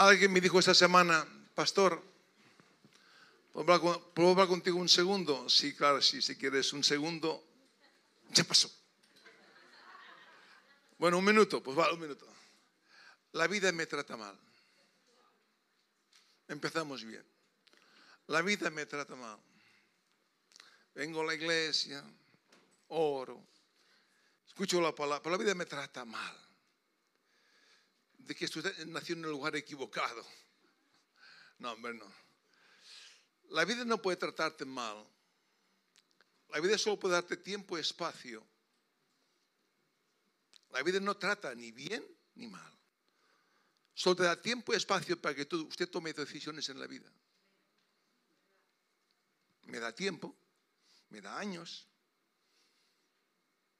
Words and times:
Alguien 0.00 0.32
me 0.32 0.40
dijo 0.40 0.58
esta 0.58 0.72
semana, 0.72 1.26
pastor, 1.54 2.02
¿puedo 3.52 3.70
hablar, 3.74 4.00
¿puedo 4.14 4.30
hablar 4.30 4.48
contigo 4.48 4.78
un 4.78 4.88
segundo? 4.88 5.46
Sí, 5.50 5.74
claro, 5.74 6.00
sí, 6.00 6.22
si 6.22 6.36
quieres 6.36 6.72
un 6.72 6.82
segundo. 6.82 7.44
Ya 8.30 8.42
pasó. 8.44 8.72
Bueno, 10.96 11.18
un 11.18 11.24
minuto, 11.26 11.62
pues 11.62 11.76
vale, 11.76 11.92
un 11.92 12.00
minuto. 12.00 12.26
La 13.32 13.46
vida 13.46 13.70
me 13.72 13.84
trata 13.84 14.16
mal. 14.16 14.34
Empezamos 16.48 17.04
bien. 17.04 17.26
La 18.28 18.40
vida 18.40 18.70
me 18.70 18.86
trata 18.86 19.14
mal. 19.14 19.38
Vengo 20.94 21.20
a 21.20 21.24
la 21.26 21.34
iglesia, 21.34 22.02
oro, 22.88 23.44
escucho 24.48 24.80
la 24.80 24.94
palabra, 24.94 25.22
pero 25.22 25.36
la 25.36 25.42
vida 25.44 25.54
me 25.54 25.66
trata 25.66 26.06
mal. 26.06 26.49
De 28.26 28.34
que 28.34 28.44
usted 28.44 28.86
nació 28.86 29.16
en 29.16 29.24
el 29.24 29.30
lugar 29.30 29.56
equivocado. 29.56 30.24
No, 31.58 31.72
hombre, 31.72 31.94
no. 31.94 32.10
La 33.50 33.64
vida 33.64 33.84
no 33.84 34.00
puede 34.00 34.16
tratarte 34.16 34.64
mal. 34.64 35.04
La 36.48 36.60
vida 36.60 36.78
solo 36.78 36.98
puede 36.98 37.14
darte 37.14 37.36
tiempo 37.36 37.76
y 37.76 37.80
espacio. 37.80 38.46
La 40.70 40.82
vida 40.82 41.00
no 41.00 41.16
trata 41.16 41.54
ni 41.54 41.72
bien 41.72 42.06
ni 42.34 42.46
mal. 42.46 42.78
Solo 43.94 44.16
te 44.16 44.22
da 44.22 44.40
tiempo 44.40 44.72
y 44.72 44.76
espacio 44.76 45.20
para 45.20 45.34
que 45.34 45.42
usted 45.54 45.88
tome 45.88 46.12
decisiones 46.12 46.68
en 46.68 46.78
la 46.78 46.86
vida. 46.86 47.12
Me 49.64 49.78
da 49.78 49.94
tiempo, 49.94 50.34
me 51.10 51.20
da 51.20 51.38
años, 51.38 51.86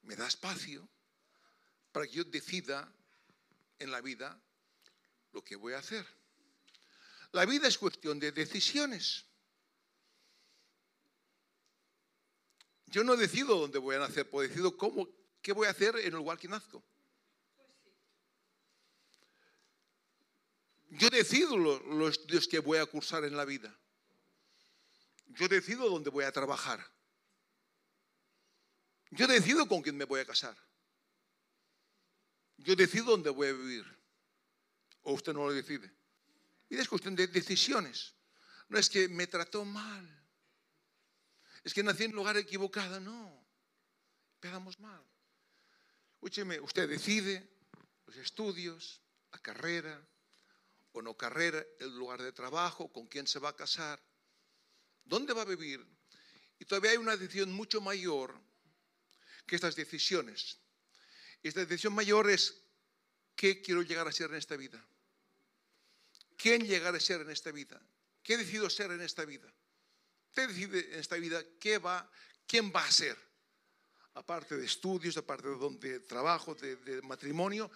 me 0.02 0.16
da 0.16 0.26
espacio 0.26 0.86
para 1.92 2.06
que 2.06 2.12
yo 2.12 2.24
decida 2.24 2.92
en 3.80 3.90
la 3.90 4.00
vida 4.00 4.40
lo 5.32 5.42
que 5.42 5.56
voy 5.56 5.72
a 5.72 5.78
hacer. 5.78 6.06
La 7.32 7.44
vida 7.44 7.66
es 7.66 7.78
cuestión 7.78 8.20
de 8.20 8.32
decisiones. 8.32 9.26
Yo 12.86 13.04
no 13.04 13.16
decido 13.16 13.56
dónde 13.56 13.78
voy 13.78 13.96
a 13.96 14.00
nacer, 14.00 14.28
pues 14.28 14.48
decido 14.48 14.76
cómo, 14.76 15.08
qué 15.42 15.52
voy 15.52 15.66
a 15.66 15.70
hacer 15.70 15.96
en 15.96 16.06
el 16.06 16.14
lugar 16.14 16.38
que 16.38 16.48
nazco. 16.48 16.84
Yo 20.90 21.08
decido 21.08 21.56
los 21.56 22.18
estudios 22.18 22.48
que 22.48 22.58
voy 22.58 22.78
a 22.78 22.86
cursar 22.86 23.24
en 23.24 23.36
la 23.36 23.44
vida. 23.44 23.76
Yo 25.26 25.46
decido 25.46 25.88
dónde 25.88 26.10
voy 26.10 26.24
a 26.24 26.32
trabajar. 26.32 26.84
Yo 29.12 29.28
decido 29.28 29.68
con 29.68 29.82
quién 29.82 29.96
me 29.96 30.04
voy 30.04 30.20
a 30.20 30.26
casar. 30.26 30.56
Yo 32.62 32.76
decido 32.76 33.06
dónde 33.06 33.30
voy 33.30 33.48
a 33.48 33.52
vivir. 33.52 33.84
O 35.02 35.14
usted 35.14 35.32
no 35.32 35.46
lo 35.46 35.52
decide. 35.52 35.90
Y 36.68 36.76
es 36.76 36.88
cuestión 36.88 37.16
de 37.16 37.26
decisiones. 37.26 38.14
No 38.68 38.78
es 38.78 38.88
que 38.88 39.08
me 39.08 39.26
trató 39.26 39.64
mal. 39.64 40.06
Es 41.64 41.74
que 41.74 41.82
nací 41.82 42.04
en 42.04 42.10
un 42.10 42.16
lugar 42.16 42.36
equivocado. 42.36 43.00
No. 43.00 43.46
Empezamos 44.34 44.78
mal. 44.78 45.02
Escúcheme, 46.14 46.60
usted 46.60 46.88
decide 46.88 47.48
los 48.06 48.16
estudios, 48.16 49.00
la 49.32 49.38
carrera 49.38 50.06
o 50.92 51.02
no 51.02 51.16
carrera, 51.16 51.64
el 51.78 51.96
lugar 51.96 52.20
de 52.20 52.32
trabajo, 52.32 52.92
con 52.92 53.06
quién 53.06 53.26
se 53.26 53.38
va 53.38 53.50
a 53.50 53.56
casar, 53.56 54.02
dónde 55.04 55.32
va 55.32 55.42
a 55.42 55.46
vivir. 55.46 55.86
Y 56.58 56.64
todavía 56.64 56.90
hay 56.90 56.96
una 56.96 57.16
decisión 57.16 57.52
mucho 57.52 57.80
mayor 57.80 58.38
que 59.46 59.54
estas 59.54 59.76
decisiones. 59.76 60.58
Esta 61.42 61.60
decisión 61.60 61.94
mayor 61.94 62.30
es 62.30 62.62
qué 63.34 63.62
quiero 63.62 63.82
llegar 63.82 64.06
a 64.06 64.12
ser 64.12 64.30
en 64.30 64.36
esta 64.36 64.56
vida. 64.56 64.84
¿Quién 66.36 66.66
llegar 66.66 66.94
a 66.94 67.00
ser 67.00 67.20
en 67.20 67.30
esta 67.30 67.50
vida? 67.50 67.80
¿Qué 68.22 68.36
decido 68.36 68.68
ser 68.70 68.90
en 68.90 69.00
esta 69.00 69.24
vida? 69.24 69.52
Usted 70.28 70.48
decide 70.48 70.94
en 70.94 71.00
esta 71.00 71.16
vida 71.16 71.42
qué 71.58 71.78
va, 71.78 72.10
quién 72.46 72.72
va 72.74 72.84
a 72.84 72.90
ser. 72.90 73.16
Aparte 74.14 74.56
de 74.56 74.66
estudios, 74.66 75.16
aparte 75.16 75.48
de, 75.48 75.56
donde, 75.56 76.00
trabajo, 76.00 76.54
de, 76.54 76.76
de 76.76 77.02
matrimonio, 77.02 77.70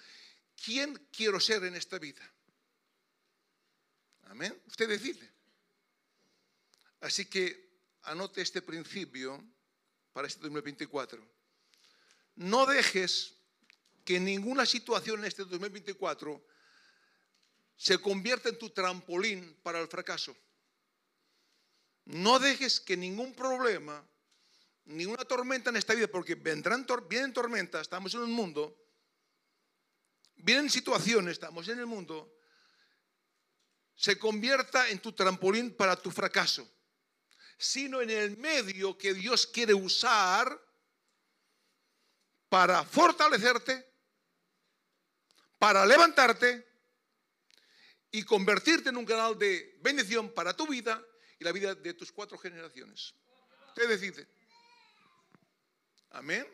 ¿quién 0.63 1.09
quiero 1.11 1.41
ser 1.41 1.65
en 1.65 1.75
esta 1.75 1.99
vida? 1.99 2.23
Amén. 4.25 4.61
Usted 4.67 4.89
decide. 4.89 5.31
Así 7.01 7.27
que 7.27 7.79
anote 8.03 8.41
este 8.43 8.63
principio 8.63 9.43
para 10.13 10.29
este 10.29 10.41
2024 10.41 11.35
no 12.37 12.67
dejes 12.67 13.35
que 14.05 14.21
ninguna 14.21 14.67
situación 14.67 15.21
en 15.21 15.27
este 15.27 15.45
2024 15.45 16.45
se 17.77 17.99
convierta 17.99 18.49
en 18.49 18.59
tu 18.59 18.71
trampolín 18.71 19.59
para 19.63 19.81
el 19.81 19.89
fracaso. 19.89 20.37
No 22.05 22.39
dejes 22.39 22.81
que 22.81 22.97
ningún 22.97 23.35
problema, 23.35 24.07
ninguna 24.85 25.25
tormenta 25.25 25.71
en 25.71 25.77
esta 25.77 25.95
vida, 25.95 26.07
porque 26.07 26.35
vendrán, 26.35 26.87
vienen 27.09 27.33
tormentas, 27.33 27.83
estamos 27.83 28.15
en 28.15 28.21
un 28.21 28.33
mundo, 28.33 28.77
vienen 30.37 30.69
situaciones, 30.69 31.33
estamos 31.33 31.67
en 31.69 31.79
el 31.79 31.87
mundo, 31.87 32.37
se 33.97 34.19
convierta 34.19 34.89
en 34.91 34.99
tu 34.99 35.13
trampolín 35.13 35.75
para 35.75 35.97
tu 35.97 36.11
fracaso, 36.11 36.69
sino 37.57 38.03
en 38.03 38.11
el 38.11 38.37
medio 38.37 38.99
que 38.99 39.15
Dios 39.15 39.47
quiere 39.47 39.73
usar 39.73 40.61
para 42.51 42.85
fortalecerte, 42.85 43.94
para 45.59 45.85
levantarte 45.87 46.67
y 48.11 48.23
convertirte 48.23 48.91
en 48.91 48.97
un 48.97 49.05
canal 49.05 49.39
de 49.39 49.79
bendición 49.81 50.33
para 50.33 50.55
tu 50.55 50.67
vida 50.67 51.05
y 51.39 51.45
la 51.45 51.53
vida 51.53 51.75
de 51.75 51.95
tus 51.95 52.13
cuatro 52.13 52.39
generaciones. 52.39 53.15
Usted 53.69 53.89
decide. 53.89 54.29
Amén. 56.11 56.47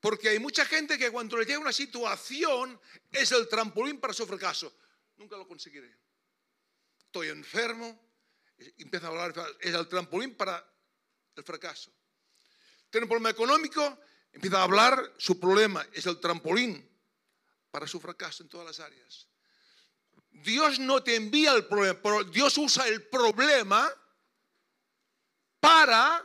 Porque 0.00 0.30
hay 0.30 0.38
mucha 0.38 0.64
gente 0.64 0.98
que 0.98 1.10
cuando 1.10 1.36
le 1.36 1.44
llega 1.44 1.58
una 1.58 1.72
situación 1.72 2.80
es 3.10 3.32
el 3.32 3.48
trampolín 3.48 4.00
para 4.00 4.12
su 4.12 4.26
fracaso. 4.26 4.74
Nunca 5.16 5.36
lo 5.36 5.46
conseguiré. 5.46 5.94
Estoy 6.98 7.28
enfermo, 7.28 8.00
empieza 8.78 9.06
a 9.06 9.10
hablar, 9.10 9.34
es 9.60 9.74
el 9.74 9.88
trampolín 9.88 10.34
para 10.34 10.66
el 11.36 11.44
fracaso. 11.44 11.92
Tiene 12.90 13.04
un 13.04 13.08
problema 13.08 13.30
económico, 13.30 13.98
Empieza 14.34 14.58
a 14.58 14.64
hablar, 14.64 15.14
su 15.16 15.38
problema 15.38 15.86
es 15.92 16.06
el 16.06 16.18
trampolín 16.18 16.90
para 17.74 17.88
su 17.88 17.98
fracaso 17.98 18.44
en 18.44 18.48
todas 18.48 18.68
las 18.68 18.78
áreas. 18.78 19.26
Dios 20.30 20.78
no 20.78 21.02
te 21.02 21.16
envía 21.16 21.50
el 21.54 21.66
problema, 21.66 21.98
Dios 22.30 22.56
usa 22.56 22.86
el 22.86 23.02
problema 23.08 23.92
para 25.58 26.24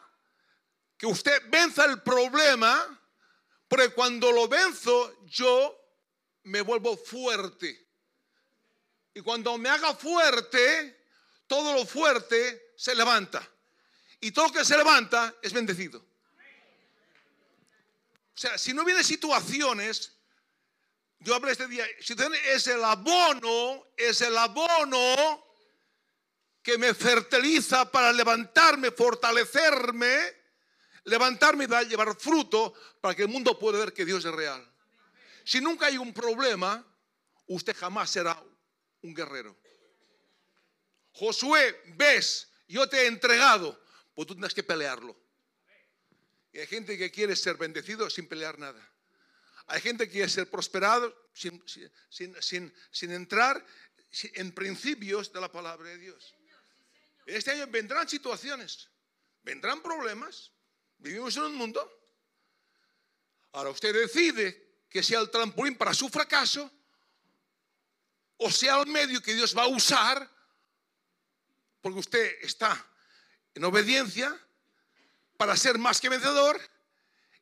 que 0.95 1.07
usted 1.07 1.49
venza 1.49 1.85
el 1.85 2.03
problema, 2.03 3.01
porque 3.67 3.89
cuando 3.95 4.31
lo 4.31 4.47
venzo 4.47 5.25
yo 5.25 5.75
me 6.43 6.61
vuelvo 6.61 6.95
fuerte. 6.95 7.87
Y 9.15 9.21
cuando 9.21 9.57
me 9.57 9.69
haga 9.69 9.95
fuerte, 9.95 11.07
todo 11.47 11.73
lo 11.73 11.83
fuerte 11.83 12.73
se 12.77 12.93
levanta. 12.93 13.41
Y 14.21 14.29
todo 14.29 14.49
lo 14.49 14.53
que 14.53 14.63
se 14.63 14.77
levanta 14.77 15.33
es 15.41 15.51
bendecido. 15.51 15.97
O 18.35 18.37
sea, 18.37 18.55
si 18.55 18.71
no 18.71 18.85
viene 18.85 19.03
situaciones, 19.03 20.18
yo 21.19 21.35
hablé 21.35 21.51
este 21.51 21.67
día, 21.67 21.85
es 21.85 22.67
el 22.67 22.83
abono, 22.83 23.87
es 23.97 24.21
el 24.21 24.37
abono 24.37 25.45
que 26.61 26.77
me 26.77 26.93
fertiliza 26.93 27.91
para 27.91 28.13
levantarme, 28.13 28.91
fortalecerme, 28.91 30.17
levantarme 31.05 31.65
y 31.65 31.85
llevar 31.85 32.15
fruto 32.17 32.73
para 33.01 33.15
que 33.15 33.23
el 33.23 33.27
mundo 33.27 33.57
pueda 33.59 33.79
ver 33.79 33.93
que 33.93 34.05
Dios 34.05 34.23
es 34.23 34.31
real. 34.31 34.65
Si 35.43 35.59
nunca 35.59 35.87
hay 35.87 35.97
un 35.97 36.13
problema, 36.13 36.85
usted 37.47 37.75
jamás 37.75 38.11
será 38.11 38.41
un 39.01 39.13
guerrero. 39.13 39.57
Josué, 41.13 41.81
ves, 41.95 42.49
yo 42.67 42.87
te 42.87 43.01
he 43.01 43.07
entregado, 43.07 43.83
pues 44.15 44.27
tú 44.27 44.35
tienes 44.35 44.53
que 44.53 44.63
pelearlo. 44.63 45.17
Y 46.53 46.59
hay 46.59 46.67
gente 46.67 46.97
que 46.97 47.11
quiere 47.11 47.35
ser 47.35 47.57
bendecido 47.57 48.09
sin 48.09 48.27
pelear 48.27 48.57
nada. 48.57 48.89
Hay 49.69 49.81
gente 49.81 50.05
que 50.05 50.13
quiere 50.13 50.29
ser 50.29 50.49
prosperado 50.49 51.15
sin, 51.31 51.63
sin, 51.69 53.11
entrar 53.11 53.63
en 54.33 54.51
principios 54.51 55.31
de 55.31 55.39
la 55.39 55.51
palabra 55.51 55.89
de 55.89 55.97
Dios. 55.99 56.35
Este 57.27 57.51
año 57.51 57.67
vendrán 57.67 58.09
situaciones, 58.09 58.89
vendrán 59.43 59.83
problemas. 59.83 60.51
Vivimos 60.97 61.37
en 61.37 61.43
un 61.43 61.55
mundo. 61.55 61.87
Ahora 63.51 63.69
usted 63.69 63.93
decide 63.93 64.83
que 64.89 65.03
sea 65.03 65.19
el 65.19 65.29
trampolín 65.29 65.77
para 65.77 65.93
su 65.93 66.09
fracaso 66.09 66.71
o 68.37 68.49
sea 68.49 68.81
el 68.81 68.87
medio 68.87 69.21
que 69.21 69.35
Dios 69.35 69.55
va 69.55 69.63
a 69.63 69.67
usar 69.67 70.29
porque 71.81 71.99
usted 71.99 72.37
está 72.41 72.85
en 73.53 73.63
obediencia 73.63 74.35
para 75.37 75.55
ser 75.55 75.77
más 75.77 76.01
que 76.01 76.09
vencedor 76.09 76.59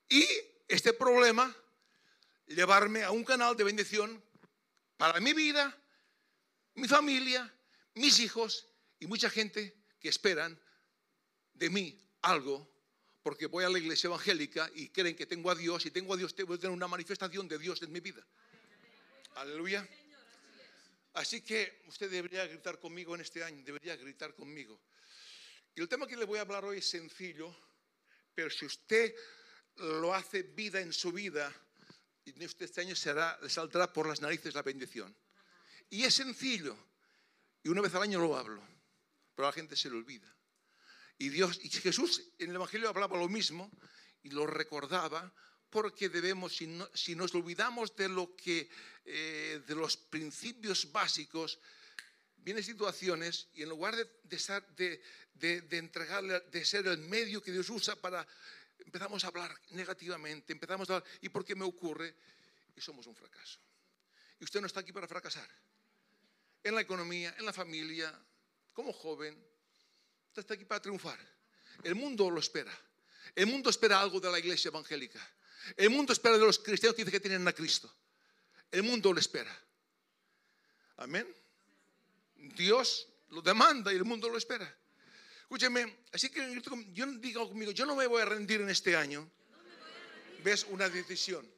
y 0.10 0.28
este 0.68 0.92
problema 0.92 1.56
llevarme 2.48 3.04
a 3.04 3.12
un 3.12 3.24
canal 3.24 3.56
de 3.56 3.64
bendición 3.64 4.24
para 4.98 5.20
mi 5.20 5.34
vida, 5.34 5.76
mi 6.76 6.84
mi 6.84 6.88
familia, 6.88 7.54
mis 7.96 8.20
hijos 8.20 8.68
y 9.00 9.08
mucha 9.08 9.30
gente 9.30 9.76
que 10.00 10.10
esperan 10.10 10.60
de 11.54 11.70
mí 11.70 12.00
algo 12.22 12.70
porque 13.24 13.48
voy 13.48 13.66
a 13.66 13.70
la 13.70 13.78
iglesia 13.78 14.08
evangélica 14.08 14.72
y 14.74 14.90
creen 14.90 15.16
que 15.16 15.26
tengo 15.26 15.52
a 15.52 15.56
Dios 15.56 15.86
y 15.86 15.92
tengo 15.92 16.14
a 16.14 16.18
Dios, 16.18 16.34
tengo 16.34 16.54
que 16.54 16.60
tener 16.60 16.74
una 16.74 16.88
manifestación 16.88 17.48
de 17.48 17.58
Dios 17.58 17.82
en 17.82 17.92
mi 17.92 18.00
vida. 18.00 18.26
Aleluya. 19.36 19.88
Así 21.14 21.42
que 21.42 21.82
usted 21.88 22.10
debería 22.10 22.46
gritar 22.48 22.80
conmigo 22.80 23.16
en 23.16 23.22
este 23.22 23.44
año, 23.44 23.64
debería 23.66 23.96
gritar 23.96 24.34
conmigo. 24.34 24.80
Y 25.76 25.82
el 25.82 25.90
tema 25.90 26.08
que 26.08 26.16
le 26.16 26.26
voy 26.26 26.40
a 26.40 26.44
hablar 26.44 26.64
hoy 26.64 26.78
es 26.78 26.90
sencillo, 26.90 27.54
pero 28.34 28.50
si 28.50 28.66
usted 28.66 29.14
lo 29.76 30.14
hace 30.14 30.44
vida 30.44 30.80
en 30.80 30.94
su 30.94 31.12
vida, 31.12 31.54
este 32.60 32.82
año 32.82 32.96
será, 32.96 33.38
le 33.42 33.50
saldrá 33.50 33.92
por 33.92 34.08
las 34.08 34.22
narices 34.22 34.54
la 34.54 34.62
bendición. 34.62 35.16
Y 35.90 36.04
es 36.04 36.14
sencillo. 36.14 36.78
Y 37.64 37.70
una 37.70 37.82
vez 37.82 37.94
al 37.96 38.04
año 38.04 38.20
lo 38.20 38.38
hablo, 38.38 38.62
pero 39.36 39.48
la 39.48 39.54
gente 39.54 39.76
se 39.76 39.90
le 39.90 39.98
olvida. 39.98 40.34
Y 41.18 41.30
Dios, 41.30 41.60
y 41.62 41.70
Jesús 41.70 42.24
en 42.38 42.50
el 42.50 42.56
Evangelio 42.56 42.90
hablaba 42.90 43.18
lo 43.18 43.28
mismo 43.28 43.72
y 44.24 44.30
lo 44.30 44.46
recordaba 44.46 45.34
porque 45.70 46.10
debemos, 46.10 46.56
si, 46.56 47.16
nos 47.16 47.36
olvidamos 47.36 47.96
de 47.96 48.08
lo 48.08 48.36
que, 48.36 48.70
eh, 49.06 49.62
de 49.68 49.76
los 49.76 49.98
principios 49.98 50.92
básicos, 50.92 51.60
vienen 52.38 52.64
situaciones 52.64 53.48
y 53.54 53.64
en 53.64 53.70
lugar 53.70 53.96
de, 53.96 55.02
de, 55.34 55.78
entregarle, 55.78 56.40
de 56.40 56.66
ser 56.66 56.88
el 56.88 57.00
medio 57.00 57.42
que 57.42 57.52
Dios 57.52 57.70
usa 57.70 57.96
para, 57.96 58.26
empezamos 58.80 59.24
a 59.24 59.28
hablar 59.28 59.56
negativamente, 59.72 60.54
empezamos 60.54 60.90
a 60.90 60.96
hablar, 60.96 61.10
¿y 61.22 61.30
por 61.30 61.44
qué 61.46 61.56
me 61.56 61.66
ocurre? 61.66 62.16
Y 62.76 62.82
somos 62.82 63.08
un 63.08 63.16
fracaso. 63.16 63.60
Y 64.40 64.44
usted 64.44 64.62
no 64.62 64.68
está 64.68 64.82
aquí 64.82 64.92
para 64.92 65.08
fracasar. 65.08 65.50
En 66.64 66.76
la 66.76 66.82
economía, 66.82 67.34
en 67.38 67.46
la 67.46 67.54
familia, 67.54 68.14
como 68.74 68.94
joven, 68.94 69.34
usted 70.28 70.42
está 70.42 70.54
aquí 70.54 70.66
para 70.66 70.82
triunfar. 70.82 71.20
El 71.84 71.96
mundo 71.96 72.30
lo 72.30 72.40
espera. 72.40 72.72
El 73.36 73.48
mundo 73.48 73.70
espera 73.70 74.00
algo 74.00 74.20
de 74.20 74.32
la 74.32 74.40
iglesia 74.40 74.70
evangélica. 74.70 75.20
El 75.76 75.90
mundo 75.90 76.14
espera 76.14 76.38
de 76.38 76.46
los 76.46 76.60
cristianos 76.60 76.96
que 76.96 77.04
dicen 77.04 77.12
que 77.12 77.20
tienen 77.20 77.48
a 77.48 77.54
Cristo. 77.54 77.94
El 78.72 78.84
mundo 78.84 79.12
lo 79.14 79.20
espera. 79.20 79.56
Amén. 80.98 81.28
Dios 82.36 83.08
lo 83.30 83.42
demanda 83.42 83.92
y 83.92 83.96
el 83.96 84.06
mundo 84.06 84.30
lo 84.30 84.38
espera. 84.38 84.74
Escúcheme, 85.48 86.00
así 86.12 86.30
que 86.30 86.62
yo 86.92 87.06
digo 87.06 87.48
conmigo, 87.48 87.72
yo 87.72 87.86
no 87.86 87.96
me 87.96 88.06
voy 88.06 88.22
a 88.22 88.26
rendir 88.26 88.60
en 88.60 88.70
este 88.70 88.98
año. 88.98 89.32
¿Ves? 90.44 90.66
Una 90.66 90.90
decisión. 90.90 91.50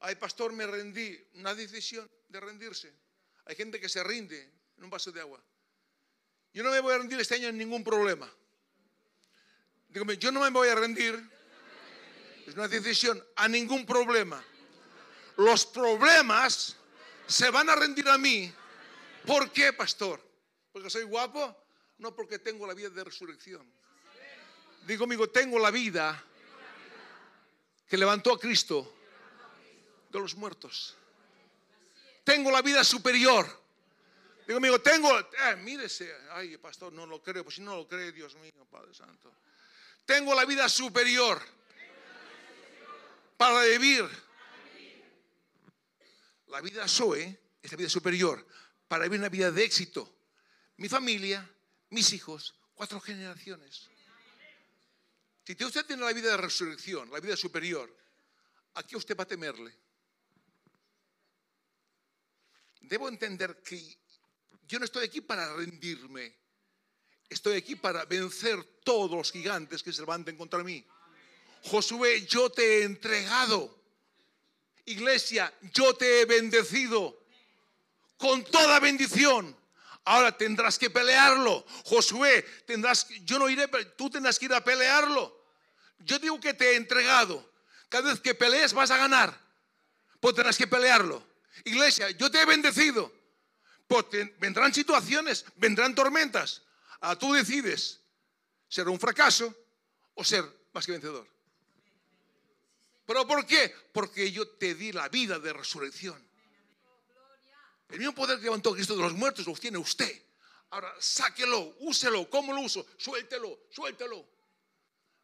Ay, 0.00 0.14
pastor, 0.14 0.54
me 0.54 0.66
rendí. 0.66 1.22
Una 1.34 1.54
decisión 1.54 2.10
de 2.30 2.40
rendirse. 2.40 2.94
Hay 3.44 3.56
gente 3.56 3.78
que 3.78 3.90
se 3.90 4.02
rinde 4.02 4.50
en 4.78 4.84
un 4.84 4.88
vaso 4.88 5.12
de 5.12 5.20
agua. 5.20 5.38
Yo 6.54 6.62
no 6.62 6.70
me 6.70 6.80
voy 6.80 6.94
a 6.94 6.98
rendir 6.98 7.20
este 7.20 7.34
año 7.34 7.48
en 7.48 7.58
ningún 7.58 7.84
problema. 7.84 8.32
Dígame, 9.90 10.16
yo 10.16 10.32
no 10.32 10.40
me 10.40 10.48
voy 10.48 10.68
a 10.68 10.76
rendir 10.76 11.30
es 12.46 12.54
una 12.54 12.68
decisión 12.68 13.22
a 13.34 13.48
ningún 13.48 13.84
problema. 13.84 14.42
Los 15.36 15.66
problemas 15.66 16.76
se 17.26 17.50
van 17.50 17.68
a 17.68 17.76
rendir 17.76 18.08
a 18.08 18.16
mí. 18.16 18.50
¿Por 19.26 19.52
qué, 19.52 19.74
pastor? 19.74 20.22
¿Porque 20.72 20.88
soy 20.88 21.02
guapo? 21.02 21.65
No, 21.98 22.14
porque 22.14 22.38
tengo 22.38 22.66
la 22.66 22.74
vida 22.74 22.90
de 22.90 23.04
resurrección. 23.04 23.66
Digo, 24.86 25.04
amigo, 25.04 25.28
tengo 25.28 25.58
la 25.58 25.70
vida 25.70 26.22
que 27.88 27.96
levantó 27.96 28.34
a 28.34 28.38
Cristo 28.38 28.94
de 30.10 30.20
los 30.20 30.34
muertos. 30.34 30.96
Tengo 32.24 32.50
la 32.50 32.62
vida 32.62 32.84
superior. 32.84 33.46
Digo, 34.46 34.58
amigo, 34.58 34.80
tengo, 34.80 35.18
eh, 35.18 35.56
mírese, 35.58 36.14
ay, 36.30 36.56
pastor, 36.58 36.92
no 36.92 37.06
lo 37.06 37.22
creo, 37.22 37.42
pues 37.42 37.56
si 37.56 37.62
no 37.62 37.76
lo 37.76 37.88
cree, 37.88 38.12
Dios 38.12 38.34
mío, 38.36 38.64
Padre 38.70 38.94
Santo. 38.94 39.32
Tengo 40.04 40.34
la 40.34 40.44
vida 40.44 40.68
superior 40.68 41.42
para 43.36 43.62
vivir. 43.64 44.08
La 46.46 46.60
vida 46.60 46.86
Zoe 46.86 47.40
es 47.60 47.72
la 47.72 47.76
vida 47.76 47.88
superior, 47.88 48.46
para 48.86 49.04
vivir 49.04 49.18
una 49.18 49.28
vida 49.28 49.50
de 49.50 49.64
éxito. 49.64 50.16
Mi 50.76 50.88
familia, 50.88 51.48
mis 51.90 52.12
hijos, 52.12 52.54
cuatro 52.74 53.00
generaciones. 53.00 53.88
Si 55.44 55.64
usted 55.64 55.86
tiene 55.86 56.04
la 56.04 56.12
vida 56.12 56.30
de 56.30 56.36
resurrección, 56.36 57.10
la 57.10 57.20
vida 57.20 57.36
superior, 57.36 57.94
¿a 58.74 58.82
qué 58.82 58.96
usted 58.96 59.16
va 59.16 59.22
a 59.22 59.28
temerle? 59.28 59.72
Debo 62.80 63.08
entender 63.08 63.62
que 63.62 63.98
yo 64.66 64.78
no 64.78 64.84
estoy 64.84 65.04
aquí 65.04 65.20
para 65.20 65.54
rendirme. 65.54 66.34
Estoy 67.28 67.56
aquí 67.56 67.76
para 67.76 68.04
vencer 68.04 68.62
todos 68.84 69.10
los 69.10 69.32
gigantes 69.32 69.82
que 69.82 69.92
se 69.92 70.02
levanten 70.02 70.36
contra 70.36 70.62
mí. 70.62 70.84
Josué, 71.64 72.24
yo 72.26 72.50
te 72.50 72.80
he 72.80 72.82
entregado. 72.84 73.76
Iglesia, 74.84 75.52
yo 75.74 75.94
te 75.94 76.20
he 76.20 76.24
bendecido 76.24 77.24
con 78.16 78.44
toda 78.44 78.78
bendición. 78.78 79.56
Ahora 80.06 80.36
tendrás 80.36 80.78
que 80.78 80.88
pelearlo. 80.88 81.66
Josué, 81.84 82.42
tendrás, 82.64 83.08
yo 83.24 83.40
no 83.40 83.50
iré, 83.50 83.66
tú 83.96 84.08
tendrás 84.08 84.38
que 84.38 84.44
ir 84.44 84.54
a 84.54 84.62
pelearlo. 84.62 85.36
Yo 85.98 86.20
digo 86.20 86.38
que 86.40 86.54
te 86.54 86.72
he 86.72 86.76
entregado. 86.76 87.52
Cada 87.88 88.10
vez 88.10 88.20
que 88.20 88.32
pelees 88.32 88.72
vas 88.72 88.92
a 88.92 88.98
ganar. 88.98 89.36
Pues 90.20 90.36
tendrás 90.36 90.56
que 90.56 90.68
pelearlo. 90.68 91.26
Iglesia, 91.64 92.08
yo 92.10 92.30
te 92.30 92.40
he 92.40 92.44
bendecido. 92.44 93.12
Pues 93.88 94.04
vendrán 94.38 94.72
situaciones, 94.72 95.44
vendrán 95.56 95.92
tormentas. 95.92 96.62
Ahora 97.00 97.18
tú 97.18 97.32
decides 97.32 98.00
ser 98.68 98.88
un 98.88 99.00
fracaso 99.00 99.52
o 100.14 100.22
ser 100.22 100.44
más 100.72 100.86
que 100.86 100.92
vencedor. 100.92 101.26
¿Pero 103.06 103.26
por 103.26 103.44
qué? 103.44 103.74
Porque 103.92 104.30
yo 104.30 104.46
te 104.46 104.76
di 104.76 104.92
la 104.92 105.08
vida 105.08 105.40
de 105.40 105.52
resurrección. 105.52 106.25
El 107.88 107.98
mismo 107.98 108.14
poder 108.14 108.38
que 108.38 108.44
levantó 108.44 108.70
a 108.70 108.74
Cristo 108.74 108.96
de 108.96 109.02
los 109.02 109.12
muertos 109.12 109.46
lo 109.46 109.54
tiene 109.54 109.78
usted. 109.78 110.22
Ahora 110.70 110.92
sáquelo, 110.98 111.76
úselo. 111.80 112.28
¿Cómo 112.28 112.52
lo 112.52 112.60
uso? 112.60 112.86
Suéltelo, 112.96 113.66
suéltelo. 113.70 114.26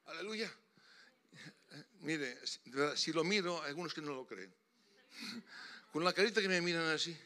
Aleluya. 0.06 0.52
Mire, 2.00 2.38
si 2.96 3.12
lo 3.12 3.24
miro, 3.24 3.62
algunos 3.62 3.92
que 3.92 4.00
no 4.00 4.14
lo 4.14 4.26
creen. 4.26 4.54
Con 5.92 6.04
la 6.04 6.12
carita 6.12 6.40
que 6.40 6.48
me 6.48 6.60
miran 6.60 6.86
así. 6.86 7.16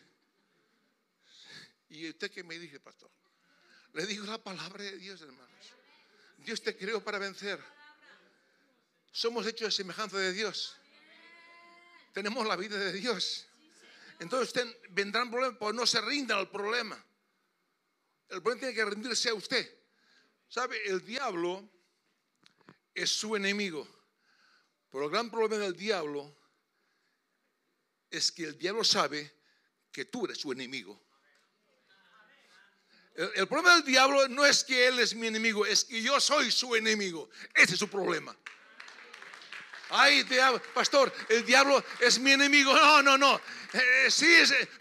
¿Y 1.88 2.08
usted 2.10 2.30
qué 2.30 2.42
me 2.42 2.58
dice, 2.58 2.80
pastor? 2.80 3.10
Le 3.92 4.06
digo 4.06 4.26
la 4.26 4.38
palabra 4.38 4.82
de 4.82 4.96
Dios, 4.98 5.20
hermanos. 5.20 5.50
Dios 6.38 6.62
te 6.62 6.76
creó 6.76 7.02
para 7.02 7.18
vencer. 7.18 7.62
Somos 9.12 9.46
hechos 9.46 9.68
de 9.68 9.72
semejanza 9.72 10.18
de 10.18 10.32
Dios. 10.32 10.76
Tenemos 12.12 12.46
la 12.46 12.56
vida 12.56 12.76
de 12.78 12.92
Dios. 12.92 13.46
Entonces 14.18 14.48
usted 14.48 14.76
vendrán 14.90 15.30
problemas, 15.30 15.58
pues 15.58 15.74
no 15.74 15.86
se 15.86 16.00
rinda 16.00 16.36
al 16.36 16.50
problema. 16.50 17.02
El 18.28 18.42
problema 18.42 18.60
tiene 18.60 18.74
que 18.74 18.84
rendirse 18.84 19.28
a 19.28 19.34
usted. 19.34 19.78
¿Sabe? 20.48 20.76
El 20.86 21.04
diablo 21.04 21.68
es 22.94 23.10
su 23.10 23.36
enemigo. 23.36 23.86
Pero 24.90 25.04
el 25.04 25.10
gran 25.10 25.30
problema 25.30 25.64
del 25.64 25.76
diablo 25.76 26.34
es 28.10 28.32
que 28.32 28.44
el 28.44 28.58
diablo 28.58 28.84
sabe 28.84 29.32
que 29.92 30.06
tú 30.06 30.24
eres 30.24 30.38
su 30.38 30.52
enemigo. 30.52 31.02
El, 33.14 33.30
el, 33.34 33.48
problema 33.48 33.74
del 33.76 33.84
diablo 33.84 34.28
no 34.28 34.44
es 34.44 34.62
que 34.62 34.86
él 34.86 34.98
es 34.98 35.14
mi 35.14 35.26
enemigo, 35.26 35.64
es 35.64 35.84
que 35.84 36.02
yo 36.02 36.20
soy 36.20 36.50
su 36.50 36.74
enemigo. 36.74 37.28
Ese 37.54 37.74
es 37.74 37.78
su 37.78 37.88
problema. 37.88 38.36
Ay, 39.90 40.26
pastor, 40.74 41.12
el 41.28 41.44
diablo 41.46 41.82
es 42.00 42.18
mi 42.18 42.32
enemigo. 42.32 42.74
No, 42.74 43.02
no, 43.02 43.16
no. 43.16 43.40
Eh, 43.72 44.10
sí, 44.10 44.26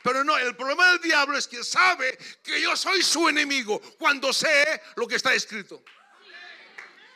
pero 0.02 0.24
no, 0.24 0.38
el 0.38 0.56
problema 0.56 0.92
del 0.92 1.02
diablo 1.02 1.38
es 1.38 1.48
que 1.48 1.64
sabe 1.64 2.18
que 2.42 2.60
yo 2.60 2.76
soy 2.76 3.04
su 3.04 3.30
enemigo 3.30 3.80
cuando 3.98 4.34
sé 4.34 4.82
lo 4.96 5.08
que 5.08 5.16
está 5.16 5.34
escrito. 5.34 5.84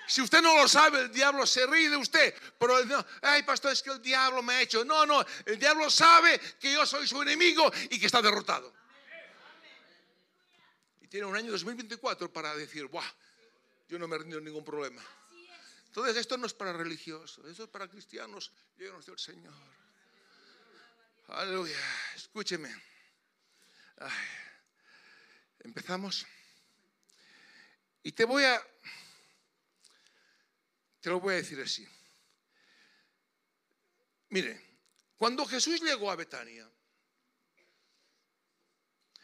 Si 0.07 0.21
usted 0.21 0.41
no 0.41 0.55
lo 0.55 0.67
sabe, 0.67 1.01
el 1.01 1.11
diablo 1.11 1.45
se 1.45 1.65
ríe 1.67 1.89
de 1.89 1.97
usted. 1.97 2.33
Pero 2.57 2.83
no, 2.85 3.05
ay, 3.21 3.43
pastor, 3.43 3.71
es 3.71 3.83
que 3.83 3.91
el 3.91 4.01
diablo 4.01 4.41
me 4.41 4.55
ha 4.55 4.61
hecho. 4.61 4.83
No, 4.83 5.05
no, 5.05 5.23
el 5.45 5.59
diablo 5.59 5.89
sabe 5.89 6.39
que 6.59 6.73
yo 6.73 6.85
soy 6.85 7.07
su 7.07 7.21
enemigo 7.21 7.71
y 7.91 7.99
que 7.99 8.07
está 8.07 8.21
derrotado. 8.21 8.73
Y 11.01 11.07
tiene 11.07 11.27
un 11.27 11.35
año 11.35 11.51
2024 11.51 12.33
para 12.33 12.55
decir, 12.55 12.87
Buah, 12.87 13.05
yo 13.87 13.99
no 13.99 14.07
me 14.07 14.15
he 14.15 14.19
rendido 14.19 14.41
ningún 14.41 14.63
problema. 14.63 15.01
Entonces 15.89 16.17
esto 16.17 16.37
no 16.37 16.45
es 16.45 16.53
para 16.53 16.71
religiosos, 16.71 17.45
esto 17.45 17.63
es 17.63 17.69
para 17.69 17.87
cristianos 17.87 18.51
llenos 18.77 19.05
del 19.05 19.17
Señor. 19.17 19.53
Aleluya, 21.27 21.77
escúcheme. 22.15 22.73
empezamos. 25.59 26.25
Y 28.03 28.11
te 28.11 28.23
voy 28.23 28.43
a, 28.45 28.63
te 31.01 31.09
lo 31.09 31.19
voy 31.19 31.33
a 31.33 31.37
decir 31.37 31.59
así. 31.59 31.87
Mire, 34.29 34.79
cuando 35.17 35.45
Jesús 35.45 35.81
llegó 35.81 36.11
a 36.11 36.15
Betania, 36.15 36.69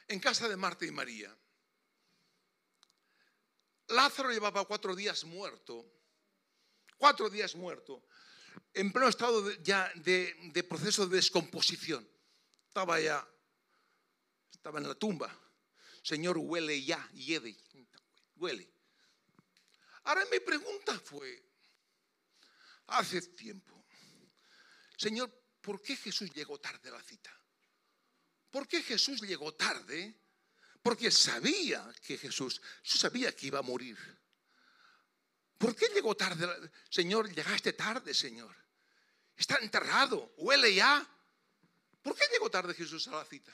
en 0.08 0.20
casa 0.20 0.48
de 0.48 0.58
Marta 0.58 0.86
y 0.86 0.92
María. 0.92 1.36
Lázaro 3.88 4.32
llevaba 4.32 4.66
cuatro 4.66 4.96
días 4.96 5.24
muerto, 5.26 5.86
cuatro 6.98 7.30
días 7.30 7.56
muerto, 7.56 8.04
en 8.74 8.92
pleno 8.92 9.08
estado 9.08 9.52
ya 9.64 9.92
de, 9.96 10.66
proceso 10.68 11.08
de 11.08 11.18
descomposición. 11.18 12.08
Estaba 12.68 13.00
ya, 13.00 13.26
estaba 14.52 14.80
en 14.80 14.88
la 14.88 14.96
tumba. 14.96 15.34
Señor, 16.04 16.38
huele 16.38 16.84
ya, 16.84 17.10
huele. 18.36 18.70
Ahora 20.04 20.26
mi 20.32 20.40
pregunta 20.40 21.00
fue, 21.00 21.44
hace 22.88 23.22
tiempo, 23.22 23.86
Señor, 24.98 25.32
¿por 25.62 25.82
qué 25.82 25.96
Jesús 25.96 26.32
llegó 26.32 26.60
tarde 26.60 26.90
a 26.90 26.94
la 26.94 27.02
cita? 27.02 27.36
¿Por 28.52 28.68
qué 28.68 28.82
Jesús 28.84 29.22
llegó 29.22 29.54
tarde? 29.54 30.16
Porque 30.82 31.10
sabía 31.10 31.92
que 32.06 32.18
Jesús, 32.18 32.62
sabía 32.84 33.36
que 33.36 33.48
iba 33.48 33.60
a 33.60 33.64
morir. 33.64 33.98
¿Por 35.66 35.76
qué 35.76 35.88
llegó 35.88 36.16
tarde? 36.16 36.70
Señor, 36.92 37.34
llegaste 37.34 37.74
tarde, 37.74 38.14
Señor. 38.14 38.56
Está 39.36 39.58
enterrado, 39.58 40.36
huele 40.38 40.76
ya. 40.76 41.04
¿Por 42.04 42.16
qué 42.16 42.26
llegó 42.32 42.52
tarde 42.52 42.76
Jesús 42.76 43.08
a 43.08 43.12
la 43.14 43.26
cita? 43.26 43.52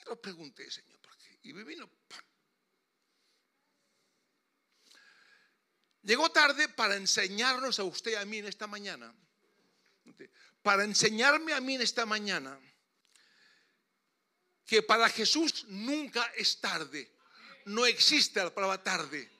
Y 0.00 0.08
lo 0.08 0.18
pregunté, 0.18 0.70
Señor, 0.70 0.98
¿por 1.00 1.14
qué? 1.18 1.38
Y 1.42 1.52
me 1.52 1.64
vino. 1.64 1.86
Llegó 6.00 6.30
tarde 6.30 6.70
para 6.70 6.96
enseñarnos 6.96 7.78
a 7.78 7.84
usted 7.84 8.14
a 8.14 8.24
mí 8.24 8.38
en 8.38 8.46
esta 8.46 8.66
mañana. 8.66 9.14
Para 10.62 10.84
enseñarme 10.84 11.52
a 11.52 11.60
mí 11.60 11.74
en 11.74 11.82
esta 11.82 12.06
mañana 12.06 12.58
que 14.64 14.82
para 14.82 15.10
Jesús 15.10 15.66
nunca 15.68 16.24
es 16.38 16.58
tarde. 16.58 17.12
No 17.66 17.84
existe 17.84 18.42
la 18.42 18.54
palabra 18.54 18.82
tarde. 18.82 19.35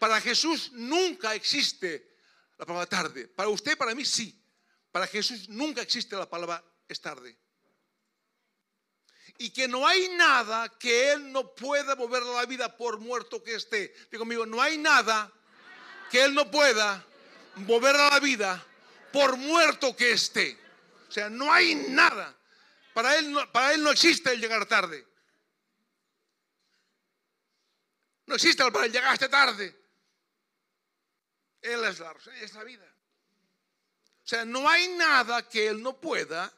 Para 0.00 0.18
Jesús 0.18 0.72
nunca 0.72 1.34
existe 1.34 2.16
la 2.56 2.64
palabra 2.64 2.86
tarde. 2.86 3.28
Para 3.28 3.50
usted, 3.50 3.76
para 3.76 3.94
mí 3.94 4.02
sí. 4.06 4.34
Para 4.90 5.06
Jesús 5.06 5.50
nunca 5.50 5.82
existe 5.82 6.16
la 6.16 6.28
palabra 6.28 6.64
es 6.88 7.02
tarde. 7.02 7.38
Y 9.36 9.50
que 9.50 9.68
no 9.68 9.86
hay 9.86 10.08
nada 10.16 10.70
que 10.78 11.12
Él 11.12 11.30
no 11.30 11.54
pueda 11.54 11.94
mover 11.96 12.22
la 12.22 12.46
vida 12.46 12.74
por 12.78 12.98
muerto 12.98 13.44
que 13.44 13.56
esté. 13.56 13.94
Digo 14.10 14.22
conmigo, 14.22 14.46
no 14.46 14.62
hay 14.62 14.78
nada 14.78 15.30
que 16.10 16.24
Él 16.24 16.34
no 16.34 16.50
pueda 16.50 17.06
mover 17.56 17.94
a 17.94 18.08
la 18.08 18.20
vida 18.20 18.66
por 19.12 19.36
muerto 19.36 19.94
que 19.94 20.12
esté. 20.12 20.58
O 21.10 21.12
sea, 21.12 21.28
no 21.28 21.52
hay 21.52 21.74
nada. 21.74 22.34
Para 22.94 23.18
él, 23.18 23.30
no, 23.30 23.52
para 23.52 23.74
él 23.74 23.82
no 23.82 23.90
existe 23.90 24.32
el 24.32 24.40
llegar 24.40 24.64
tarde. 24.64 25.06
No 28.24 28.36
existe 28.36 28.62
el 28.62 28.92
llegaste 28.92 29.28
tarde. 29.28 29.79
Él 31.62 31.84
es 31.84 31.98
la, 31.98 32.14
es 32.40 32.54
la 32.54 32.64
vida. 32.64 32.86
O 34.24 34.28
sea, 34.30 34.44
no 34.44 34.68
hay 34.68 34.88
nada 34.96 35.48
que 35.48 35.68
él 35.68 35.82
no 35.82 36.00
pueda 36.00 36.52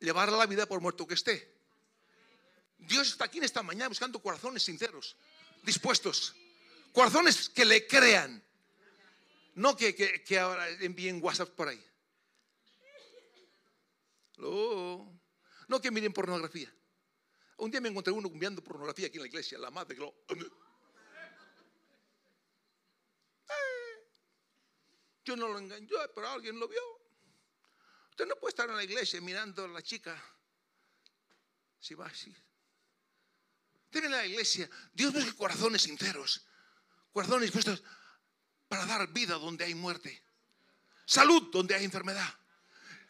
llevar 0.00 0.28
a 0.28 0.32
la 0.32 0.46
vida 0.46 0.66
por 0.66 0.80
muerto 0.80 1.06
que 1.06 1.14
esté. 1.14 1.56
Dios 2.78 3.08
está 3.08 3.24
aquí 3.24 3.38
en 3.38 3.44
esta 3.44 3.62
mañana 3.62 3.88
buscando 3.88 4.20
corazones 4.20 4.62
sinceros, 4.62 5.16
dispuestos, 5.62 6.34
corazones 6.92 7.48
que 7.48 7.64
le 7.64 7.86
crean, 7.86 8.42
no 9.54 9.76
que, 9.76 9.94
que, 9.94 10.38
ahora 10.38 10.68
envíen 10.68 11.22
WhatsApp 11.22 11.50
por 11.50 11.68
ahí. 11.68 11.84
No 14.36 15.80
que 15.82 15.90
miren 15.90 16.12
pornografía. 16.12 16.72
Un 17.56 17.70
día 17.70 17.80
me 17.80 17.88
encontré 17.88 18.12
uno 18.12 18.28
enviando 18.28 18.62
pornografía 18.62 19.08
aquí 19.08 19.16
en 19.16 19.22
la 19.22 19.28
iglesia, 19.28 19.58
la 19.58 19.70
madre 19.70 19.96
que 19.96 20.12
Yo 25.28 25.36
no 25.36 25.48
lo 25.48 25.58
engañé, 25.58 25.86
pero 26.14 26.26
alguien 26.26 26.58
lo 26.58 26.66
vio. 26.66 26.80
Usted 28.12 28.24
no 28.24 28.34
puede 28.36 28.48
estar 28.48 28.66
en 28.70 28.76
la 28.76 28.82
iglesia 28.82 29.20
mirando 29.20 29.62
a 29.62 29.68
la 29.68 29.82
chica 29.82 30.18
si 31.78 31.94
va 31.94 32.06
así. 32.06 32.34
Usted 33.84 34.08
la 34.08 34.24
iglesia, 34.24 34.70
Dios 34.90 35.12
busca 35.12 35.30
corazones 35.34 35.82
sinceros, 35.82 36.46
corazones 37.12 37.42
dispuestos 37.42 37.82
para 38.68 38.86
dar 38.86 39.06
vida 39.08 39.34
donde 39.34 39.66
hay 39.66 39.74
muerte, 39.74 40.18
salud 41.04 41.50
donde 41.52 41.74
hay 41.74 41.84
enfermedad. 41.84 42.34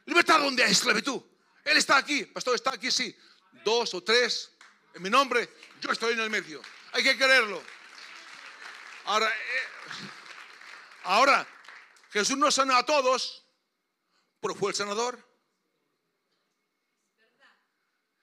Libertad 0.04 0.40
donde 0.40 0.64
hay 0.64 0.72
esclavitud. 0.72 1.22
Él 1.62 1.76
está 1.76 1.98
aquí, 1.98 2.24
pastor, 2.24 2.56
está 2.56 2.72
aquí, 2.72 2.90
sí. 2.90 3.16
Dos 3.64 3.94
o 3.94 4.02
tres, 4.02 4.50
en 4.92 5.02
mi 5.02 5.08
nombre, 5.08 5.48
yo 5.80 5.92
estoy 5.92 6.14
en 6.14 6.20
el 6.20 6.30
medio. 6.30 6.60
Hay 6.90 7.04
que 7.04 7.16
quererlo. 7.16 7.62
Ahora, 9.04 9.28
eh, 9.28 9.66
ahora 11.04 11.46
Jesús 12.10 12.36
no 12.36 12.50
sana 12.50 12.78
a 12.78 12.86
todos, 12.86 13.44
pero 14.40 14.54
fue 14.54 14.70
el 14.70 14.76
sanador. 14.76 15.26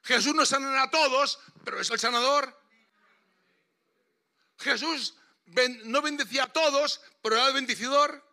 Jesús 0.04 0.36
no 0.36 0.46
sana 0.46 0.84
a 0.84 0.92
todos, 0.92 1.40
pero 1.64 1.80
es 1.80 1.90
el 1.90 2.00
sanador. 2.00 2.56
Jesús 4.60 5.16
no 5.86 6.02
bendecía 6.02 6.44
a 6.44 6.54
todos, 6.54 7.02
pero 7.22 7.36
era 7.36 7.48
el 7.48 7.54
bendicidor. 7.54 8.24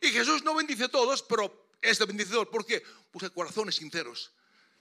Y 0.00 0.08
Jesús 0.08 0.42
no 0.42 0.54
bendice 0.54 0.84
a 0.84 0.88
todos, 0.88 1.22
pero 1.22 1.70
este 1.80 2.04
bendición. 2.04 2.48
¿Por 2.50 2.64
qué? 2.64 2.82
Busca 3.12 3.30
corazones 3.30 3.76
sinceros, 3.76 4.32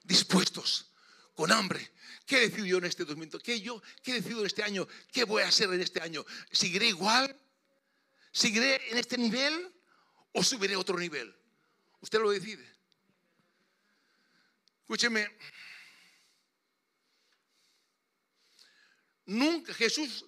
dispuestos, 0.03 0.91
con 1.35 1.51
hambre. 1.51 1.91
¿Qué 2.25 2.39
decido 2.39 2.65
yo 2.65 2.77
en 2.77 2.85
este 2.85 3.03
2020? 3.03 3.43
¿Qué 3.43 3.61
yo? 3.61 3.81
¿Qué 4.03 4.17
en 4.17 4.45
este 4.45 4.63
año? 4.63 4.87
¿Qué 5.11 5.23
voy 5.23 5.43
a 5.43 5.47
hacer 5.47 5.71
en 5.73 5.81
este 5.81 6.01
año? 6.01 6.25
¿Seguiré 6.51 6.87
igual? 6.87 7.35
¿Seguiré 8.31 8.91
en 8.91 8.97
este 8.97 9.17
nivel? 9.17 9.73
¿O 10.33 10.43
subiré 10.43 10.75
a 10.75 10.79
otro 10.79 10.97
nivel? 10.97 11.33
Usted 11.99 12.19
lo 12.19 12.31
decide. 12.31 12.67
Escúcheme. 14.81 15.29
Jesús 19.77 20.25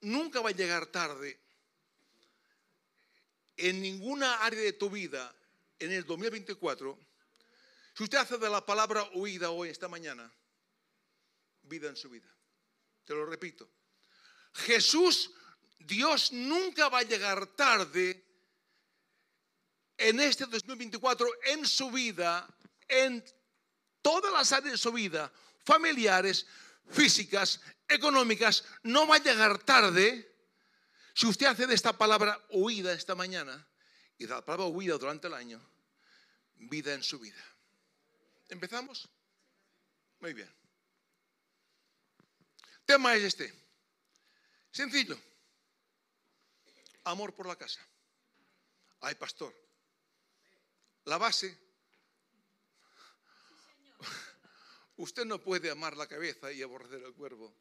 nunca 0.00 0.40
va 0.40 0.50
a 0.50 0.52
llegar 0.52 0.86
tarde 0.86 1.40
en 3.56 3.80
ninguna 3.80 4.44
área 4.44 4.60
de 4.60 4.72
tu 4.72 4.90
vida 4.90 5.34
en 5.78 5.92
el 5.92 6.04
2024, 6.04 6.98
si 7.94 8.02
usted 8.02 8.18
hace 8.18 8.38
de 8.38 8.50
la 8.50 8.64
palabra 8.64 9.08
huida 9.14 9.50
hoy, 9.50 9.68
esta 9.68 9.88
mañana, 9.88 10.30
vida 11.62 11.88
en 11.88 11.96
su 11.96 12.10
vida. 12.10 12.28
Te 13.04 13.14
lo 13.14 13.26
repito. 13.26 13.68
Jesús, 14.52 15.30
Dios 15.78 16.32
nunca 16.32 16.88
va 16.88 17.00
a 17.00 17.02
llegar 17.02 17.46
tarde 17.48 18.24
en 19.96 20.20
este 20.20 20.46
2024 20.46 21.26
en 21.46 21.66
su 21.66 21.90
vida, 21.90 22.46
en 22.88 23.24
todas 24.02 24.32
las 24.32 24.52
áreas 24.52 24.72
de 24.72 24.78
su 24.78 24.92
vida, 24.92 25.32
familiares, 25.64 26.46
físicas, 26.90 27.60
económicas, 27.88 28.64
no 28.82 29.06
va 29.06 29.16
a 29.16 29.22
llegar 29.22 29.58
tarde 29.58 30.30
si 31.14 31.26
usted 31.26 31.46
hace 31.46 31.66
de 31.66 31.74
esta 31.74 31.96
palabra 31.96 32.38
huida 32.50 32.92
esta 32.92 33.14
mañana 33.14 33.66
y 34.18 34.26
de 34.26 34.34
la 34.34 34.44
palabra 34.44 34.66
huida 34.66 34.98
durante 34.98 35.28
el 35.28 35.34
año 35.34 35.60
vida 36.56 36.94
en 36.94 37.02
su 37.02 37.18
vida. 37.18 37.42
¿Empezamos? 38.48 39.08
Muy 40.20 40.32
bien. 40.32 40.50
Tema 42.84 43.14
es 43.14 43.22
este. 43.22 43.52
Sencillo. 44.70 45.18
Amor 47.04 47.34
por 47.34 47.46
la 47.46 47.56
casa. 47.56 47.80
Ay, 49.00 49.14
pastor. 49.14 49.63
La 51.04 51.18
base. 51.18 51.58
Usted 54.96 55.24
no 55.24 55.42
puede 55.42 55.70
amar 55.70 55.96
la 55.96 56.06
cabeza 56.06 56.52
y 56.52 56.62
aborrecer 56.62 57.02
el 57.02 57.14
cuerpo. 57.14 57.54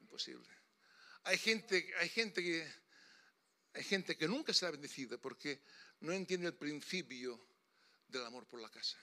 Imposible. 0.00 0.48
Hay 1.24 1.38
gente, 1.38 1.92
hay 1.98 2.08
gente 2.08 2.42
que 2.42 2.84
hay 3.74 3.82
gente 3.82 4.16
que 4.16 4.28
nunca 4.28 4.54
será 4.54 4.70
bendecida 4.70 5.18
porque 5.18 5.62
no 6.00 6.12
entiende 6.12 6.46
el 6.46 6.54
principio 6.54 7.48
del 8.06 8.24
amor 8.24 8.46
por 8.46 8.60
la 8.60 8.70
casa. 8.70 8.96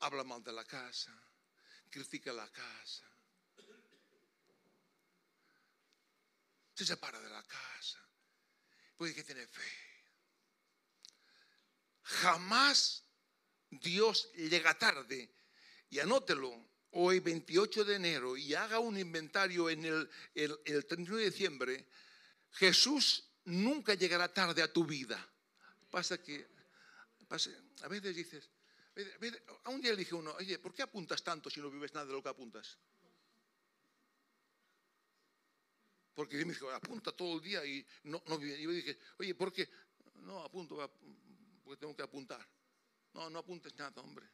Habla 0.00 0.24
mal 0.24 0.42
de 0.42 0.52
la 0.52 0.64
casa, 0.64 1.12
critica 1.88 2.32
la 2.32 2.50
casa, 2.50 3.06
se 6.74 6.84
separa 6.86 7.20
de 7.20 7.28
la 7.28 7.42
casa, 7.44 8.04
puede 8.96 9.14
que 9.14 9.22
tiene 9.22 9.46
fe. 9.46 9.89
Jamás 12.10 13.04
Dios 13.70 14.32
llega 14.34 14.76
tarde 14.76 15.32
y 15.88 16.00
anótelo 16.00 16.68
hoy 16.90 17.20
28 17.20 17.84
de 17.84 17.94
enero 17.94 18.36
y 18.36 18.54
haga 18.54 18.80
un 18.80 18.98
inventario 18.98 19.70
en 19.70 19.84
el, 19.84 20.10
el, 20.34 20.58
el 20.64 20.86
31 20.86 21.18
de 21.18 21.30
diciembre, 21.30 21.88
Jesús 22.50 23.30
nunca 23.44 23.94
llegará 23.94 24.32
tarde 24.32 24.60
a 24.62 24.72
tu 24.72 24.84
vida. 24.84 25.24
Pasa 25.88 26.20
que 26.20 26.48
a 27.82 27.88
veces 27.88 28.16
dices, 28.16 28.50
A 29.64 29.70
un 29.70 29.80
día 29.80 29.92
le 29.92 29.98
dije 29.98 30.14
a 30.14 30.18
uno, 30.18 30.34
oye, 30.34 30.58
¿por 30.58 30.74
qué 30.74 30.82
apuntas 30.82 31.22
tanto 31.22 31.48
si 31.48 31.60
no 31.60 31.70
vives 31.70 31.94
nada 31.94 32.06
de 32.06 32.12
lo 32.12 32.22
que 32.22 32.28
apuntas? 32.28 32.76
Porque 36.12 36.44
me 36.44 36.52
dijo, 36.52 36.68
apunta 36.70 37.12
todo 37.12 37.36
el 37.36 37.40
día 37.40 37.64
y 37.64 37.86
no, 38.04 38.20
no. 38.26 38.44
Y 38.44 38.62
yo 38.62 38.70
dije, 38.72 38.98
oye, 39.18 39.34
¿por 39.36 39.52
qué? 39.52 39.70
No, 40.16 40.42
apunto 40.42 40.76
tengo 41.76 41.96
que 41.96 42.02
apuntar. 42.02 42.46
No, 43.14 43.28
no 43.30 43.38
apuntes 43.40 43.74
nada, 43.76 44.00
hombre. 44.00 44.26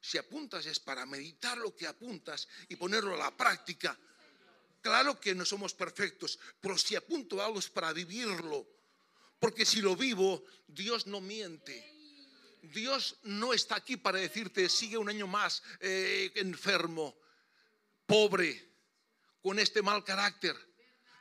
Si 0.00 0.16
apuntas 0.18 0.64
es 0.66 0.78
para 0.80 1.04
meditar 1.06 1.58
lo 1.58 1.74
que 1.74 1.86
apuntas 1.86 2.48
y 2.68 2.76
ponerlo 2.76 3.14
a 3.14 3.18
la 3.18 3.36
práctica. 3.36 3.98
Claro 4.80 5.20
que 5.20 5.34
no 5.34 5.44
somos 5.44 5.74
perfectos, 5.74 6.38
pero 6.60 6.78
si 6.78 6.94
apunto 6.94 7.42
algo 7.42 7.58
es 7.58 7.68
para 7.68 7.92
vivirlo. 7.92 8.66
Porque 9.38 9.64
si 9.64 9.80
lo 9.80 9.96
vivo, 9.96 10.44
Dios 10.66 11.06
no 11.06 11.20
miente. 11.20 11.98
Dios 12.62 13.18
no 13.22 13.52
está 13.52 13.76
aquí 13.76 13.96
para 13.96 14.18
decirte, 14.18 14.68
sigue 14.68 14.98
un 14.98 15.08
año 15.08 15.26
más 15.26 15.62
eh, 15.80 16.32
enfermo, 16.36 17.16
pobre, 18.06 18.68
con 19.40 19.58
este 19.58 19.82
mal 19.82 20.04
carácter. 20.04 20.56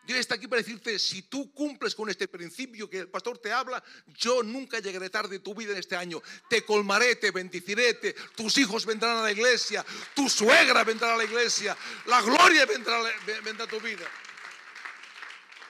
Dios 0.07 0.21
está 0.21 0.35
aquí 0.35 0.47
para 0.47 0.61
decirte, 0.61 0.97
si 0.99 1.23
tú 1.23 1.53
cumples 1.53 1.93
con 1.93 2.09
este 2.09 2.29
principio 2.29 2.89
que 2.89 2.99
el 2.99 3.09
pastor 3.09 3.39
te 3.39 3.51
habla, 3.51 3.83
yo 4.07 4.41
nunca 4.41 4.79
llegaré 4.79 5.09
tarde 5.09 5.39
tu 5.39 5.53
vida 5.53 5.73
en 5.73 5.79
este 5.79 5.97
año. 5.97 6.23
Te 6.49 6.63
colmaré, 6.63 7.17
te 7.17 7.31
bendiciré, 7.31 7.95
tus 8.33 8.57
hijos 8.57 8.85
vendrán 8.85 9.17
a 9.17 9.23
la 9.23 9.33
iglesia, 9.33 9.85
tu 10.15 10.29
suegra 10.29 10.85
vendrá 10.85 11.13
a 11.13 11.17
la 11.17 11.25
iglesia, 11.25 11.75
la 12.05 12.21
gloria 12.21 12.65
vendrá, 12.65 13.65
a 13.65 13.67
tu 13.67 13.81
vida. 13.81 14.09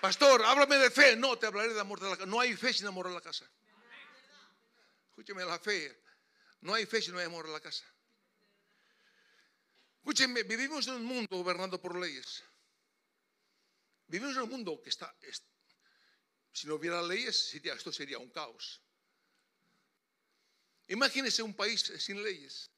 Pastor, 0.02 0.44
háblame 0.46 0.78
de 0.78 0.92
fe. 0.92 1.16
No, 1.16 1.40
te 1.40 1.48
hablaré 1.48 1.74
de 1.74 1.80
amor 1.80 2.00
de 2.00 2.08
la 2.08 2.16
casa. 2.16 2.28
No 2.28 2.40
hay 2.40 2.56
fe 2.56 2.72
sin 2.72 2.86
amor 2.86 3.08
en 3.08 3.16
la 3.16 3.22
casa. 3.22 3.50
Escúcheme 5.10 5.46
la 5.46 5.58
fe. 5.58 6.00
No 6.62 6.76
hay 6.76 6.86
fe 6.86 7.02
si 7.02 7.12
no 7.12 7.18
hay 7.18 7.26
amor 7.26 7.48
en 7.48 7.54
la 7.54 7.60
casa. 7.60 7.86
Escúcheme, 9.98 10.44
vivimos 10.44 10.88
en 10.90 10.94
un 10.94 11.06
mundo 11.06 11.38
gobernado 11.38 11.82
por 11.82 12.00
leyes. 12.00 12.44
Vivimos 14.08 14.36
en 14.36 14.44
un 14.44 14.50
mundo 14.50 14.82
que 14.82 14.90
está, 14.90 15.14
si 16.52 16.68
no 16.68 16.76
hubiera 16.76 17.02
leyes, 17.02 17.54
esto 17.54 17.92
sería 17.92 18.18
un 18.18 18.30
caos. 18.30 18.82
Imagínese 20.88 21.44
un 21.44 21.54
país 21.54 21.82
sin 22.00 22.24
leyes. 22.24 22.72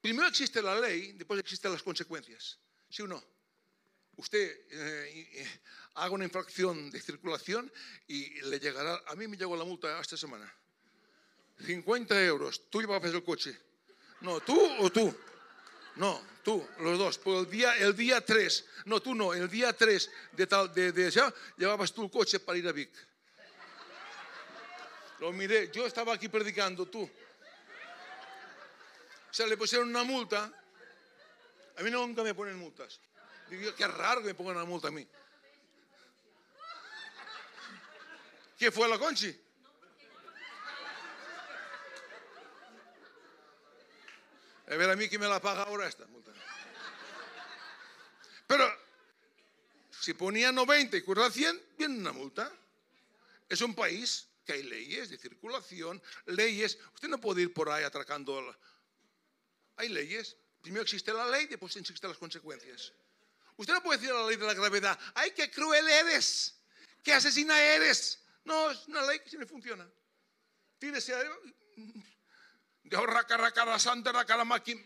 Primero 0.00 0.28
existe 0.28 0.62
la 0.62 0.78
ley, 0.78 1.12
después 1.12 1.40
existen 1.40 1.72
las 1.72 1.82
consecuencias. 1.82 2.58
¿Sí 2.88 3.02
o 3.02 3.06
no? 3.06 3.22
Usted 4.16 4.66
eh, 4.70 5.60
haga 5.94 6.14
una 6.14 6.24
infracción 6.24 6.90
de 6.90 7.00
circulación 7.00 7.70
y 8.06 8.40
le 8.42 8.58
llegará, 8.58 9.02
a 9.06 9.14
mí 9.16 9.26
me 9.28 9.36
llegó 9.36 9.56
la 9.56 9.64
multa 9.64 10.00
esta 10.00 10.16
semana. 10.16 10.52
50 11.64 12.24
euros, 12.24 12.70
tú 12.70 12.80
llevabas 12.80 13.12
el 13.12 13.22
coche. 13.22 13.58
No, 14.22 14.40
tú 14.40 14.58
o 14.78 14.90
tú. 14.90 15.14
No, 16.00 16.18
tú, 16.42 16.66
los 16.78 16.98
dos. 16.98 17.18
Por 17.18 17.40
el 17.40 17.50
día, 17.50 17.76
el 17.76 17.94
día 17.94 18.24
3, 18.24 18.64
no, 18.86 19.02
tú 19.02 19.14
no, 19.14 19.34
el 19.34 19.50
día 19.50 19.74
3 19.74 20.10
de 20.32 20.46
tal, 20.46 20.72
de, 20.72 20.92
de 20.92 21.10
ya, 21.10 21.30
llevabas 21.58 21.92
tú 21.92 22.10
coche 22.10 22.40
para 22.40 22.56
ir 22.56 22.66
a 22.66 22.72
Vic. 22.72 22.90
Lo 25.18 25.30
miré, 25.30 25.70
yo 25.70 25.86
estaba 25.86 26.14
aquí 26.14 26.30
predicando, 26.30 26.86
tú. 26.86 27.02
O 27.02 27.10
sea, 29.30 29.46
le 29.46 29.58
pusieron 29.58 29.90
una 29.90 30.02
multa. 30.02 30.50
A 31.76 31.82
mí 31.82 31.90
nunca 31.90 32.22
me 32.22 32.32
ponen 32.32 32.56
multas. 32.56 32.98
Digo, 33.50 33.74
qué 33.74 33.86
raro 33.86 34.22
que 34.22 34.28
me 34.28 34.34
pongan 34.34 34.56
una 34.56 34.64
multa 34.64 34.88
a 34.88 34.90
mí. 34.90 35.06
¿Qué 38.58 38.72
fue 38.72 38.88
la 38.88 38.98
Conchi? 38.98 39.38
A 44.70 44.76
ver 44.76 44.88
a 44.88 44.94
mí 44.94 45.08
que 45.08 45.18
me 45.18 45.26
la 45.26 45.40
paga 45.40 45.64
ahora 45.64 45.88
esta 45.88 46.06
multa. 46.06 46.32
Pero 48.46 48.72
si 50.00 50.14
ponía 50.14 50.52
90 50.52 50.96
y 50.96 51.02
curra 51.02 51.28
100, 51.28 51.60
viene 51.76 51.98
una 51.98 52.12
multa. 52.12 52.52
Es 53.48 53.60
un 53.62 53.74
país 53.74 54.28
que 54.46 54.52
hay 54.52 54.62
leyes 54.62 55.10
de 55.10 55.18
circulación, 55.18 56.00
leyes. 56.26 56.78
Usted 56.94 57.08
no 57.08 57.20
puede 57.20 57.42
ir 57.42 57.52
por 57.52 57.68
ahí 57.68 57.82
atracando. 57.82 58.56
Hay 59.76 59.88
leyes. 59.88 60.36
Primero 60.62 60.82
existe 60.82 61.12
la 61.12 61.28
ley, 61.28 61.46
después 61.46 61.74
existen 61.74 62.08
las 62.08 62.18
consecuencias. 62.18 62.92
Usted 63.56 63.74
no 63.74 63.82
puede 63.82 63.98
decir 63.98 64.14
la 64.14 64.26
ley 64.26 64.36
de 64.36 64.46
la 64.46 64.54
gravedad. 64.54 64.98
¡Ay, 65.14 65.32
qué 65.32 65.50
cruel 65.50 65.88
eres! 65.88 66.54
¡Qué 67.02 67.12
asesina 67.12 67.60
eres! 67.60 68.20
No, 68.44 68.70
es 68.70 68.86
una 68.86 69.02
ley 69.02 69.18
que 69.20 69.36
me 69.36 69.46
funciona. 69.46 69.88
Tírese 70.78 71.14
a 71.14 71.24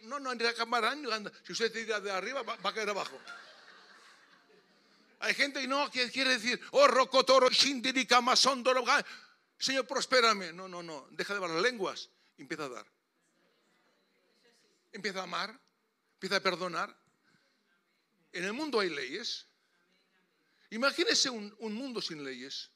No, 0.03 0.21
no. 0.21 0.33
Si 1.43 1.53
usted 1.53 1.73
tira 1.73 2.01
de 2.01 2.11
arriba, 2.11 2.43
va, 2.43 2.59
a 2.63 2.75
caer 2.75 2.91
abajo. 2.91 3.19
Hay 5.21 5.35
gente 5.35 5.63
que 5.63 5.67
no 5.67 5.91
que 5.91 6.11
quiere 6.11 6.31
decir, 6.31 6.61
oh, 6.73 6.87
rocotoro. 6.87 7.49
Señor, 7.51 7.87
prospérame. 9.87 10.53
No, 10.53 10.69
no, 10.69 10.83
no. 10.83 11.09
Deja 11.13 11.33
de 11.33 11.43
hablar 11.43 11.63
lenguas. 11.63 12.11
Empieza 12.37 12.65
a 12.65 12.69
dar. 12.69 12.87
Empieza 14.93 15.21
a 15.21 15.23
amar. 15.23 15.59
Empieza 16.15 16.37
a 16.37 16.41
perdonar. 16.41 16.95
En 18.33 18.45
el 18.45 18.53
mundo 18.53 18.81
hay 18.81 18.91
leyes. 18.91 19.47
Imagínese 20.69 21.31
un, 21.31 21.57
mundo 21.59 22.03
sin 22.03 22.23
leyes. 22.23 22.71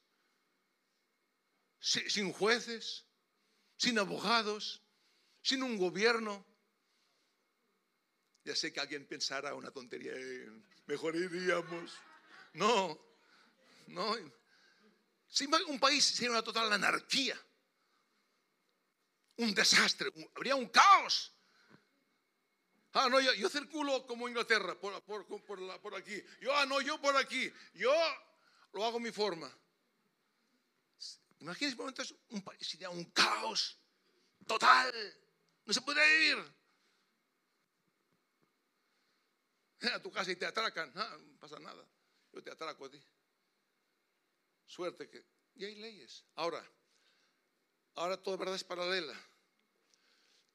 sin 1.81 2.33
jueces. 2.33 3.05
Sin 3.77 3.99
abogados 3.99 4.81
sin 5.49 5.63
un 5.63 5.79
gobierno. 5.79 6.45
Ya 8.45 8.55
sé 8.55 8.71
que 8.71 8.81
alguien 8.81 9.07
pensará 9.07 9.55
una 9.55 9.71
tontería, 9.71 10.13
mejor 10.87 11.17
iríamos. 11.17 11.95
No, 12.53 12.99
no. 13.87 14.17
Un 15.69 15.81
país 15.81 16.05
sería 16.05 16.31
una 16.31 16.43
total 16.43 16.73
anarquía, 16.73 17.39
un 19.37 19.55
desastre, 19.55 20.13
habría 20.35 20.55
un 20.55 20.69
caos. 20.69 21.33
Ah, 22.93 23.09
no, 23.11 23.21
yo, 23.21 23.49
circulo 23.49 24.07
como 24.07 24.29
Inglaterra, 24.29 24.75
por, 24.79 25.03
por, 25.03 25.95
aquí. 25.95 26.23
Yo, 26.41 26.55
ah, 26.55 26.67
no, 26.67 26.81
yo 26.81 27.01
por 27.01 27.17
aquí. 27.17 27.51
Yo 27.75 27.93
lo 28.73 28.85
hago 28.85 28.99
mi 28.99 29.13
forma. 29.13 29.51
Imagínense 31.41 31.77
momentos, 31.77 32.15
un 32.31 32.43
país 32.43 32.67
sería 32.67 32.91
un 32.91 33.05
caos 33.05 33.79
total. 34.47 34.93
No 35.69 35.75
se 35.75 35.83
puede 35.83 36.01
vivir. 36.19 36.39
A 39.93 40.01
tu 40.01 40.11
casa 40.11 40.33
y 40.33 40.37
te 40.37 40.47
atracan. 40.47 40.91
No, 40.95 41.39
pasa 41.39 41.59
nada. 41.59 41.87
Yo 42.33 42.43
te 42.43 42.51
atraco 42.51 42.87
a 42.87 42.91
ti. 42.91 42.99
Suerte 44.65 45.11
que. 45.11 45.23
Y 45.57 45.67
hay 45.67 45.75
leyes. 45.75 46.25
Ahora, 46.37 46.67
ahora 47.97 48.17
toda 48.17 48.39
verdad 48.39 48.55
es 48.55 48.65
paralela. 48.65 49.15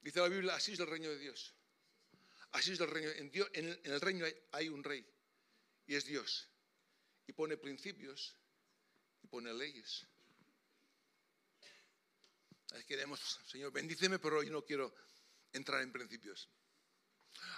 Dice 0.00 0.18
la 0.18 0.26
Biblia, 0.28 0.56
así 0.56 0.72
es 0.72 0.80
el 0.80 0.88
reino 0.88 1.08
de 1.08 1.18
Dios. 1.18 1.54
Así 2.50 2.72
es 2.72 2.80
el 2.80 2.90
reino. 2.90 3.10
En, 3.12 3.30
Dios, 3.30 3.48
en, 3.52 3.68
el, 3.84 4.00
reino 4.00 4.26
hay 4.50 4.68
un 4.68 4.82
rey. 4.82 5.06
Y 5.86 5.94
es 5.94 6.06
Dios. 6.06 6.50
Y 7.28 7.32
pone 7.32 7.56
principios 7.56 8.36
y 9.22 9.28
pone 9.28 9.54
leyes. 9.54 10.08
Queremos, 12.82 13.40
Señor, 13.46 13.72
bendíceme, 13.72 14.18
pero 14.18 14.42
yo 14.42 14.50
no 14.50 14.64
quiero 14.64 14.94
entrar 15.52 15.80
en 15.82 15.92
principios. 15.92 16.48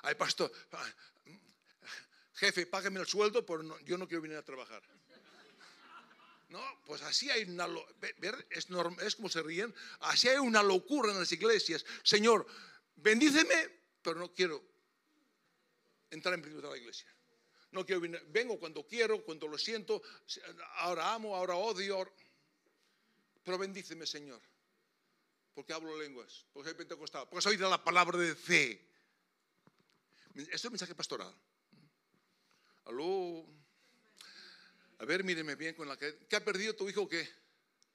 Ay, 0.03 0.15
pastor, 0.15 0.53
jefe, 2.35 2.67
págame 2.67 3.01
el 3.01 3.07
sueldo, 3.07 3.45
pero 3.45 3.79
yo 3.81 3.97
no 3.97 4.07
quiero 4.07 4.23
venir 4.23 4.37
a 4.37 4.45
trabajar. 4.45 4.83
No, 6.49 6.63
pues 6.85 7.03
así 7.03 7.29
hay 7.31 7.43
una, 7.45 7.67
es, 8.51 8.69
es 9.01 9.17
como 9.17 9.29
se 9.29 9.43
ríen, 9.43 9.75
así 10.01 10.29
hay 10.29 10.39
una 10.39 10.63
locura 10.63 11.11
en 11.11 11.19
las 11.19 11.33
iglesias. 11.33 11.85
Señor, 12.05 12.47
bendíceme, 12.97 13.81
pero 14.03 14.21
no 14.21 14.33
quiero 14.33 14.63
entrar 16.11 16.35
en 16.35 16.43
principios 16.43 16.71
de 16.71 16.77
la 16.77 16.79
iglesia. 16.79 17.09
No 17.73 17.85
quiero 17.85 18.01
venir, 18.01 18.23
vengo 18.29 18.61
cuando 18.61 18.87
quiero, 18.87 19.25
cuando 19.25 19.49
lo 19.49 19.59
siento, 19.59 20.03
ahora 20.77 21.15
amo, 21.15 21.35
ahora 21.35 21.57
odio, 21.57 22.15
pero 23.43 23.59
bendíceme, 23.59 24.07
Señor 24.07 24.41
porque 25.57 25.73
hablo 25.73 25.97
lenguas, 25.97 26.45
porque 26.53 26.69
soy 26.69 26.77
pentecostal, 26.77 27.27
porque 27.31 27.41
soy 27.41 27.57
de 27.57 27.67
la 27.67 27.83
palabra 27.83 28.19
de 28.19 28.35
fe. 28.35 28.79
Esto 30.35 30.69
es 30.69 30.71
mensaje 30.71 30.95
pastoral. 30.95 31.35
Aló. 32.85 33.43
A 34.99 35.05
ver, 35.07 35.25
míreme 35.25 35.55
bien 35.55 35.75
con 35.75 35.89
la 35.89 35.97
que. 35.97 36.27
¿Qué 36.29 36.37
ha 36.37 36.45
perdido 36.45 36.77
tu 36.77 36.87
hijo 36.91 37.01
o 37.01 37.09
qué? 37.09 37.27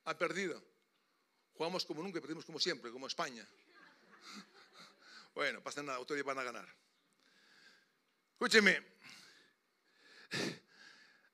Ha 0.05 0.17
perdido. 0.17 0.59
Jugamos 1.53 1.85
como 1.85 2.01
nunca 2.01 2.17
y 2.17 2.21
perdimos 2.21 2.45
como 2.45 2.59
siempre, 2.59 2.91
como 2.91 3.07
España. 3.07 3.47
Bueno, 5.33 5.63
pasa 5.63 5.81
nada, 5.81 6.03
día 6.03 6.23
van 6.23 6.39
a 6.39 6.43
ganar. 6.43 6.67
Escúcheme. 8.33 8.85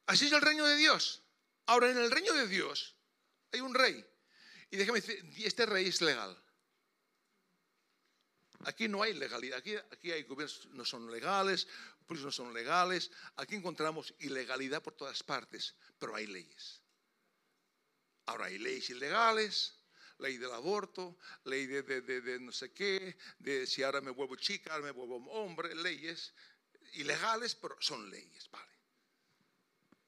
Así 0.06 0.28
es 0.28 0.32
el 0.34 0.42
reino 0.42 0.68
de 0.68 0.76
Dios. 0.76 1.24
Ahora, 1.66 1.90
en 1.90 1.98
el 1.98 2.12
reino 2.12 2.32
de 2.34 2.48
Dios 2.48 2.96
hay 3.52 3.62
un 3.62 3.74
rey. 3.74 4.06
Y 4.69 4.77
déjame 4.77 5.01
decir, 5.01 5.23
este 5.45 5.65
rey 5.65 5.88
es 5.88 6.01
legal. 6.01 6.38
Aquí 8.65 8.88
no 8.88 9.03
hay 9.03 9.13
legalidad. 9.13 9.60
Aquí, 9.60 9.75
aquí 9.75 10.12
hay 10.12 10.23
gobiernos 10.23 10.67
no 10.71 10.84
son 10.84 11.12
legales, 11.12 11.67
políticos 12.06 12.38
no 12.39 12.45
son 12.45 12.53
legales. 12.53 13.12
Aquí 13.36 13.56
encontramos 13.56 14.13
ilegalidad 14.19 14.82
por 14.82 14.93
todas 14.93 15.23
partes, 15.23 15.75
pero 15.99 16.15
hay 16.15 16.27
leyes. 16.27 16.82
Ahora 18.25 18.45
hay 18.45 18.58
leyes 18.58 18.89
ilegales, 18.89 19.80
ley 20.17 20.38
del 20.38 20.51
aborto, 20.51 21.17
ley 21.45 21.65
de, 21.65 21.84
de, 21.84 22.39
no 22.39 22.51
sé 22.51 22.73
qué, 22.73 23.17
de 23.39 23.65
si 23.65 23.84
ahora 23.84 24.01
me 24.01 24.12
vuelvo 24.12 24.36
chica, 24.36 24.73
ahora 24.73 24.86
me 24.86 24.91
vuelvo 24.91 25.15
hombre, 25.32 25.73
leyes 25.75 26.34
ilegales, 26.93 27.56
pero 27.56 27.77
son 27.80 28.10
leyes, 28.10 28.49
vale. 28.49 28.71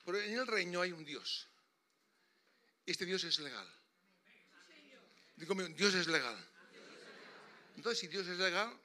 Pero 0.03 0.19
en 0.19 0.33
el 0.33 0.47
reino 0.47 0.81
hay 0.81 0.91
un 0.91 1.05
Dios. 1.05 1.47
Este 2.85 3.05
Dios 3.05 3.23
es 3.23 3.39
legal. 3.39 3.78
Digo, 5.39 5.55
Dios 5.55 5.95
es 5.95 6.07
legal. 6.07 6.37
Entonces, 7.77 7.99
si 7.99 8.07
Dios 8.07 8.27
es 8.27 8.37
legal, 8.37 8.77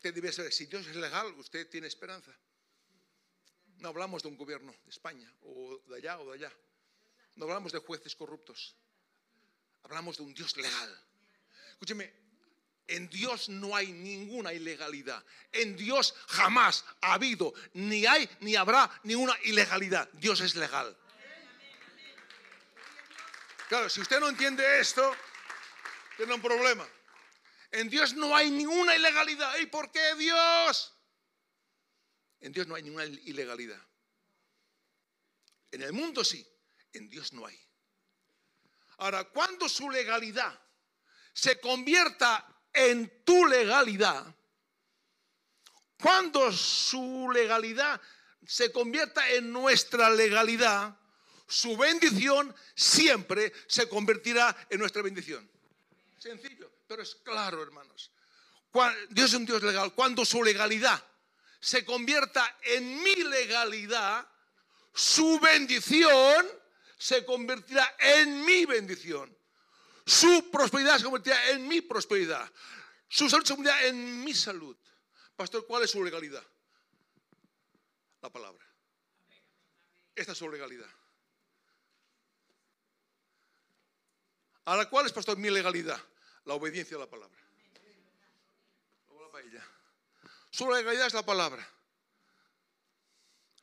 ¿qué 0.00 0.12
debe 0.12 0.32
ser? 0.32 0.50
Si 0.50 0.64
Dios 0.64 0.86
es 0.86 0.96
legal, 0.96 1.26
usted 1.34 1.68
tiene 1.68 1.86
esperanza. 1.86 2.34
No 3.76 3.88
hablamos 3.88 4.22
de 4.22 4.28
un 4.28 4.36
gobierno 4.38 4.72
de 4.72 4.90
España, 4.90 5.30
o 5.42 5.78
de 5.88 5.96
allá, 5.96 6.18
o 6.18 6.30
de 6.30 6.38
allá. 6.38 6.52
No 7.36 7.44
hablamos 7.44 7.70
de 7.72 7.80
jueces 7.80 8.16
corruptos. 8.16 8.74
Hablamos 9.82 10.16
de 10.16 10.22
un 10.22 10.32
Dios 10.32 10.56
legal. 10.56 11.06
Escúcheme, 11.72 12.10
en 12.86 13.10
Dios 13.10 13.50
no 13.50 13.76
hay 13.76 13.92
ninguna 13.92 14.54
ilegalidad. 14.54 15.22
En 15.52 15.76
Dios 15.76 16.14
jamás 16.28 16.82
ha 17.02 17.12
habido, 17.12 17.52
ni 17.74 18.06
hay, 18.06 18.28
ni 18.40 18.56
habrá 18.56 18.90
ninguna 19.04 19.36
ilegalidad. 19.44 20.08
Dios 20.14 20.40
es 20.40 20.56
legal. 20.56 20.96
Claro, 23.68 23.90
si 23.90 24.00
usted 24.00 24.18
no 24.18 24.28
entiende 24.28 24.80
esto, 24.80 25.14
tiene 26.16 26.32
un 26.32 26.40
problema. 26.40 26.88
En 27.70 27.90
Dios 27.90 28.14
no 28.14 28.34
hay 28.34 28.50
ninguna 28.50 28.96
ilegalidad. 28.96 29.58
¿Y 29.58 29.66
por 29.66 29.92
qué 29.92 30.14
Dios? 30.14 30.94
En 32.40 32.50
Dios 32.52 32.66
no 32.66 32.74
hay 32.74 32.82
ninguna 32.82 33.04
ilegalidad. 33.04 33.80
En 35.70 35.82
el 35.82 35.92
mundo 35.92 36.24
sí, 36.24 36.46
en 36.94 37.10
Dios 37.10 37.34
no 37.34 37.44
hay. 37.44 37.60
Ahora, 38.98 39.24
cuando 39.24 39.68
su 39.68 39.90
legalidad 39.90 40.58
se 41.34 41.60
convierta 41.60 42.46
en 42.72 43.22
tu 43.22 43.46
legalidad, 43.46 44.34
cuando 46.00 46.50
su 46.52 47.30
legalidad 47.30 48.00
se 48.46 48.72
convierta 48.72 49.28
en 49.30 49.52
nuestra 49.52 50.08
legalidad, 50.08 50.97
su 51.48 51.76
bendición 51.76 52.54
siempre 52.74 53.52
se 53.66 53.88
convertirá 53.88 54.54
en 54.68 54.78
nuestra 54.78 55.02
bendición. 55.02 55.48
Sencillo, 56.18 56.70
pero 56.86 57.02
es 57.02 57.14
claro, 57.16 57.62
hermanos. 57.62 58.10
Dios 59.08 59.30
es 59.30 59.34
un 59.34 59.46
Dios 59.46 59.62
legal. 59.62 59.94
Cuando 59.94 60.24
su 60.24 60.44
legalidad 60.44 61.02
se 61.58 61.84
convierta 61.84 62.58
en 62.62 63.02
mi 63.02 63.14
legalidad, 63.16 64.28
su 64.94 65.40
bendición 65.40 66.46
se 66.98 67.24
convertirá 67.24 67.96
en 67.98 68.44
mi 68.44 68.66
bendición. 68.66 69.34
Su 70.04 70.50
prosperidad 70.50 70.98
se 70.98 71.04
convertirá 71.04 71.50
en 71.50 71.66
mi 71.66 71.80
prosperidad. 71.80 72.50
Su 73.08 73.30
salud 73.30 73.46
se 73.46 73.54
convertirá 73.54 73.86
en 73.86 74.22
mi 74.22 74.34
salud. 74.34 74.76
Pastor, 75.34 75.66
¿cuál 75.66 75.84
es 75.84 75.90
su 75.90 76.04
legalidad? 76.04 76.44
La 78.20 78.30
palabra. 78.30 78.66
Esta 80.14 80.32
es 80.32 80.38
su 80.38 80.50
legalidad. 80.50 80.97
Ahora, 84.68 84.86
¿cuál 84.86 85.06
es, 85.06 85.12
pastor, 85.12 85.38
mi 85.38 85.48
legalidad? 85.48 85.98
La 86.44 86.52
obediencia 86.52 86.98
a 86.98 87.00
la 87.00 87.08
palabra. 87.08 87.38
Su 90.50 90.70
legalidad 90.70 91.06
es 91.06 91.14
la 91.14 91.24
palabra. 91.24 91.66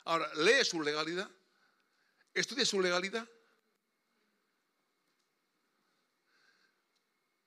Ahora, 0.05 0.33
lee 0.33 0.65
su 0.65 0.81
legalidad. 0.81 1.29
Estudia 2.33 2.65
su 2.65 2.81
legalidad. 2.81 3.29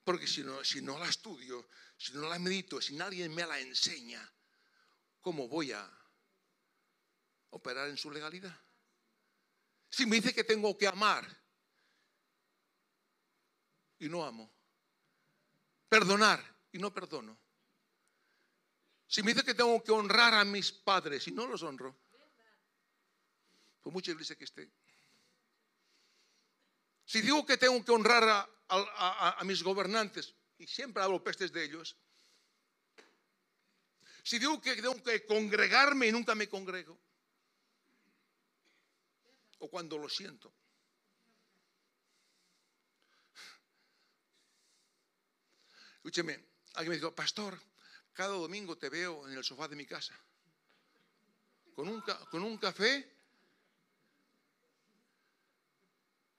Porque 0.04 0.28
si 0.28 0.44
no, 0.44 0.62
si 0.62 0.80
no 0.80 0.96
la 0.96 1.08
estudio, 1.08 1.68
si 1.96 2.12
no 2.12 2.28
la 2.28 2.38
medito, 2.38 2.80
si 2.80 2.94
nadie 2.94 3.28
me 3.28 3.44
la 3.44 3.58
enseña, 3.58 4.22
¿cómo 5.20 5.48
voy 5.48 5.72
a 5.72 5.84
operar 7.50 7.88
en 7.88 7.96
su 7.96 8.12
legalidad? 8.12 8.56
Si 9.90 10.06
me 10.06 10.14
dice 10.14 10.32
que 10.32 10.44
tengo 10.44 10.78
que 10.78 10.86
amar 10.86 11.47
y 13.98 14.08
no 14.08 14.24
amo, 14.24 14.50
perdonar 15.88 16.42
y 16.72 16.78
no 16.78 16.92
perdono, 16.92 17.38
si 19.06 19.22
me 19.22 19.32
dice 19.32 19.44
que 19.44 19.54
tengo 19.54 19.82
que 19.82 19.90
honrar 19.90 20.34
a 20.34 20.44
mis 20.44 20.70
padres 20.70 21.26
y 21.28 21.32
no 21.32 21.46
los 21.46 21.62
honro, 21.62 21.96
por 23.82 23.92
mucha 23.92 24.10
iglesia 24.10 24.36
que 24.36 24.44
esté, 24.44 24.70
si 27.06 27.22
digo 27.22 27.46
que 27.46 27.56
tengo 27.56 27.82
que 27.82 27.90
honrar 27.90 28.22
a, 28.68 29.44
mis 29.44 29.62
gobernantes, 29.62 30.34
y 30.58 30.66
siempre 30.66 31.02
hablo 31.02 31.24
pestes 31.24 31.50
de 31.50 31.64
ellos, 31.64 31.96
si 34.22 34.38
digo 34.38 34.60
que 34.60 34.76
tengo 34.76 35.02
que 35.02 35.24
congregarme 35.24 36.08
y 36.08 36.12
nunca 36.12 36.34
me 36.34 36.50
congrego, 36.50 37.00
o 39.60 39.70
cuando 39.70 39.96
lo 39.96 40.10
siento, 40.10 40.52
escúcheme, 45.98 46.38
alguien 46.74 46.90
me 46.90 46.96
dijo, 46.96 47.14
pastor, 47.14 47.60
cada 48.12 48.34
domingo 48.34 48.76
te 48.76 48.88
veo 48.88 49.28
en 49.28 49.36
el 49.36 49.44
sofá 49.44 49.68
de 49.68 49.76
mi 49.76 49.86
casa, 49.86 50.18
con 51.74 51.88
un, 51.88 52.02
con 52.30 52.42
un 52.42 52.56
café 52.58 53.18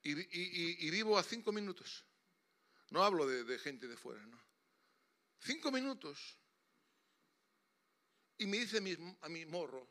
y, 0.02 0.90
vivo 0.90 1.18
a 1.18 1.24
cinco 1.24 1.52
minutos. 1.52 2.06
No 2.90 3.04
hablo 3.04 3.28
de, 3.28 3.60
gente 3.60 3.88
de 3.88 3.98
fuera, 3.98 4.26
no. 4.26 4.40
Cinco 5.40 5.72
minutos. 5.72 6.38
Y 8.38 8.48
me 8.48 8.58
dice 8.58 8.78
a 8.78 9.30
mi, 9.30 9.46
morro, 9.46 9.88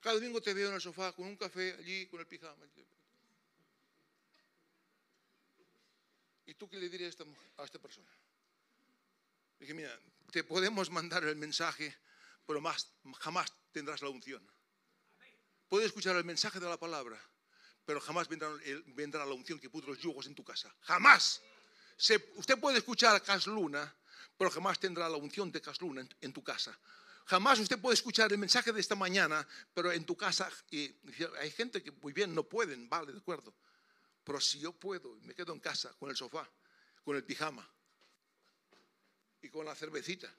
cada 0.00 0.16
domingo 0.16 0.40
te 0.40 0.54
veo 0.54 0.68
en 0.70 0.74
el 0.74 0.80
sofá 0.80 1.12
con 1.12 1.26
un 1.26 1.36
café 1.36 1.74
allí, 1.78 2.06
con 2.06 2.20
el 2.20 2.26
pijama. 2.26 2.66
¿Y 6.46 6.54
tú 6.54 6.68
qué 6.68 6.76
le 6.78 6.88
dirías 6.88 7.08
a 7.08 7.10
esta, 7.10 7.24
a 7.58 7.64
esta 7.64 7.78
persona? 7.78 8.10
Dije, 9.58 9.74
mira, 9.74 9.96
te 10.30 10.42
podemos 10.42 10.90
mandar 10.90 11.22
el 11.24 11.36
mensaje, 11.36 11.96
pero 12.46 12.60
más, 12.60 12.88
jamás 13.18 13.52
tendrás 13.70 14.02
la 14.02 14.08
unción. 14.08 14.44
Puedes 15.68 15.86
escuchar 15.86 16.16
el 16.16 16.24
mensaje 16.24 16.60
de 16.60 16.68
la 16.68 16.76
palabra, 16.76 17.18
pero 17.84 18.00
jamás 18.00 18.28
vendrá, 18.28 19.24
la 19.24 19.32
unción 19.32 19.58
que 19.58 19.70
puso 19.70 19.86
los 19.88 19.98
yugos 19.98 20.26
en 20.26 20.34
tu 20.34 20.44
casa. 20.44 20.74
Jamás. 20.80 21.40
usted 22.36 22.58
puede 22.58 22.78
escuchar 22.78 23.14
a 23.14 23.20
Casluna, 23.20 23.94
pero 24.36 24.50
jamás 24.50 24.78
tendrá 24.78 25.08
la 25.08 25.16
unción 25.16 25.50
de 25.50 25.60
Casluna 25.60 26.06
en, 26.20 26.32
tu 26.32 26.42
casa. 26.42 26.78
Jamás 27.26 27.58
usted 27.58 27.78
puede 27.78 27.94
escuchar 27.94 28.32
el 28.32 28.38
mensaje 28.38 28.72
de 28.72 28.80
esta 28.80 28.94
mañana, 28.94 29.46
pero 29.72 29.92
en 29.92 30.04
tu 30.04 30.16
casa, 30.16 30.50
y, 30.70 30.94
hay 31.40 31.50
gente 31.50 31.82
que 31.82 31.90
muy 31.90 32.12
bien 32.12 32.34
no 32.34 32.44
pueden, 32.44 32.88
vale, 32.88 33.12
de 33.12 33.18
acuerdo. 33.18 33.54
Pero 34.24 34.40
si 34.40 34.60
yo 34.60 34.72
puedo, 34.72 35.16
me 35.22 35.34
quedo 35.34 35.52
en 35.52 35.60
casa 35.60 35.92
con 35.98 36.10
el 36.10 36.16
sofá, 36.16 36.48
con 37.04 37.16
el 37.16 37.24
pijama 37.24 37.68
y 39.40 39.48
con 39.48 39.66
la 39.66 39.74
cervecita, 39.74 40.32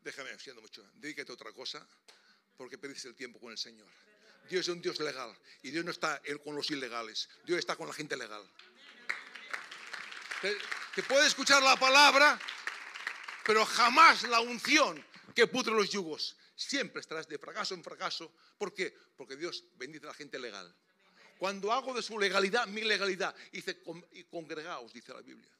déjame, 0.00 0.36
siendo 0.38 0.60
mucho, 0.60 0.84
dedícate 0.94 1.30
a 1.30 1.34
otra 1.34 1.52
cosa, 1.52 1.86
porque 2.56 2.78
pediste 2.78 3.08
el 3.08 3.14
tiempo 3.14 3.38
con 3.38 3.52
el 3.52 3.58
Señor. 3.58 3.88
Dios 4.48 4.66
es 4.66 4.68
un 4.68 4.82
Dios 4.82 4.98
legal 5.00 5.36
y 5.62 5.70
Dios 5.70 5.84
no 5.84 5.92
está 5.92 6.20
con 6.42 6.56
los 6.56 6.70
ilegales, 6.70 7.28
Dios 7.44 7.58
está 7.58 7.76
con 7.76 7.86
la 7.86 7.94
gente 7.94 8.16
legal. 8.16 8.44
Que 10.94 11.02
puede 11.04 11.28
escuchar 11.28 11.62
la 11.62 11.76
palabra, 11.76 12.38
pero 13.46 13.64
jamás 13.64 14.24
la 14.24 14.40
unción 14.40 15.04
que 15.34 15.46
pudre 15.46 15.72
los 15.72 15.90
yugos. 15.90 16.36
Siempre 16.56 17.00
estarás 17.00 17.28
de 17.28 17.38
fracaso 17.38 17.74
en 17.74 17.82
fracaso. 17.82 18.32
¿Por 18.58 18.74
qué? 18.74 18.94
Porque 19.16 19.36
Dios 19.36 19.64
bendice 19.76 20.04
a 20.06 20.08
la 20.08 20.14
gente 20.14 20.38
legal. 20.38 20.74
Cuando 21.42 21.72
hago 21.72 21.92
de 21.92 22.02
su 22.02 22.20
legalidad 22.20 22.68
mi 22.68 22.82
legalidad, 22.82 23.34
dice, 23.50 23.82
y 24.12 24.22
congregaos, 24.22 24.92
dice 24.92 25.12
la 25.12 25.22
Biblia. 25.22 25.50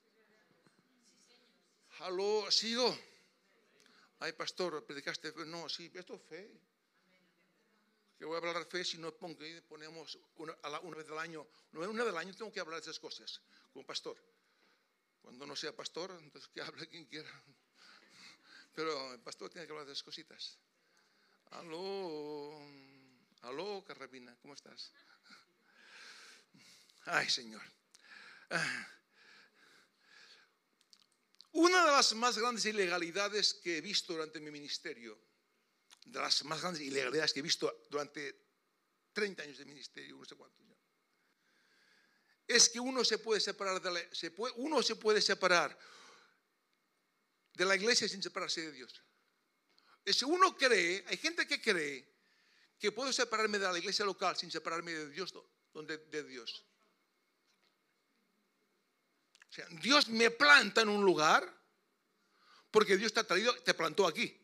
Aló, 2.03 2.49
sigo. 2.53 2.97
Ay, 4.21 4.33
pastor, 4.35 4.87
predicaste 4.87 5.33
fe. 5.33 5.45
No, 5.45 5.68
sí, 5.68 5.90
esto 5.92 6.14
es 6.14 6.23
fe 6.23 6.49
que 8.16 8.25
voy 8.25 8.37
a 8.37 8.38
hablar 8.38 8.59
de 8.61 8.64
fe 8.64 8.85
si 8.85 8.97
no 8.99 9.12
ponemos 9.12 10.21
una, 10.37 10.53
vez 10.95 11.11
al 11.11 11.18
año, 11.18 11.45
una 11.73 12.05
vez 12.05 12.12
al 12.12 12.18
año 12.18 12.33
tengo 12.33 12.53
que 12.53 12.61
hablar 12.61 12.79
de 12.79 12.83
esas 12.83 13.01
cosas 13.01 13.40
como 13.73 13.85
pastor. 13.85 14.16
Cuando 15.21 15.45
no 15.47 15.57
sea 15.57 15.75
pastor, 15.75 16.16
entonces 16.23 16.49
que 16.55 16.62
hable 16.62 16.87
quien 16.87 17.07
quiera. 17.07 17.29
Pero 18.73 19.14
el 19.14 19.18
pastor 19.18 19.51
tiene 19.51 19.66
que 19.66 19.73
hablar 19.73 19.87
de 19.87 19.95
esas 19.95 20.05
cositas. 20.05 20.57
Aló, 21.51 22.57
aló, 23.40 23.83
Carrabina, 23.85 24.37
¿cómo 24.40 24.55
estás? 24.55 24.92
Ay, 27.05 27.29
Señor. 27.29 27.62
Una 31.53 31.85
de 31.85 31.93
las 31.93 32.15
más 32.15 32.38
grandes 32.38 32.65
ilegalidades 32.65 33.55
que 33.55 33.79
he 33.79 33.81
visto 33.81 34.12
durante 34.15 34.41
mi 34.41 34.51
ministerio, 34.51 35.21
de 36.05 36.19
las 36.19 36.45
más 36.45 36.61
grandes 36.61 36.83
ilegalidades 36.83 37.33
que 37.33 37.41
he 37.41 37.43
visto 37.43 37.83
durante 37.91 38.47
30 39.12 39.43
años 39.43 39.59
de 39.59 39.65
ministerio, 39.65 40.17
no 40.17 40.25
sé 40.25 40.35
cuántos 40.35 40.67
ya, 40.67 40.77
es 42.47 42.69
que 42.69 42.81
uno 42.81 43.05
se 43.05 43.19
puede 43.19 43.41
separar 43.41 43.81
de 43.81 43.91
la, 43.91 44.01
se 44.15 44.31
puede, 44.31 45.21
separar 45.21 45.79
de 47.53 47.65
la 47.65 47.77
iglesia 47.77 48.09
sin 48.09 48.23
separarse 48.23 48.62
de 48.62 48.73
Dios. 48.73 49.03
Si 50.07 50.25
uno 50.25 50.57
cree, 50.57 51.05
hay 51.07 51.17
gente 51.17 51.47
que 51.47 51.61
cree 51.61 52.12
que 52.79 52.93
puedo 52.93 53.12
separarme 53.12 53.59
de 53.59 53.71
la 53.71 53.79
iglesia 53.79 54.05
local 54.05 54.37
sin 54.37 54.51
separarme 54.51 54.93
de 54.93 55.11
Dios, 55.11 55.33
de 55.75 56.25
Dios. 56.25 56.67
O 59.53 59.55
sea, 59.55 59.67
Dios 59.83 60.09
me 60.09 60.31
planta 60.31 60.81
en 60.81 60.88
un 60.88 61.05
lugar 61.05 61.47
porque 62.71 62.97
Dios 62.97 63.12
te 63.12 63.21
ha 63.21 63.25
traído, 63.25 63.55
te 63.57 63.75
plantó 63.75 64.07
aquí. 64.07 64.35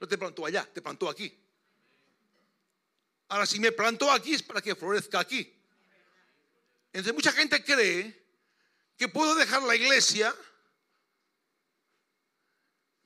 No 0.00 0.08
te 0.08 0.18
plantó 0.18 0.44
allá, 0.44 0.68
te 0.74 0.82
plantó 0.82 1.08
aquí. 1.08 1.32
Ahora, 3.28 3.46
si 3.46 3.60
me 3.60 3.70
plantó 3.70 4.10
aquí 4.10 4.34
es 4.34 4.42
para 4.42 4.60
que 4.60 4.74
florezca 4.74 5.20
aquí. 5.20 5.56
Entonces, 6.86 7.14
mucha 7.14 7.30
gente 7.30 7.64
cree 7.64 8.26
que 8.96 9.06
puedo 9.06 9.36
dejar 9.36 9.62
la 9.62 9.76
iglesia, 9.76 10.34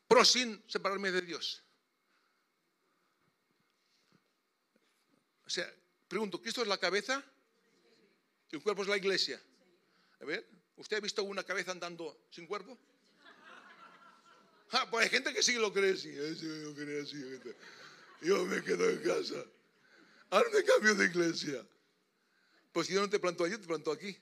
pero 0.09 0.24
sin 0.24 0.64
separarme 0.70 1.12
de 1.12 1.20
Dios. 1.20 1.62
O 5.44 5.50
sea, 5.50 5.70
pregunto, 6.09 6.40
¿Cristo 6.40 6.62
es 6.62 6.68
la 6.68 6.78
cabeza? 6.78 7.22
¿Y 8.50 8.56
el 8.56 8.62
cuerpo 8.62 8.80
es 8.80 8.88
la 8.88 8.96
iglesia? 8.96 9.38
A 10.22 10.24
ver, 10.24 10.60
¿usted 10.80 10.96
ha 10.96 11.00
visto 11.00 11.22
una 11.22 11.44
cabeza 11.44 11.72
andando 11.72 12.26
sin 12.30 12.46
cuerpo? 12.46 12.76
Ah, 14.72 14.88
pues 14.90 15.04
hay 15.04 15.10
gente 15.10 15.34
que 15.34 15.42
sí 15.42 15.54
lo 15.54 15.72
cree 15.72 15.92
así. 15.92 16.12
Yo, 16.12 16.74
creo 16.74 17.02
así, 17.02 17.40
yo 18.22 18.44
me 18.46 18.62
quedo 18.62 18.88
en 18.88 19.02
casa. 19.02 19.44
Ahora 20.30 20.48
me 20.54 20.64
cambio 20.64 20.94
de 20.94 21.06
iglesia. 21.06 21.66
Pues 22.72 22.86
si 22.86 22.94
yo 22.94 23.00
no 23.00 23.10
te 23.10 23.18
planto 23.18 23.44
allí, 23.44 23.58
te 23.58 23.66
planto 23.66 23.90
aquí. 23.90 24.16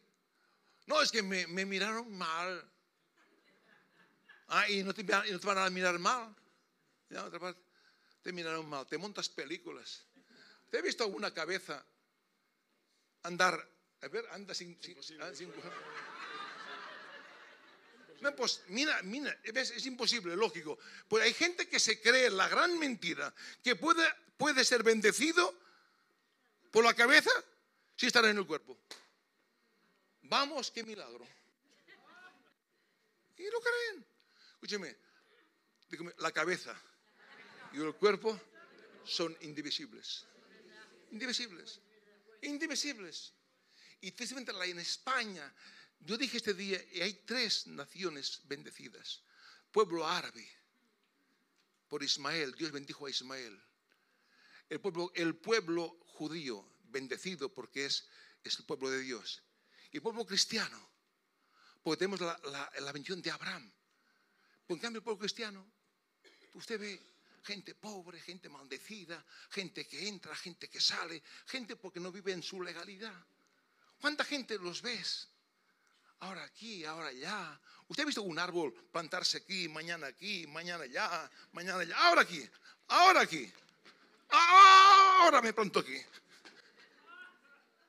No, 0.86 1.00
es 1.02 1.12
que 1.12 1.22
me, 1.22 1.46
miraron 1.46 2.10
mal. 2.16 2.64
Ah, 4.48 4.68
y 4.70 4.82
no, 4.82 4.94
te, 4.94 5.02
van 5.02 5.58
a 5.58 5.70
mirar 5.70 5.98
mal. 5.98 6.34
Ya, 7.10 7.24
otra 7.24 7.38
parte. 7.38 7.60
Te 8.22 8.32
miraron 8.32 8.66
mal. 8.68 8.86
Te 8.86 8.96
montas 8.96 9.28
películas. 9.28 10.06
¿Te 10.70 10.78
he 10.78 10.82
visto 10.82 11.04
alguna 11.04 11.32
cabeza 11.32 11.84
andar? 13.22 13.54
A 14.00 14.08
ver, 14.08 14.24
anda 14.30 14.54
sin. 14.54 14.78
sin, 14.82 15.52
pues 18.36 18.62
mira, 18.68 19.00
mira, 19.02 19.38
es 19.44 19.86
imposible, 19.86 20.34
lógico. 20.36 20.78
Pues 21.08 21.24
hay 21.24 21.32
gente 21.32 21.68
que 21.68 21.78
se 21.78 22.00
cree 22.00 22.30
la 22.30 22.48
gran 22.48 22.78
mentira 22.78 23.32
que 23.62 23.76
puede, 23.76 24.04
puede 24.36 24.64
ser 24.64 24.82
bendecido 24.82 25.54
por 26.70 26.84
la 26.84 26.94
cabeza 26.94 27.30
si 27.96 28.06
estará 28.06 28.30
en 28.30 28.38
el 28.38 28.46
cuerpo. 28.46 28.78
Vamos, 30.22 30.70
qué 30.70 30.84
milagro. 30.84 31.26
Y 33.36 33.44
lo 33.50 33.60
creen. 33.60 34.04
Escúcheme, 34.54 34.96
la 36.18 36.32
cabeza 36.32 36.76
y 37.72 37.80
el 37.80 37.94
cuerpo 37.94 38.38
son 39.04 39.36
indivisibles. 39.42 40.26
Indivisibles. 41.12 41.80
Indivisibles. 42.42 43.32
Y 44.00 44.10
precisamente 44.12 44.52
en 44.52 44.78
España 44.78 45.52
yo 46.00 46.16
dije 46.16 46.36
este 46.36 46.54
día, 46.54 46.80
hay 47.02 47.14
tres 47.26 47.66
naciones 47.66 48.40
bendecidas. 48.44 49.22
Pueblo 49.70 50.06
árabe, 50.06 50.48
por 51.88 52.02
Ismael, 52.02 52.54
Dios 52.54 52.70
bendijo 52.70 53.06
a 53.06 53.10
Ismael. 53.10 53.60
El 54.68 54.80
pueblo, 54.80 55.10
el 55.14 55.36
pueblo 55.36 55.98
judío, 56.06 56.66
bendecido 56.84 57.52
porque 57.52 57.86
es, 57.86 58.06
es 58.44 58.58
el 58.58 58.64
pueblo 58.64 58.90
de 58.90 59.00
Dios. 59.00 59.42
Y 59.90 59.96
el 59.96 60.02
pueblo 60.02 60.26
cristiano, 60.26 60.90
porque 61.82 61.98
tenemos 61.98 62.20
la, 62.20 62.38
la, 62.80 62.92
bendición 62.92 63.22
de 63.22 63.30
Abraham. 63.30 63.72
Pero 64.66 64.76
en 64.76 64.80
cambio 64.80 64.98
el 64.98 65.04
pueblo 65.04 65.20
cristiano, 65.20 65.66
usted 66.54 66.78
ve 66.78 67.00
gente 67.42 67.74
pobre, 67.74 68.20
gente 68.20 68.48
maldecida, 68.48 69.24
gente 69.50 69.86
que 69.86 70.06
entra, 70.06 70.36
gente 70.36 70.68
que 70.68 70.80
sale, 70.80 71.22
gente 71.46 71.76
porque 71.76 72.00
no 72.00 72.12
vive 72.12 72.32
en 72.32 72.42
su 72.42 72.62
legalidad. 72.62 73.26
¿Cuánta 74.00 74.24
gente 74.24 74.58
los 74.58 74.82
ves? 74.82 75.28
Ahora 76.20 76.44
aquí, 76.44 76.84
ahora 76.84 77.08
allá. 77.08 77.60
¿Usted 77.88 78.02
ha 78.02 78.06
visto 78.06 78.22
un 78.22 78.38
árbol 78.38 78.72
plantarse 78.92 79.38
aquí, 79.38 79.68
mañana 79.68 80.08
aquí, 80.08 80.46
mañana 80.46 80.84
allá, 80.84 81.30
mañana 81.52 81.80
allá? 81.80 81.96
Ahora 81.98 82.22
aquí, 82.22 82.48
ahora 82.88 83.20
aquí. 83.22 83.52
Ahora 84.28 85.40
me 85.40 85.52
planto 85.52 85.80
aquí. 85.80 85.98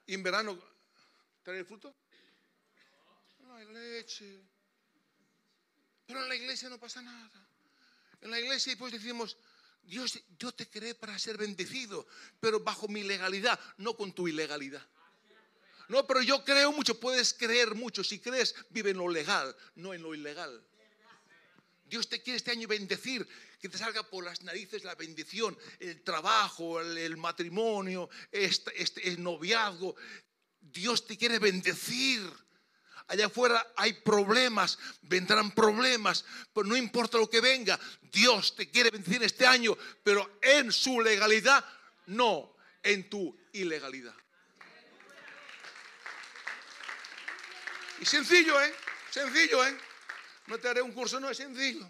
¿Y 0.08 0.14
en 0.14 0.24
verano 0.24 0.58
trae 1.44 1.64
fruto? 1.64 1.94
No 3.40 3.56
hay 3.56 3.66
leche. 3.66 4.42
Pero 6.08 6.24
en 6.24 6.30
la 6.30 6.36
iglesia 6.36 6.70
no 6.70 6.80
pasa 6.80 7.02
nada. 7.02 7.48
En 8.22 8.32
la 8.32 8.40
iglesia 8.40 8.76
pues 8.78 8.94
decimos, 8.94 9.38
Dios, 9.84 10.20
yo 10.38 10.52
te 10.52 10.68
creé 10.68 10.96
para 10.96 11.18
ser 11.20 11.38
bendecido, 11.38 12.08
pero 12.40 12.60
bajo 12.60 12.88
mi 12.88 13.04
legalidad, 13.04 13.60
no 13.78 13.96
con 13.96 14.14
tu 14.14 14.28
ilegalidad. 14.28 14.86
No, 15.90 16.06
pero 16.06 16.22
yo 16.22 16.46
creo 16.46 16.72
mucho, 16.72 17.00
puedes 17.00 17.34
creer 17.34 17.74
mucho. 17.74 18.04
Si 18.04 18.20
crees, 18.20 18.56
vive 18.70 18.92
en 18.92 18.98
lo 18.98 19.10
legal, 19.10 19.56
no 19.76 19.94
en 19.94 20.04
lo 20.04 20.14
ilegal. 20.14 20.64
Dios 21.84 22.08
te 22.08 22.22
quiere 22.22 22.38
este 22.38 22.52
año 22.52 22.68
bendecir, 22.68 23.28
que 23.60 23.68
te 23.68 23.78
salga 23.80 24.04
por 24.04 24.24
las 24.24 24.44
narices 24.44 24.84
la 24.84 24.94
bendición, 24.94 25.58
el 25.80 26.04
trabajo, 26.04 26.80
el, 26.80 27.18
matrimonio, 27.18 28.08
este, 28.32 28.72
este, 28.80 29.10
el 29.10 29.22
noviazgo. 29.24 29.96
Dios 30.62 31.08
te 31.08 31.18
quiere 31.18 31.40
bendecir. 31.40 32.22
Allá 33.08 33.26
afuera 33.26 33.74
hay 33.76 33.94
problemas, 33.94 34.78
vendrán 35.02 35.50
problemas, 35.50 36.24
pero 36.54 36.68
no 36.68 36.78
importa 36.78 37.18
lo 37.18 37.28
que 37.28 37.42
venga, 37.42 37.80
Dios 38.04 38.56
te 38.56 38.70
quiere 38.70 38.92
bendecir 38.92 39.24
este 39.24 39.48
año, 39.48 39.76
pero 40.04 40.38
en 40.44 40.72
su 40.72 41.02
legalidad, 41.02 41.66
no 42.06 42.56
en 42.84 43.10
tu 43.10 43.36
ilegalidad. 43.54 44.14
Y 48.00 48.06
sencillo, 48.06 48.62
¿eh? 48.62 48.74
Sencillo, 49.12 49.66
¿eh? 49.66 49.78
No 50.48 50.58
te 50.58 50.70
haré 50.70 50.82
un 50.82 50.94
curso, 50.94 51.20
no, 51.20 51.30
es 51.30 51.38
sencillo. 51.38 51.86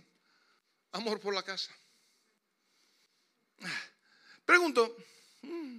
Amor 0.91 1.19
por 1.19 1.33
la 1.33 1.43
casa. 1.43 1.71
Pregunto, 4.45 4.97
mm, 5.41 5.77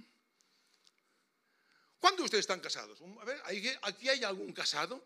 ¿cuántos 1.99 2.19
de 2.19 2.25
ustedes 2.25 2.43
están 2.43 2.61
casados? 2.61 3.01
A 3.19 3.25
ver, 3.25 3.41
¿aquí 3.81 4.07
hay 4.07 4.23
algún 4.23 4.53
casado? 4.53 5.03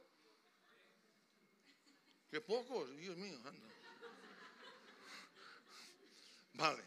Qué 2.30 2.42
pocos, 2.42 2.96
Dios 2.98 3.18
mío. 3.18 3.40
Vale, 6.54 6.84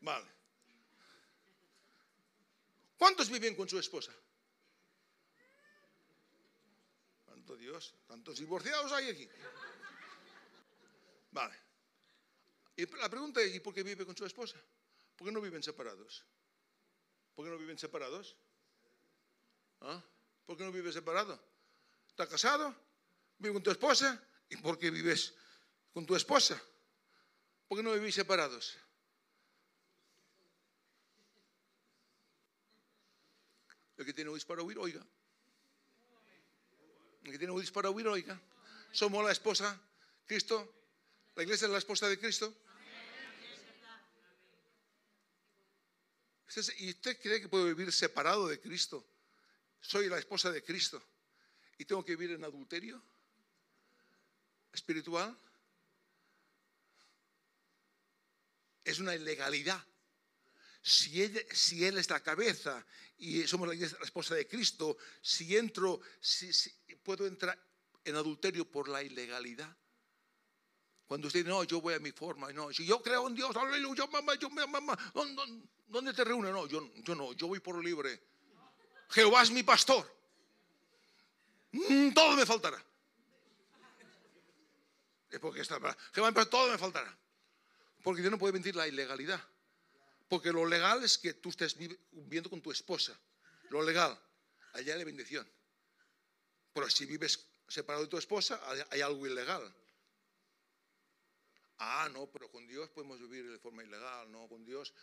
vale. 0.00 0.26
¿Cuántos 2.96 3.28
viven 3.28 3.56
con 3.56 3.68
su 3.68 3.78
esposa? 3.78 4.12
Dios, 7.50 7.94
tantos 8.06 8.38
divorciados 8.38 8.92
hay 8.92 9.10
aquí. 9.10 9.28
Vale. 11.32 11.54
Y 12.76 12.86
la 12.96 13.08
pregunta 13.08 13.40
es, 13.40 13.54
¿y 13.54 13.60
por 13.60 13.74
qué 13.74 13.82
vive 13.82 14.06
con 14.06 14.16
su 14.16 14.24
esposa? 14.24 14.56
¿Por 15.16 15.26
qué 15.26 15.32
no 15.32 15.40
viven 15.40 15.62
separados? 15.62 16.24
¿Por 17.34 17.44
qué 17.44 17.50
no 17.50 17.58
viven 17.58 17.78
separados? 17.78 18.36
¿Ah? 19.80 20.02
¿Por 20.46 20.56
qué 20.56 20.64
no 20.64 20.72
vives 20.72 20.94
separado? 20.94 21.40
¿Estás 22.08 22.28
casado? 22.28 22.74
¿Vive 23.38 23.54
con 23.54 23.62
tu 23.62 23.70
esposa? 23.70 24.22
¿Y 24.48 24.56
por 24.56 24.78
qué 24.78 24.90
vives 24.90 25.34
con 25.92 26.06
tu 26.06 26.14
esposa? 26.14 26.62
¿Por 27.68 27.78
qué 27.78 27.82
no 27.82 27.92
vivís 27.92 28.14
separados? 28.14 28.78
El 33.96 34.06
que 34.06 34.12
tiene 34.12 34.30
oídos 34.30 34.44
para 34.44 34.62
oír, 34.62 34.78
oiga 34.78 35.04
que 37.30 37.38
tiene 37.38 37.52
oídos 37.52 37.70
para 37.70 37.90
oír, 37.90 38.06
oiga. 38.08 38.40
Somos 38.90 39.24
la 39.24 39.32
esposa, 39.32 39.80
Cristo. 40.26 40.74
La 41.36 41.42
iglesia 41.42 41.66
es 41.66 41.70
la 41.70 41.78
esposa 41.78 42.08
de 42.08 42.18
Cristo. 42.18 42.54
¿Y 46.78 46.90
usted 46.90 47.18
cree 47.20 47.40
que 47.40 47.48
puedo 47.48 47.64
vivir 47.64 47.92
separado 47.92 48.46
de 48.46 48.60
Cristo? 48.60 49.06
Soy 49.80 50.08
la 50.08 50.18
esposa 50.18 50.50
de 50.50 50.62
Cristo. 50.62 51.02
¿Y 51.78 51.84
tengo 51.84 52.04
que 52.04 52.14
vivir 52.16 52.36
en 52.36 52.44
adulterio? 52.44 53.02
¿Espiritual? 54.72 55.36
Es 58.84 58.98
una 58.98 59.14
ilegalidad. 59.14 59.82
Si 60.82 61.22
él, 61.22 61.96
es 61.96 62.10
la 62.10 62.20
cabeza 62.20 62.84
y 63.18 63.46
somos 63.46 63.68
la, 63.68 63.74
esposa 63.74 64.34
de 64.34 64.48
Cristo, 64.48 64.96
si 65.20 65.56
entro, 65.56 66.00
si, 66.20 66.50
puedo 67.04 67.24
entrar 67.26 67.56
en 68.04 68.16
adulterio 68.16 68.68
por 68.68 68.88
la 68.88 69.00
ilegalidad. 69.00 69.76
Cuando 71.06 71.28
usted 71.28 71.40
dice, 71.40 71.50
no, 71.50 71.62
yo 71.62 71.80
voy 71.80 71.94
a 71.94 72.00
mi 72.00 72.10
forma, 72.10 72.52
no, 72.52 72.72
si 72.72 72.84
yo 72.84 73.00
creo 73.00 73.28
en 73.28 73.34
Dios, 73.34 73.54
aleluya, 73.56 74.06
mamá, 74.08 74.34
yo, 74.34 74.50
mamá, 74.50 74.98
¿dónde, 75.14 75.68
dónde 75.86 76.12
te 76.14 76.24
reúne? 76.24 76.50
No, 76.50 76.66
yo, 76.66 76.90
yo 76.96 77.14
no, 77.14 77.32
yo 77.32 77.46
voy 77.46 77.60
por 77.60 77.82
libre. 77.84 78.20
Jehová 79.10 79.42
es 79.42 79.50
mi 79.50 79.62
pastor. 79.62 80.10
Mm, 81.70 82.12
todo 82.12 82.36
me 82.36 82.44
faltará. 82.44 82.82
Es 85.30 85.38
porque 85.38 85.60
está, 85.60 85.78
Jehová, 86.12 86.32
todo 86.46 86.72
me 86.72 86.78
faltará. 86.78 87.16
Porque 88.02 88.20
Dios 88.20 88.32
no 88.32 88.38
puede 88.38 88.54
mentir 88.54 88.74
la 88.74 88.88
ilegalidad. 88.88 89.40
Porque 90.28 90.52
lo 90.52 90.66
legal 90.66 91.02
es 91.04 91.18
que 91.18 91.34
tú 91.34 91.50
estés 91.50 91.76
viviendo 91.76 92.48
con 92.48 92.60
tu 92.60 92.70
esposa. 92.70 93.18
Lo 93.70 93.82
legal. 93.82 94.18
Allá 94.72 94.94
hay 94.94 95.04
bendición. 95.04 95.48
Pero 96.72 96.88
si 96.88 97.04
vives 97.06 97.46
separado 97.68 98.04
de 98.04 98.10
tu 98.10 98.18
esposa, 98.18 98.60
hay 98.90 99.00
algo 99.00 99.26
ilegal. 99.26 99.74
Ah, 101.78 102.08
no, 102.12 102.30
pero 102.30 102.50
con 102.50 102.66
Dios 102.66 102.88
podemos 102.90 103.20
vivir 103.20 103.50
de 103.50 103.58
forma 103.58 103.82
ilegal, 103.82 104.30
no, 104.30 104.48
con 104.48 104.64
Dios. 104.64 104.94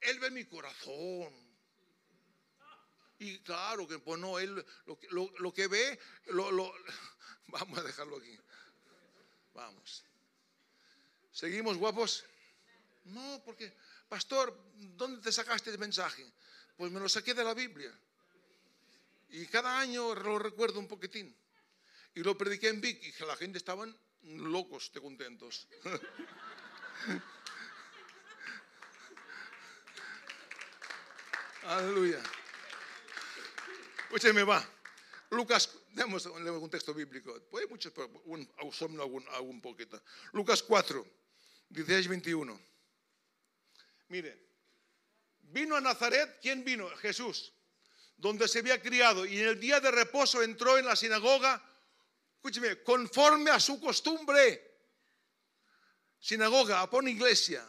Él, 0.00 0.20
ve 0.20 0.30
mi 0.30 0.44
corazón. 0.44 1.32
Y 3.18 3.38
claro 3.40 3.88
que, 3.88 3.98
pues 3.98 4.20
no, 4.20 4.38
Él 4.38 4.64
lo, 4.84 5.52
que 5.54 5.66
ve, 5.66 5.98
lo, 6.26 6.72
vamos 7.46 7.78
a 7.78 7.82
dejarlo 7.82 8.18
aquí. 8.18 8.38
Vamos. 9.54 10.04
¿Seguimos 11.32 11.76
guapos? 11.78 12.24
No, 13.08 13.42
porque, 13.44 13.74
pastor, 14.08 14.56
¿dónde 14.96 15.20
te 15.22 15.32
sacaste 15.32 15.70
el 15.70 15.78
mensaje? 15.78 16.30
Pues 16.76 16.92
me 16.92 17.00
lo 17.00 17.08
saqué 17.08 17.34
de 17.34 17.44
la 17.44 17.54
Biblia. 17.54 17.92
Y 19.30 19.46
cada 19.46 19.78
año 19.78 20.14
lo 20.14 20.38
recuerdo 20.38 20.78
un 20.78 20.88
poquitín. 20.88 21.34
Y 22.14 22.22
lo 22.22 22.36
prediqué 22.36 22.68
en 22.68 22.80
Vic 22.80 23.02
y 23.02 23.12
la 23.24 23.36
gente 23.36 23.58
estaban 23.58 23.96
locos 24.22 24.90
de 24.92 25.00
contentos. 25.00 25.68
Aleluya. 31.62 32.22
me 34.32 34.42
va. 34.42 34.66
Lucas, 35.30 35.70
demos 35.90 36.24
un 36.26 36.70
texto 36.70 36.94
bíblico. 36.94 37.34
Hay 37.58 37.66
muchos, 37.68 37.92
pero 37.92 38.08
un, 38.24 38.48
algún, 38.98 39.28
algún 39.28 39.60
poquito. 39.60 40.02
Lucas 40.32 40.62
4, 40.62 41.06
16, 41.68 42.08
21. 42.08 42.67
Mire, 44.08 44.38
vino 45.40 45.76
a 45.76 45.80
Nazaret, 45.80 46.38
¿quién 46.40 46.64
vino? 46.64 46.88
Jesús 46.96 47.52
donde 48.18 48.48
se 48.48 48.58
había 48.58 48.82
criado 48.82 49.24
y 49.24 49.40
en 49.40 49.48
el 49.48 49.60
día 49.60 49.80
de 49.80 49.90
reposo 49.90 50.42
entró 50.42 50.76
en 50.76 50.84
la 50.84 50.96
sinagoga, 50.96 51.62
escúcheme, 52.34 52.82
conforme 52.82 53.50
a 53.50 53.60
su 53.60 53.80
costumbre. 53.80 54.66
Sinagoga, 56.18 56.90
pone 56.90 57.12
iglesia. 57.12 57.66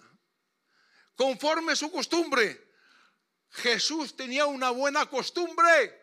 Conforme 1.16 1.74
a 1.74 1.76
su 1.76 1.92
costumbre. 1.92 2.68
Jesús 3.52 4.16
tenía 4.16 4.48
una 4.48 4.72
buena 4.72 5.06
costumbre. 5.08 5.98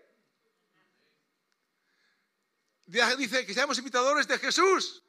Dice 2.87 3.45
que 3.45 3.53
seamos 3.53 3.79
imitadores 3.79 4.29
de 4.29 4.39
Jesús. 4.39 5.03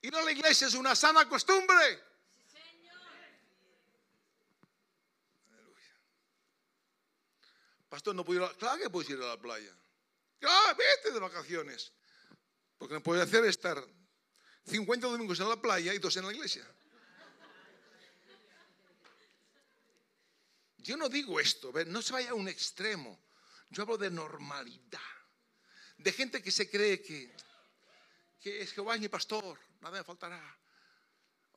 Ir 0.00 0.16
a 0.16 0.22
la 0.22 0.32
iglesia 0.32 0.66
es 0.66 0.74
una 0.74 0.96
sana 0.96 1.28
costumbre. 1.28 2.02
Pastor, 7.92 8.14
no 8.14 8.24
puedo 8.24 8.40
ir 8.40 8.46
a 8.46 8.50
la... 8.50 8.56
Claro 8.56 8.80
que 8.80 8.88
puedes 8.88 9.10
ir 9.10 9.20
a 9.20 9.26
la 9.26 9.38
playa. 9.38 9.70
Claro, 10.38 10.78
vete 10.78 11.12
de 11.12 11.20
vacaciones. 11.20 11.92
Porque 12.78 12.94
no 12.94 13.02
puede 13.02 13.20
hacer 13.20 13.44
estar 13.44 13.86
50 14.64 15.08
domingos 15.08 15.38
en 15.40 15.50
la 15.50 15.60
playa 15.60 15.92
y 15.92 15.98
dos 15.98 16.16
en 16.16 16.24
la 16.24 16.32
iglesia. 16.32 16.66
Yo 20.78 20.96
no 20.96 21.10
digo 21.10 21.38
esto, 21.38 21.70
no 21.88 22.00
se 22.00 22.14
vaya 22.14 22.30
a 22.30 22.34
un 22.34 22.48
extremo. 22.48 23.22
Yo 23.68 23.82
hablo 23.82 23.98
de 23.98 24.10
normalidad. 24.10 24.98
De 25.98 26.12
gente 26.12 26.42
que 26.42 26.50
se 26.50 26.70
cree 26.70 27.02
que, 27.02 27.36
que 28.40 28.62
es 28.62 28.72
Jehová 28.72 28.94
es 28.94 29.02
mi 29.02 29.10
pastor, 29.10 29.60
nada 29.82 29.98
me 29.98 30.02
faltará. 30.02 30.58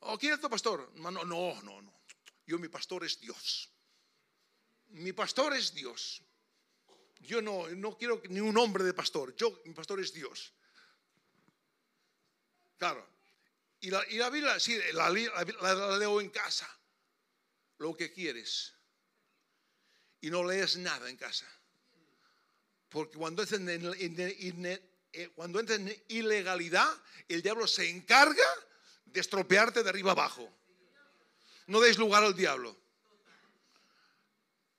¿O 0.02 0.18
quién 0.18 0.34
es 0.34 0.42
tu 0.42 0.50
pastor? 0.50 0.92
No, 0.96 1.12
no, 1.12 1.24
no, 1.24 1.62
no. 1.62 2.04
Yo, 2.46 2.60
mi 2.60 2.68
pastor 2.68 3.06
es 3.06 3.22
Dios. 3.22 3.72
Mi 4.96 5.12
pastor 5.12 5.54
es 5.54 5.74
Dios. 5.74 6.22
Yo 7.20 7.42
no, 7.42 7.68
no 7.70 7.98
quiero 7.98 8.22
ni 8.30 8.40
un 8.40 8.58
hombre 8.58 8.84
de 8.84 8.94
pastor. 8.94 9.36
Yo, 9.36 9.62
mi 9.66 9.74
pastor 9.74 10.00
es 10.00 10.14
Dios. 10.14 10.54
Claro. 12.78 13.06
Y 13.82 13.90
la, 13.90 14.08
y 14.10 14.18
la 14.18 14.30
Biblia, 14.30 14.60
sí, 14.60 14.80
la, 14.94 15.10
leo 15.10 16.22
en 16.22 16.30
casa. 16.30 16.70
Lo 17.80 17.94
que 17.96 18.14
quieres. 18.14 18.74
Y 20.22 20.30
no 20.30 20.44
lees 20.44 20.78
nada 20.78 21.10
en 21.10 21.18
casa. 21.18 21.46
Porque 22.88 23.18
cuando 23.18 23.44
entras 23.44 23.60
en, 23.60 24.66
eh, 25.12 25.30
cuando 25.36 25.60
en 25.60 26.04
ilegalidad, 26.08 26.90
el 27.28 27.42
diablo 27.42 27.68
se 27.68 27.90
encarga 27.90 28.48
de 29.04 29.20
estropearte 29.20 29.84
de 29.84 29.90
arriba 29.90 30.12
abajo. 30.12 30.50
No 31.68 31.82
deis 31.82 31.98
lugar 31.98 32.24
al 32.24 32.36
diablo. 32.36 32.85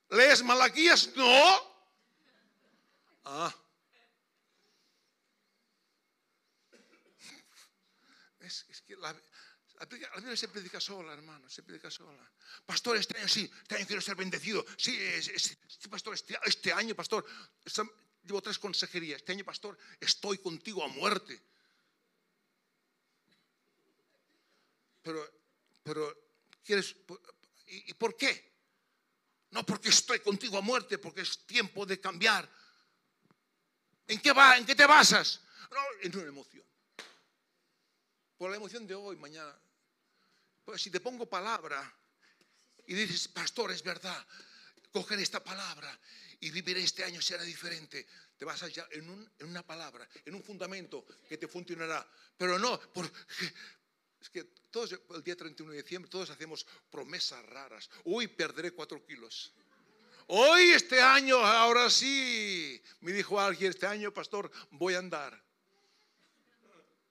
¿Lees 0.09 0.43
Malaquías? 0.43 1.15
No. 1.15 1.77
Ah. 3.25 3.53
Es, 8.39 8.81
que 8.87 8.95
la, 8.95 9.13
Biblia 9.89 10.37
se 10.37 10.47
predica 10.47 10.79
sola, 10.79 11.11
hermano, 11.11 11.49
se 11.49 11.63
predica 11.63 11.91
sola. 11.91 12.31
Pastor, 12.65 12.95
este 12.95 13.17
año 13.17 13.27
sí, 13.27 13.51
este 13.61 13.75
año 13.75 13.85
quiero 13.85 14.01
ser 14.01 14.15
bendecido. 14.15 14.65
Sí, 14.77 14.97
pastor, 15.89 16.13
este, 16.13 16.39
este, 16.45 16.71
año, 16.71 16.95
pastor, 16.95 17.25
llevo 18.23 18.41
tres 18.41 18.57
consejerías. 18.57 19.17
Este 19.17 19.33
año, 19.33 19.43
pastor, 19.43 19.77
estoy 19.99 20.37
contigo 20.37 20.81
a 20.81 20.87
muerte. 20.87 21.41
Pero, 25.03 25.29
pero, 25.83 26.29
¿quieres? 26.63 26.95
¿Y, 27.65 27.91
y 27.91 27.93
por 27.95 28.15
qué? 28.15 28.46
No 29.51 29.65
porque 29.65 29.89
estoy 29.89 30.19
contigo 30.19 30.57
a 30.57 30.61
muerte, 30.61 30.97
porque 30.97 31.21
es 31.21 31.45
tiempo 31.45 31.85
de 31.85 31.99
cambiar. 31.99 32.49
¿En 34.07 34.19
qué, 34.21 34.31
va, 34.31 34.57
¿En 34.57 34.65
qué 34.65 34.75
te 34.75 34.85
basas? 34.85 35.41
No, 35.71 35.81
en 36.01 36.15
una 36.17 36.27
emoción. 36.27 36.65
Por 38.37 38.51
la 38.51 38.57
emoción 38.57 38.85
de 38.85 38.95
hoy, 38.95 39.15
mañana. 39.15 39.53
Pues 40.63 40.81
si 40.81 40.91
te 40.91 40.99
pongo 40.99 41.27
palabra 41.27 41.93
y 42.85 42.93
dices, 42.93 43.27
pastor, 43.29 43.71
es 43.71 43.81
verdad, 43.83 44.25
coger 44.91 45.19
esta 45.19 45.43
palabra 45.43 45.97
y 46.39 46.51
vivir 46.51 46.77
este 46.77 47.03
año 47.03 47.21
será 47.21 47.43
diferente. 47.43 48.07
Te 48.37 48.45
vas 48.45 48.61
allá 48.63 48.87
en, 48.91 49.09
un, 49.09 49.31
en 49.39 49.47
una 49.47 49.65
palabra, 49.65 50.07
en 50.25 50.35
un 50.35 50.43
fundamento 50.43 51.05
que 51.27 51.37
te 51.37 51.47
funcionará. 51.47 52.07
Pero 52.37 52.59
no, 52.59 52.79
porque 52.93 53.17
es 54.21 54.29
que 54.29 54.43
todos, 54.71 54.91
el 54.91 55.23
día 55.23 55.35
31 55.35 55.71
de 55.71 55.81
diciembre, 55.81 56.09
todos 56.09 56.29
hacemos 56.29 56.65
promesas 56.89 57.43
raras. 57.45 57.89
Hoy 58.05 58.27
perderé 58.27 58.71
cuatro 58.71 59.03
kilos. 59.05 59.53
Hoy, 60.27 60.71
este 60.71 61.01
año, 61.01 61.37
ahora 61.37 61.89
sí, 61.89 62.81
me 63.01 63.11
dijo 63.11 63.39
alguien, 63.39 63.69
este 63.69 63.87
año, 63.87 64.13
pastor, 64.13 64.51
voy 64.71 64.95
a 64.95 64.99
andar. 64.99 65.41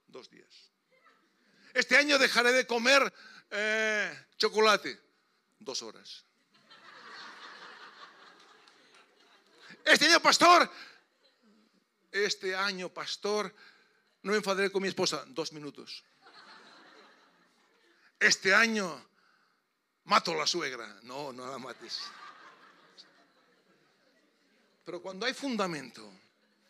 Dos 0.07 0.29
días. 0.29 0.71
Este 1.73 1.97
año 1.97 2.19
dejaré 2.19 2.53
de 2.53 2.67
comer 2.67 3.13
eh, 3.51 4.27
chocolate. 4.37 5.01
Dos 5.59 5.83
horas. 5.83 6.25
Este 9.85 10.07
año, 10.07 10.21
pastor, 10.21 10.71
este 12.11 12.55
año, 12.55 12.93
pastor, 12.93 13.55
no 14.23 14.33
me 14.33 14.39
enfadaré 14.39 14.71
con 14.71 14.83
mi 14.83 14.89
esposa. 14.89 15.25
Dos 15.29 15.53
minutos 15.53 16.05
este 18.19 18.55
año 18.55 19.05
mato 20.05 20.33
a 20.33 20.37
la 20.37 20.47
suegra. 20.47 21.01
No, 21.03 21.33
no 21.33 21.51
la 21.51 21.59
mates. 21.59 22.01
Pero 24.85 25.03
cuando 25.03 25.27
hay 25.27 25.35
fundamento, 25.35 26.13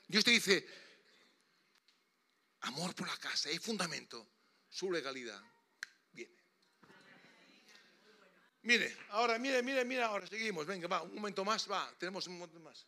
Dios 0.08 0.24
te 0.24 0.30
dice, 0.30 0.66
amor 2.60 2.94
por 2.94 3.06
la 3.06 3.16
casa, 3.18 3.50
hay 3.50 3.58
fundamento, 3.58 4.26
su 4.70 4.90
legalidad 4.90 5.40
viene. 6.12 6.34
Mire, 8.62 8.96
ahora, 9.10 9.38
mire, 9.38 9.62
mire, 9.62 9.84
mire, 9.84 10.02
ahora 10.02 10.26
seguimos, 10.26 10.64
venga, 10.64 10.88
va, 10.88 11.02
un 11.02 11.14
momento 11.14 11.44
más, 11.44 11.70
va, 11.70 11.92
tenemos 11.98 12.26
un 12.26 12.38
momento 12.38 12.58
más. 12.60 12.86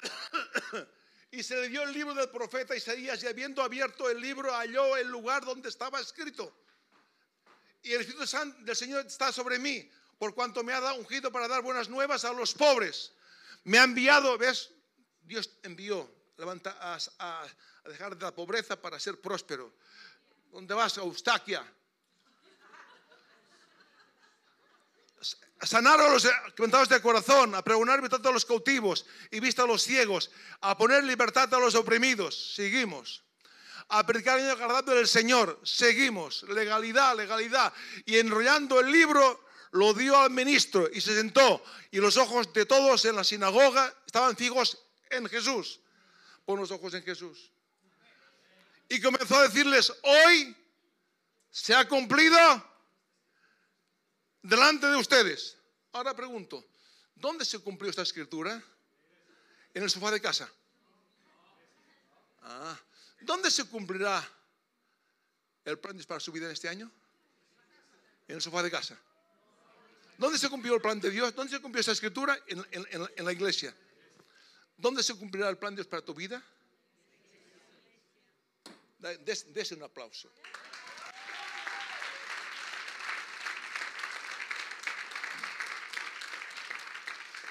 y 1.30 1.42
se 1.42 1.54
le 1.56 1.68
dio 1.68 1.82
el 1.82 1.92
libro 1.92 2.14
del 2.14 2.30
profeta 2.30 2.74
Isaías 2.74 3.22
y 3.22 3.26
habiendo 3.26 3.62
abierto 3.62 4.08
el 4.08 4.20
libro 4.22 4.52
halló 4.52 4.96
el 4.96 5.08
lugar 5.08 5.44
donde 5.44 5.68
estaba 5.68 6.00
escrito 6.00 6.62
y 7.82 7.92
el 7.92 8.00
Espíritu 8.00 8.26
Santo 8.26 8.56
del 8.62 8.76
Señor 8.76 9.06
está 9.06 9.32
sobre 9.32 9.58
mí, 9.58 9.90
por 10.18 10.34
cuanto 10.34 10.62
me 10.62 10.72
ha 10.72 10.80
dado 10.80 10.96
ungido 10.96 11.32
para 11.32 11.48
dar 11.48 11.62
buenas 11.62 11.88
nuevas 11.88 12.24
a 12.24 12.32
los 12.32 12.54
pobres. 12.54 13.12
Me 13.64 13.78
ha 13.78 13.84
enviado, 13.84 14.38
¿ves? 14.38 14.70
Dios 15.22 15.50
envió, 15.62 16.10
levanta 16.36 16.76
a, 16.80 17.46
dejar 17.84 18.16
de 18.16 18.24
la 18.24 18.34
pobreza 18.34 18.80
para 18.80 19.00
ser 19.00 19.20
próspero. 19.20 19.72
¿Dónde 20.50 20.74
vas? 20.74 20.96
Eustaquia. 20.98 21.64
A 25.58 25.66
sanar 25.66 26.00
a 26.00 26.08
los 26.08 26.28
quebrantados 26.56 26.88
de 26.88 27.00
corazón, 27.00 27.54
a 27.54 27.62
pregonar 27.62 27.96
libertad 27.96 28.26
a 28.26 28.32
los 28.32 28.44
cautivos 28.44 29.06
y 29.30 29.38
vista 29.38 29.62
a 29.62 29.66
los 29.66 29.82
ciegos, 29.82 30.30
a 30.60 30.76
poner 30.76 31.04
libertad 31.04 31.52
a 31.54 31.58
los 31.58 31.74
oprimidos. 31.76 32.54
Seguimos. 32.54 33.22
A 33.94 34.06
predicar 34.06 34.38
el 34.38 34.50
año 34.50 34.82
del 34.82 35.06
Señor. 35.06 35.60
Seguimos. 35.64 36.44
Legalidad, 36.44 37.14
legalidad. 37.14 37.72
Y 38.06 38.16
enrollando 38.16 38.80
el 38.80 38.90
libro, 38.90 39.44
lo 39.72 39.92
dio 39.92 40.16
al 40.16 40.30
ministro 40.30 40.88
y 40.90 41.02
se 41.02 41.14
sentó. 41.14 41.62
Y 41.90 41.98
los 41.98 42.16
ojos 42.16 42.50
de 42.54 42.64
todos 42.64 43.04
en 43.04 43.16
la 43.16 43.22
sinagoga 43.22 43.94
estaban 44.06 44.34
fijos 44.34 44.78
en 45.10 45.28
Jesús. 45.28 45.78
Pon 46.46 46.58
los 46.58 46.70
ojos 46.70 46.94
en 46.94 47.02
Jesús. 47.02 47.52
Y 48.88 48.98
comenzó 48.98 49.36
a 49.36 49.42
decirles, 49.42 49.92
hoy 50.02 50.56
se 51.50 51.74
ha 51.74 51.86
cumplido 51.86 52.38
delante 54.40 54.86
de 54.86 54.96
ustedes. 54.96 55.58
Ahora 55.92 56.14
pregunto, 56.14 56.64
¿dónde 57.14 57.44
se 57.44 57.58
cumplió 57.58 57.90
esta 57.90 58.02
escritura? 58.02 58.62
En 59.74 59.82
el 59.82 59.90
sofá 59.90 60.10
de 60.10 60.20
casa. 60.20 60.50
Ah, 62.42 62.78
¿Dónde 63.24 63.50
se 63.50 63.64
cumplirá 63.64 64.26
el 65.64 65.78
plan 65.78 65.98
para 66.06 66.20
su 66.20 66.32
vida 66.32 66.46
en 66.46 66.52
este 66.52 66.68
año? 66.68 66.90
En 68.28 68.36
el 68.36 68.42
sofá 68.42 68.62
de 68.62 68.70
casa. 68.70 68.98
¿Dónde 70.18 70.38
se 70.38 70.48
cumplió 70.48 70.74
el 70.74 70.80
plan 70.80 71.00
de 71.00 71.10
Dios? 71.10 71.34
¿Dónde 71.34 71.56
se 71.56 71.60
cumplió 71.60 71.80
esta 71.80 71.92
escritura? 71.92 72.38
En, 72.46 73.24
la 73.24 73.32
iglesia. 73.32 73.74
¿Dónde 74.76 75.02
se 75.02 75.14
cumplirá 75.14 75.48
el 75.48 75.58
plan 75.58 75.74
de 75.74 75.82
Dios 75.82 75.88
para 75.88 76.04
tu 76.04 76.14
vida? 76.14 76.42
Dese 79.00 79.74
un 79.74 79.82
aplauso. 79.82 80.30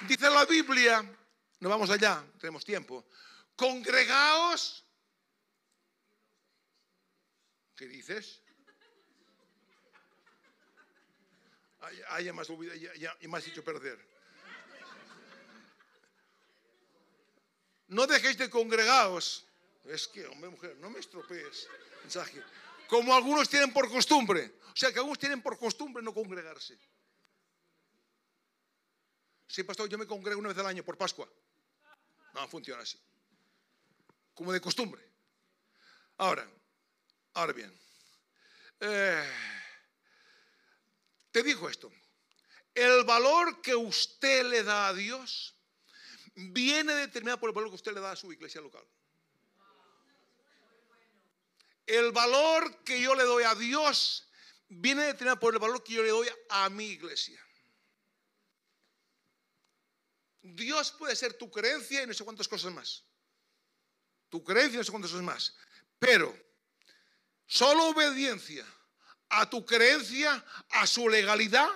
Dice 0.07 0.30
la 0.30 0.45
Biblia, 0.45 1.05
no 1.59 1.69
vamos 1.69 1.89
allá, 1.89 2.24
tenemos 2.39 2.65
tiempo. 2.65 3.05
Congregaos. 3.55 4.84
¿Qué 7.82 7.88
dices? 7.88 8.39
Ah, 12.09 12.21
ya, 12.21 12.32
más 12.32 12.47
ya, 12.47 12.93
ya, 12.93 13.38
hecho 13.39 13.63
perder. 13.63 13.97
No 17.88 18.05
dejéis 18.05 18.38
de 18.38 18.51
congregaos. 18.51 19.47
Es 19.86 20.07
que, 20.07 20.27
hombre, 20.27 20.51
mujer, 20.51 20.77
no 20.77 20.91
me 20.91 20.99
estropees. 20.99 21.67
Mensaje. 22.03 22.43
Como 22.88 23.15
algunos 23.15 23.49
tienen 23.49 23.73
por 23.73 23.89
costumbre. 23.89 24.59
O 24.71 24.75
sea, 24.75 24.93
que 24.93 24.99
algunos 24.99 25.17
tienen 25.17 25.41
por 25.41 25.57
costumbre 25.57 26.03
no 26.03 26.13
congregarse. 26.13 26.77
Sí, 29.47 29.63
pastor, 29.63 29.89
yo 29.89 29.97
me 29.97 30.05
congrego 30.05 30.39
una 30.39 30.49
vez 30.49 30.57
al 30.59 30.67
año 30.67 30.84
por 30.84 30.99
Pascua. 30.99 31.27
No 32.36 32.47
funciona 32.47 32.84
así. 32.84 32.99
Como 34.36 34.53
de 34.53 34.61
costumbre. 34.61 35.01
Ahora, 36.17 36.47
ahora 37.34 37.53
bien. 37.53 37.71
Eh, 38.79 39.32
te 41.32 41.43
dijo 41.43 41.69
esto. 41.69 41.91
El 42.73 43.03
valor 43.03 43.61
que 43.61 43.75
usted 43.75 44.45
le 44.45 44.63
da 44.63 44.88
a 44.88 44.93
Dios 44.93 45.55
viene 46.36 46.93
determinado 46.93 47.39
por 47.39 47.49
el 47.49 47.55
valor 47.55 47.69
que 47.69 47.75
usted 47.75 47.93
le 47.93 47.99
da 47.99 48.11
a 48.11 48.15
su 48.15 48.32
iglesia 48.32 48.61
local. 48.61 48.86
El 51.86 52.11
valor 52.11 52.84
que 52.84 53.01
yo 53.01 53.15
le 53.15 53.23
doy 53.23 53.43
a 53.43 53.55
Dios 53.55 54.29
viene 54.69 55.03
determinado 55.03 55.39
por 55.39 55.53
el 55.53 55.59
valor 55.59 55.84
que 55.84 55.93
yo 55.93 56.03
le 56.03 56.09
doy 56.09 56.29
a 56.49 56.69
mi 56.69 56.86
iglesia. 56.86 57.45
Dios 60.41 60.91
puede 60.93 61.15
ser 61.15 61.34
tu 61.34 61.51
creencia 61.51 62.01
y 62.03 62.07
no 62.07 62.13
sé 62.13 62.23
cuántas 62.23 62.47
cosas 62.47 62.73
más. 62.73 63.03
Tu 64.29 64.43
creencia 64.43 64.75
y 64.75 64.77
no 64.77 64.84
sé 64.84 64.91
cuántas 64.91 65.11
cosas 65.11 65.25
más. 65.25 65.55
Pero 65.99 66.34
solo 67.52 67.89
obediencia 67.89 68.66
a 69.28 69.49
tu 69.49 69.66
creencia, 69.66 70.43
a 70.70 70.88
su 70.88 71.10
legalidad, 71.10 71.68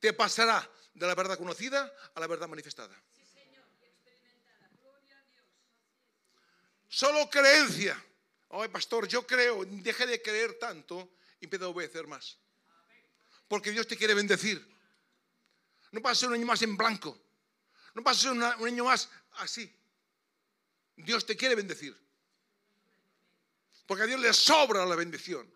te 0.00 0.14
pasará 0.14 0.66
de 0.94 1.06
la 1.06 1.14
verdad 1.14 1.36
conocida 1.36 1.92
a 2.14 2.20
la 2.20 2.26
verdad 2.26 2.48
manifestada. 2.48 2.98
Solo 6.88 7.28
creencia. 7.28 8.02
Ay, 8.48 8.68
pastor, 8.68 9.06
yo 9.06 9.26
creo, 9.26 9.62
deje 9.66 10.06
de 10.06 10.22
creer 10.22 10.58
tanto 10.58 11.16
y 11.38 11.44
empieza 11.44 11.66
a 11.66 11.68
obedecer 11.68 12.06
más. 12.06 12.38
Porque 13.48 13.72
Dios 13.72 13.86
te 13.86 13.96
quiere 13.98 14.14
bendecir. 14.14 14.66
No 15.90 16.00
pasa 16.00 16.26
un 16.26 16.32
año 16.32 16.46
más 16.46 16.62
en 16.62 16.78
blanco. 16.78 17.18
No 17.92 18.02
pasa 18.02 18.32
un 18.32 18.42
año 18.42 18.84
más 18.86 19.10
así. 19.32 19.70
Dios 20.96 21.26
te 21.26 21.36
quiere 21.36 21.56
bendecir. 21.56 21.94
Porque 23.86 24.04
a 24.04 24.06
Dios 24.06 24.20
le 24.20 24.32
sobra 24.32 24.86
la 24.86 24.96
bendición 24.96 25.50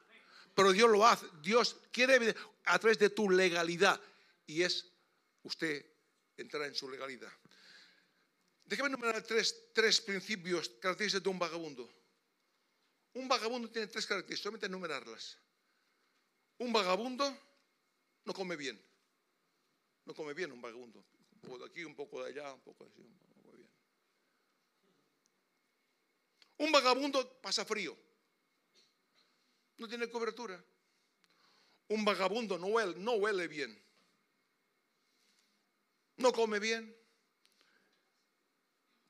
pero 0.57 0.73
Dios 0.73 0.91
lo 0.91 1.07
hace. 1.07 1.27
Dios 1.43 1.77
quiere 1.93 2.35
a 2.65 2.79
través 2.79 2.99
de 2.99 3.11
tu 3.11 3.29
legalidad 3.29 4.01
y 4.47 4.63
es 4.63 4.91
usted 5.43 5.85
entrar 6.35 6.63
en 6.63 6.75
su 6.75 6.89
legalidad. 6.89 7.31
Déjame 8.65 8.89
enumerar 8.89 9.23
tres, 9.23 9.55
tres 9.75 10.01
principios 10.01 10.71
característicos 10.81 11.23
de 11.23 11.29
un 11.29 11.39
vagabundo. 11.39 11.93
Un 13.13 13.29
vagabundo 13.29 13.71
tiene 13.71 13.87
tres 13.89 14.07
características, 14.07 14.45
solamente 14.45 14.67
enumerarlas. 14.67 15.39
Un 16.57 16.73
vagabundo 16.73 17.39
no 18.25 18.33
come 18.33 18.57
bien. 18.57 18.83
No 20.07 20.15
come 20.15 20.33
bien 20.33 20.53
un 20.53 20.63
vagabundo. 20.63 21.05
Un 21.33 21.41
poco 21.43 21.59
de 21.59 21.67
aquí, 21.67 21.85
un 21.85 21.95
poco 21.95 22.25
de 22.25 22.31
allá, 22.31 22.55
un 22.55 22.63
poco 22.63 22.85
de 22.85 22.91
así. 22.93 23.03
Un 26.57 26.73
vagabundo 26.73 27.43
pasa 27.43 27.63
frío 27.67 28.06
no 29.79 29.89
tiene 29.89 30.09
cobertura. 30.09 30.63
Un 31.89 32.05
vagabundo 32.05 32.59
no 32.59 32.67
huele, 32.67 32.95
no 32.99 33.13
huele 33.13 33.47
bien. 33.47 33.83
No 36.17 36.33
come 36.33 36.59
bien. 36.59 36.95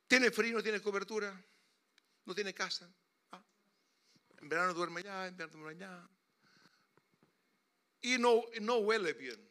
Tiene 0.09 0.31
frío, 0.31 0.57
no 0.57 0.62
tiene 0.62 0.81
cobertura. 0.81 1.33
No 2.25 2.35
tiene 2.35 2.53
casa. 2.53 2.91
Ah. 3.31 3.43
En 4.39 4.49
verano 4.49 4.75
duerme 4.75 5.01
allá, 5.01 5.27
en 5.27 5.33
invierno 5.33 5.59
duerme 5.59 5.85
allá. 5.85 6.09
Y 8.03 8.19
no, 8.19 8.43
no 8.61 8.79
huele 8.79 9.12
bien. 9.14 9.51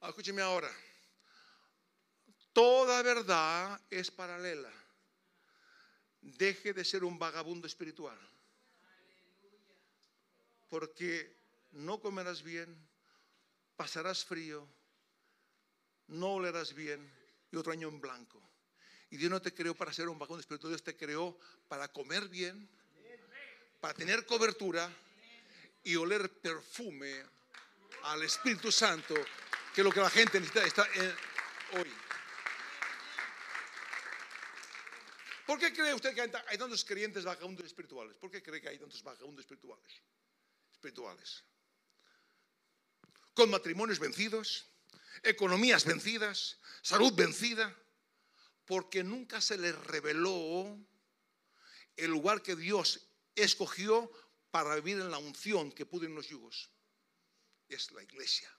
Escúcheme 0.00 0.42
ahora. 0.42 0.70
Toda 2.52 3.02
verdad 3.02 3.80
es 3.90 4.10
paralela 4.10 4.72
deje 6.20 6.72
de 6.72 6.84
ser 6.84 7.04
un 7.04 7.18
vagabundo 7.18 7.66
espiritual. 7.66 8.18
Porque 10.68 11.36
no 11.72 12.00
comerás 12.00 12.42
bien, 12.42 12.76
pasarás 13.76 14.24
frío, 14.24 14.66
no 16.08 16.34
olerás 16.34 16.74
bien 16.74 17.10
y 17.50 17.56
otro 17.56 17.72
año 17.72 17.88
en 17.88 18.00
blanco. 18.00 18.42
Y 19.10 19.16
Dios 19.16 19.30
no 19.30 19.40
te 19.40 19.54
creó 19.54 19.74
para 19.74 19.92
ser 19.92 20.08
un 20.08 20.18
vagabundo 20.18 20.40
espiritual, 20.40 20.72
Dios 20.72 20.82
te 20.82 20.96
creó 20.96 21.38
para 21.68 21.88
comer 21.88 22.28
bien, 22.28 22.68
para 23.80 23.94
tener 23.94 24.26
cobertura 24.26 24.92
y 25.84 25.96
oler 25.96 26.30
perfume 26.40 27.24
al 28.02 28.22
Espíritu 28.22 28.70
Santo, 28.70 29.14
que 29.74 29.80
es 29.80 29.84
lo 29.84 29.92
que 29.92 30.00
la 30.00 30.10
gente 30.10 30.40
necesita 30.40 30.86
hoy. 31.72 32.07
¿Por 35.48 35.58
qué 35.58 35.72
cree 35.72 35.94
usted 35.94 36.14
que 36.14 36.20
hay 36.20 36.58
tantos 36.58 36.84
creyentes 36.84 37.24
vagabundos 37.24 37.64
espirituales? 37.64 38.18
¿Por 38.18 38.30
qué 38.30 38.42
cree 38.42 38.60
que 38.60 38.68
hay 38.68 38.78
tantos 38.78 39.02
vagabundos 39.02 39.46
espirituales? 39.46 39.90
Espirituales. 40.70 41.42
Con 43.32 43.48
matrimonios 43.48 43.98
vencidos, 43.98 44.66
economías 45.22 45.86
vencidas, 45.86 46.58
salud 46.82 47.14
vencida, 47.14 47.74
porque 48.66 49.02
nunca 49.02 49.40
se 49.40 49.56
les 49.56 49.74
reveló 49.74 50.78
el 51.96 52.10
lugar 52.10 52.42
que 52.42 52.54
Dios 52.54 53.08
escogió 53.34 54.12
para 54.50 54.74
vivir 54.74 55.00
en 55.00 55.10
la 55.10 55.16
unción 55.16 55.72
que 55.72 55.86
pudo 55.86 56.04
en 56.04 56.14
los 56.14 56.28
yugos. 56.28 56.70
Es 57.70 57.90
la 57.92 58.02
iglesia. 58.02 58.54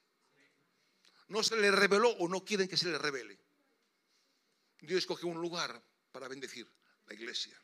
No 1.28 1.44
se 1.44 1.56
les 1.56 1.72
reveló 1.72 2.10
o 2.10 2.28
no 2.28 2.44
quieren 2.44 2.68
que 2.68 2.78
se 2.78 2.90
les 2.90 3.00
revele. 3.00 3.38
Dios 4.80 4.98
escogió 4.98 5.28
un 5.28 5.40
lugar 5.40 5.80
para 6.12 6.28
bendecir 6.28 6.79
la 7.10 7.16
iglesia. 7.16 7.60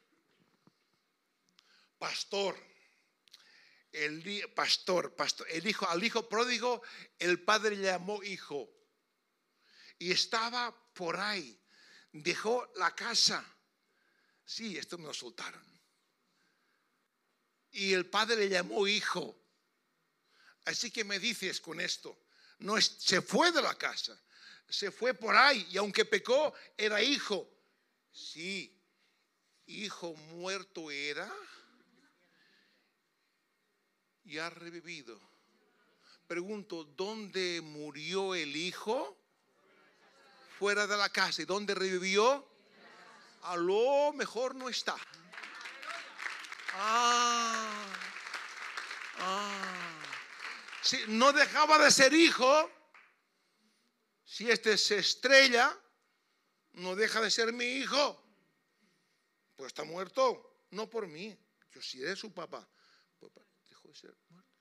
Pastor, 1.98 2.58
el 3.92 4.52
pastor, 4.54 5.16
pastor, 5.16 5.48
el 5.50 5.66
hijo, 5.68 5.88
al 5.88 6.04
hijo 6.04 6.28
pródigo, 6.28 6.82
el 7.20 7.42
padre 7.42 7.76
le 7.76 7.84
llamó 7.84 8.22
hijo. 8.24 8.70
Y 9.98 10.12
estaba 10.12 10.76
por 10.94 11.18
ahí. 11.18 11.58
Dejó 12.12 12.70
la 12.76 12.94
casa. 12.94 13.46
Sí, 14.44 14.78
esto 14.78 14.98
me 14.98 15.06
lo 15.06 15.14
soltaron. 15.14 15.64
Y 17.72 17.94
el 17.94 18.10
padre 18.10 18.36
le 18.38 18.50
llamó 18.50 18.88
hijo. 18.88 19.42
Así 20.66 20.92
que 20.92 21.04
me 21.04 21.20
dices 21.20 21.62
con 21.62 21.80
esto, 21.80 22.26
no 22.60 22.78
es, 22.78 22.86
se 22.86 23.22
fue 23.22 23.52
de 23.52 23.62
la 23.62 23.76
casa, 23.76 24.20
se 24.68 24.90
fue 24.90 25.14
por 25.14 25.36
ahí 25.36 25.68
y 25.70 25.78
aunque 25.78 26.06
pecó, 26.06 26.54
era 26.76 27.02
hijo. 27.04 27.48
Sí, 28.12 28.75
hijo 29.68 30.14
muerto 30.14 30.92
era 30.92 31.32
y 34.24 34.38
ha 34.38 34.50
revivido. 34.50 35.20
Pregunto, 36.28 36.84
¿dónde 36.84 37.62
murió 37.62 38.34
el 38.34 38.56
hijo? 38.56 39.16
Fuera 40.58 40.88
de 40.88 40.98
la 40.98 41.10
casa. 41.10 41.42
¿Y 41.42 41.46
dónde 41.46 41.76
revivió? 41.76 42.48
A 43.44 43.56
lo 43.56 44.12
mejor 44.14 44.56
no 44.56 44.70
está. 44.70 44.96
Ah, 46.74 47.86
ah. 49.20 50.02
Si 50.82 50.98
no 51.08 51.32
dejaba 51.32 51.78
de 51.78 51.92
ser 51.92 52.14
hijo, 52.14 52.72
si 54.24 54.50
este 54.50 54.78
se 54.78 54.98
estrella, 54.98 55.76
no 56.74 56.96
deja 56.96 57.22
de 57.22 57.30
ser 57.30 57.54
mi 57.54 57.66
hijo. 57.66 58.25
Pues 59.56 59.68
está 59.68 59.84
muerto, 59.84 60.66
no 60.72 60.90
por 60.90 61.08
mí. 61.08 61.38
Yo 61.72 61.82
sí 61.82 62.02
era 62.02 62.16
su 62.16 62.34
papá. 62.34 62.68
Pues, 63.20 63.32
dejó 63.70 63.88
de 63.88 63.96
ser 63.96 64.16
muerto. 64.30 64.52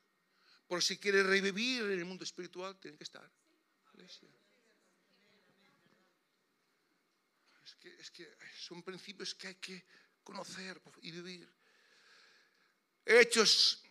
Por 0.66 0.82
si 0.82 0.98
quiere 0.98 1.22
revivir 1.22 1.82
en 1.84 1.98
el 1.98 2.04
mundo 2.04 2.24
espiritual, 2.24 2.78
tiene 2.78 2.96
que 2.96 3.04
estar. 3.04 3.30
Es 7.64 7.74
que, 7.76 7.88
es 8.00 8.10
que 8.10 8.36
son 8.56 8.82
principios 8.82 9.34
que 9.34 9.48
hay 9.48 9.54
que 9.56 9.84
conocer 10.22 10.80
y 11.02 11.10
vivir. 11.10 11.48
Hechos. 13.04 13.82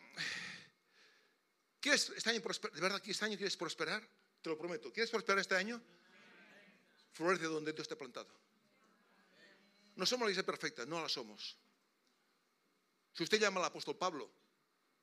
¿Quieres 1.79 2.09
este 2.09 2.29
año 2.29 2.39
¿De 2.39 2.81
verdad 2.81 3.01
que 3.01 3.11
este 3.11 3.25
año 3.25 3.37
quieres 3.37 3.57
prosperar? 3.57 4.07
Te 4.41 4.49
lo 4.49 4.57
prometo. 4.57 4.91
¿Quieres 4.91 5.11
prosperar 5.11 5.39
este 5.39 5.55
año? 5.55 5.81
Florece 7.11 7.45
donde 7.45 7.71
Dios 7.71 7.83
esté 7.83 7.95
plantado. 7.95 8.33
No 9.95 10.05
somos 10.05 10.25
la 10.25 10.31
iglesia 10.31 10.45
perfecta, 10.45 10.85
no 10.85 11.01
la 11.01 11.09
somos. 11.09 11.57
Si 13.13 13.23
usted 13.23 13.39
llama 13.39 13.59
al 13.59 13.67
apóstol 13.67 13.95
Pablo, 13.95 14.31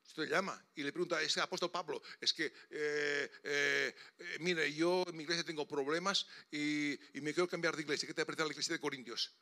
usted 0.05 0.28
llama 0.28 0.61
y 0.74 0.82
le 0.82 0.93
pregunta, 0.93 1.22
ese 1.22 1.41
apóstol 1.41 1.70
Pablo, 1.70 2.03
es 2.20 2.32
que, 2.32 2.47
eh, 2.47 3.30
eh, 3.45 3.95
eh, 4.18 4.36
mire, 4.41 4.72
yo 4.74 5.05
en 5.07 5.16
mi 5.16 5.22
iglesia 5.22 5.45
tengo 5.45 5.66
problemas 5.66 6.26
y, 6.51 6.99
me 7.14 7.32
quiero 7.32 7.49
cambiar 7.49 7.76
de 7.76 7.82
iglesia. 7.82 8.09
¿Qué 8.09 8.14
te 8.14 8.26
parece 8.26 8.43
la 8.43 8.51
iglesia 8.51 8.74
de 8.74 8.80
Corintios? 8.80 9.32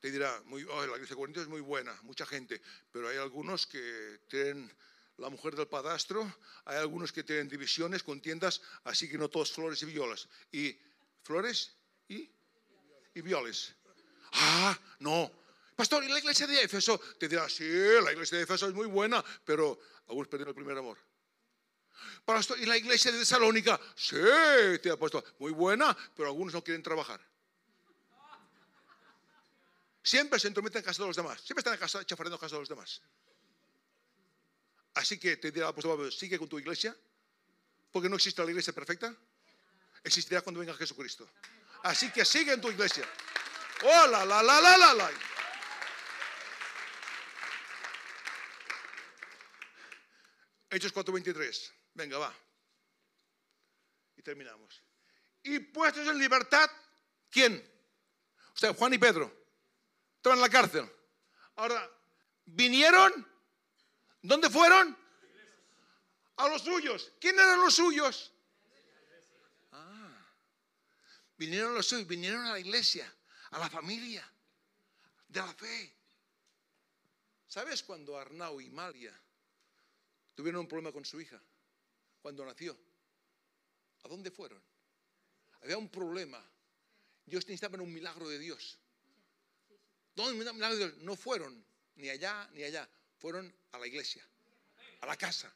Te 0.00 0.10
dirá, 0.10 0.40
muy, 0.46 0.62
oh, 0.64 0.86
la 0.86 0.94
iglesia 0.94 1.14
de 1.14 1.20
Corintios 1.20 1.44
es 1.44 1.48
muy 1.48 1.60
buena, 1.60 1.98
mucha 2.02 2.26
gente, 2.26 2.60
pero 2.92 3.08
hay 3.08 3.16
algunos 3.16 3.66
que 3.66 4.20
tienen 4.28 4.70
la 5.18 5.28
mujer 5.28 5.54
del 5.54 5.68
padastro, 5.68 6.32
hay 6.64 6.78
algunos 6.78 7.12
que 7.12 7.24
tienen 7.24 7.48
divisiones, 7.48 8.02
contiendas, 8.02 8.62
así 8.84 9.08
que 9.08 9.18
no 9.18 9.28
todos 9.28 9.52
flores 9.52 9.82
y 9.82 9.86
violas. 9.86 10.28
Y 10.50 10.76
flores 11.22 11.74
y, 12.08 12.30
y. 13.14 13.22
Ah, 14.32 14.78
no. 15.00 15.30
Pastor, 15.76 16.04
¿y 16.04 16.08
la 16.08 16.18
iglesia 16.18 16.46
de 16.46 16.62
Éfeso? 16.62 16.98
Te 17.18 17.28
dirá, 17.28 17.48
sí, 17.48 17.64
la 17.64 18.12
iglesia 18.12 18.38
de 18.38 18.44
Éfeso 18.44 18.68
es 18.68 18.74
muy 18.74 18.86
buena, 18.86 19.24
pero 19.44 19.78
algunos 20.08 20.28
perdieron 20.28 20.50
el 20.50 20.54
primer 20.54 20.78
amor. 20.78 20.98
Pastor, 22.24 22.58
¿y 22.58 22.66
la 22.66 22.76
iglesia 22.76 23.10
de 23.10 23.18
Tesalónica? 23.18 23.80
Sí, 23.96 24.16
te 24.82 24.90
ha 24.90 24.96
puesto 24.96 25.24
muy 25.38 25.52
buena, 25.52 25.96
pero 26.14 26.28
algunos 26.28 26.54
no 26.54 26.62
quieren 26.62 26.82
trabajar. 26.82 27.20
Siempre 30.02 30.38
se 30.38 30.48
entrometen 30.48 30.80
en 30.80 30.84
casa 30.84 31.02
de 31.02 31.08
los 31.08 31.16
demás. 31.16 31.40
Siempre 31.40 31.60
están 31.60 31.78
casa, 31.78 32.04
chafareando 32.04 32.36
en 32.36 32.40
casa 32.40 32.56
de 32.56 32.60
los 32.60 32.68
demás. 32.68 33.00
Así 34.94 35.18
que 35.18 35.36
te 35.36 35.50
dirá 35.50 35.66
el 35.66 35.70
apóstol 35.70 35.96
Pablo, 35.96 36.10
sigue 36.10 36.38
con 36.38 36.48
tu 36.48 36.58
iglesia, 36.58 36.94
porque 37.90 38.08
no 38.08 38.16
existe 38.16 38.44
la 38.44 38.50
iglesia 38.50 38.72
perfecta. 38.72 39.14
Existirá 40.04 40.42
cuando 40.42 40.60
venga 40.60 40.74
Jesucristo. 40.74 41.28
Así 41.84 42.10
que 42.10 42.24
sigue 42.24 42.52
en 42.52 42.60
tu 42.60 42.70
iglesia. 42.70 43.08
Hola, 43.84 44.24
la, 44.24 44.42
la, 44.42 44.60
la, 44.60 44.78
la, 44.78 44.94
la. 44.94 45.10
Hechos 50.70 50.94
4:23. 50.94 51.72
Venga, 51.94 52.18
va. 52.18 52.32
Y 54.16 54.22
terminamos. 54.22 54.80
Y 55.42 55.58
puestos 55.58 56.06
en 56.06 56.16
libertad, 56.16 56.70
¿quién? 57.28 57.60
Sea, 58.54 58.72
Juan 58.72 58.94
y 58.94 58.98
Pedro. 58.98 59.32
Estaban 60.16 60.38
en 60.38 60.42
la 60.42 60.48
cárcel. 60.48 60.88
Ahora, 61.56 61.90
vinieron. 62.44 63.26
¿Dónde 64.22 64.48
fueron? 64.48 64.96
A 66.36 66.48
los 66.48 66.62
suyos. 66.62 67.12
¿Quién 67.20 67.34
eran 67.34 67.60
los 67.60 67.74
suyos? 67.74 68.32
Ah, 69.72 70.24
vinieron 71.36 71.74
los 71.74 71.86
suyos, 71.86 72.06
vinieron 72.06 72.44
a 72.46 72.52
la 72.52 72.60
iglesia 72.60 73.12
a 73.52 73.58
la 73.58 73.68
familia 73.68 74.26
de 75.28 75.40
la 75.40 75.54
fe. 75.54 75.94
¿Sabes 77.46 77.82
cuando 77.82 78.18
Arnau 78.18 78.60
y 78.60 78.70
Malia 78.70 79.14
tuvieron 80.34 80.62
un 80.62 80.68
problema 80.68 80.92
con 80.92 81.04
su 81.04 81.20
hija? 81.20 81.40
Cuando 82.20 82.44
nació. 82.44 82.76
¿A 84.04 84.08
dónde 84.08 84.30
fueron? 84.30 84.60
Había 85.62 85.76
un 85.76 85.88
problema. 85.88 86.42
Dios 87.24 87.46
necesitaba 87.46 87.82
un 87.82 87.92
milagro 87.92 88.28
de 88.28 88.38
Dios. 88.38 88.78
¿Dónde 90.14 90.52
milagro 90.52 90.76
de 90.76 90.88
Dios? 90.88 90.98
No 91.02 91.14
fueron 91.14 91.64
ni 91.96 92.08
allá 92.08 92.48
ni 92.54 92.64
allá. 92.64 92.88
Fueron 93.18 93.54
a 93.72 93.78
la 93.78 93.86
iglesia, 93.86 94.26
a 95.00 95.06
la 95.06 95.16
casa. 95.16 95.54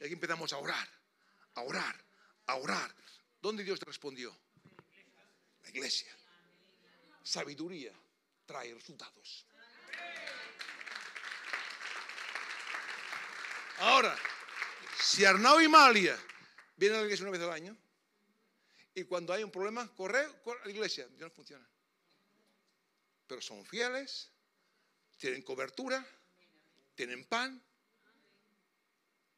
Y 0.00 0.04
aquí 0.04 0.14
empezamos 0.14 0.52
a 0.52 0.58
orar, 0.58 0.88
a 1.54 1.62
orar, 1.62 2.04
a 2.46 2.56
orar. 2.56 2.94
¿Dónde 3.40 3.62
Dios 3.62 3.80
respondió? 3.80 4.36
La 5.62 5.70
iglesia 5.70 6.19
sabiduría 7.22 7.92
trae 8.46 8.74
resultados. 8.74 9.46
Ahora, 13.78 14.16
si 15.00 15.24
Arnau 15.24 15.60
y 15.60 15.68
Malia 15.68 16.18
vienen 16.76 16.98
a 16.98 17.00
la 17.00 17.04
iglesia 17.06 17.24
una 17.24 17.32
vez 17.32 17.40
al 17.40 17.52
año 17.52 17.76
y 18.94 19.04
cuando 19.04 19.32
hay 19.32 19.42
un 19.42 19.50
problema, 19.50 19.88
corre, 19.94 20.20
a 20.24 20.64
la 20.64 20.70
iglesia, 20.70 21.08
no 21.18 21.30
funciona. 21.30 21.66
Pero 23.26 23.40
son 23.40 23.64
fieles, 23.64 24.30
tienen 25.16 25.42
cobertura, 25.42 26.04
tienen 26.94 27.24
pan, 27.24 27.62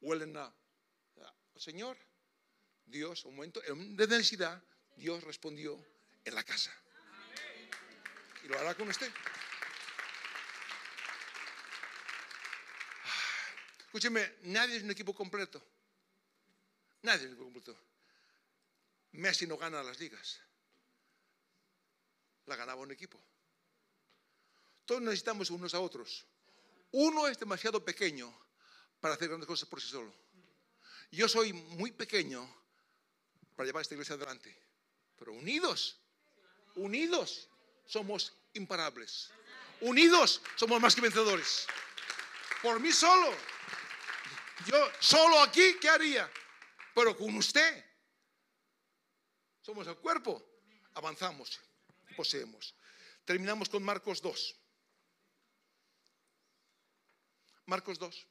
huelen 0.01 0.35
a, 0.35 0.53
Señor, 1.55 1.97
Dios, 2.85 3.23
un 3.25 3.35
momento, 3.35 3.61
de 3.61 4.07
necesidad, 4.07 4.61
Dios 4.97 5.23
respondió 5.23 5.79
en 6.25 6.35
la 6.35 6.43
casa 6.43 6.82
y 8.43 8.47
lo 8.47 8.59
hará 8.59 8.75
con 8.75 8.87
usted. 8.87 9.11
Escúcheme, 13.85 14.37
nadie 14.43 14.77
es 14.77 14.83
un 14.83 14.91
equipo 14.91 15.13
completo. 15.13 15.61
Nadie 17.03 17.19
es 17.19 17.27
un 17.27 17.33
equipo 17.33 17.43
completo. 17.43 17.77
Messi 19.11 19.45
no 19.45 19.57
gana 19.57 19.83
las 19.83 19.99
ligas. 19.99 20.39
La 22.45 22.55
ganaba 22.55 22.81
un 22.81 22.91
equipo. 22.91 23.19
Todos 24.85 25.01
necesitamos 25.01 25.49
unos 25.49 25.73
a 25.73 25.79
otros. 25.79 26.25
Uno 26.91 27.27
es 27.27 27.39
demasiado 27.39 27.83
pequeño 27.85 28.33
para 28.99 29.13
hacer 29.13 29.27
grandes 29.27 29.47
cosas 29.47 29.69
por 29.69 29.81
sí 29.81 29.87
solo. 29.87 30.13
Yo 31.11 31.29
soy 31.29 31.53
muy 31.53 31.91
pequeño 31.91 32.43
para 33.55 33.67
llevar 33.67 33.81
esta 33.81 33.93
iglesia 33.93 34.15
adelante. 34.15 34.57
Pero 35.17 35.33
unidos, 35.33 35.99
unidos, 36.75 37.47
somos 37.85 38.33
imparables. 38.53 39.31
Unidos 39.81 40.41
somos 40.55 40.79
más 40.81 40.95
que 40.95 41.01
vencedores. 41.01 41.67
Por 42.61 42.79
mí 42.79 42.91
solo. 42.91 43.35
Yo 44.65 44.91
solo 44.99 45.41
aquí, 45.41 45.75
¿qué 45.81 45.89
haría? 45.89 46.29
Pero 46.95 47.17
con 47.17 47.35
usted. 47.35 47.83
Somos 49.61 49.87
el 49.87 49.97
cuerpo. 49.97 50.41
Avanzamos. 50.93 51.59
Poseemos. 52.15 52.75
Terminamos 53.25 53.69
con 53.69 53.83
Marcos 53.83 54.21
2. 54.21 54.55
Marcos 57.65 57.97
2. 57.99 58.27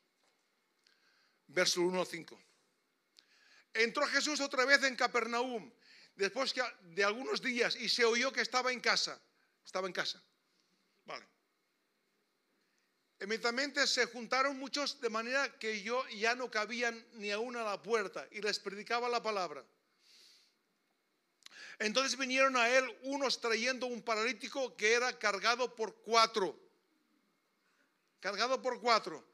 Verso 1.48 1.82
1 1.82 2.00
al 2.00 2.06
5. 2.06 2.40
Entró 3.74 4.06
Jesús 4.06 4.40
otra 4.40 4.64
vez 4.64 4.82
en 4.84 4.96
Capernaum 4.96 5.72
después 6.14 6.54
de 6.82 7.04
algunos 7.04 7.40
días 7.40 7.76
y 7.76 7.88
se 7.88 8.04
oyó 8.04 8.32
que 8.32 8.42
estaba 8.42 8.72
en 8.72 8.80
casa. 8.80 9.20
Estaba 9.64 9.86
en 9.86 9.92
casa. 9.92 10.22
Vale. 11.04 11.26
Inmediatamente 13.20 13.86
se 13.86 14.06
juntaron 14.06 14.58
muchos 14.58 15.00
de 15.00 15.08
manera 15.08 15.58
que 15.58 15.82
yo 15.82 16.06
ya 16.08 16.34
no 16.34 16.50
cabían 16.50 17.06
ni 17.12 17.30
aún 17.30 17.56
a 17.56 17.62
la 17.62 17.80
puerta 17.80 18.26
y 18.32 18.40
les 18.40 18.58
predicaba 18.58 19.08
la 19.08 19.22
palabra. 19.22 19.64
Entonces 21.78 22.16
vinieron 22.18 22.56
a 22.56 22.68
él 22.68 22.84
unos 23.02 23.40
trayendo 23.40 23.86
un 23.86 24.02
paralítico 24.02 24.76
que 24.76 24.92
era 24.92 25.18
cargado 25.18 25.74
por 25.74 25.94
cuatro. 26.02 26.58
Cargado 28.20 28.60
por 28.60 28.80
cuatro. 28.80 29.24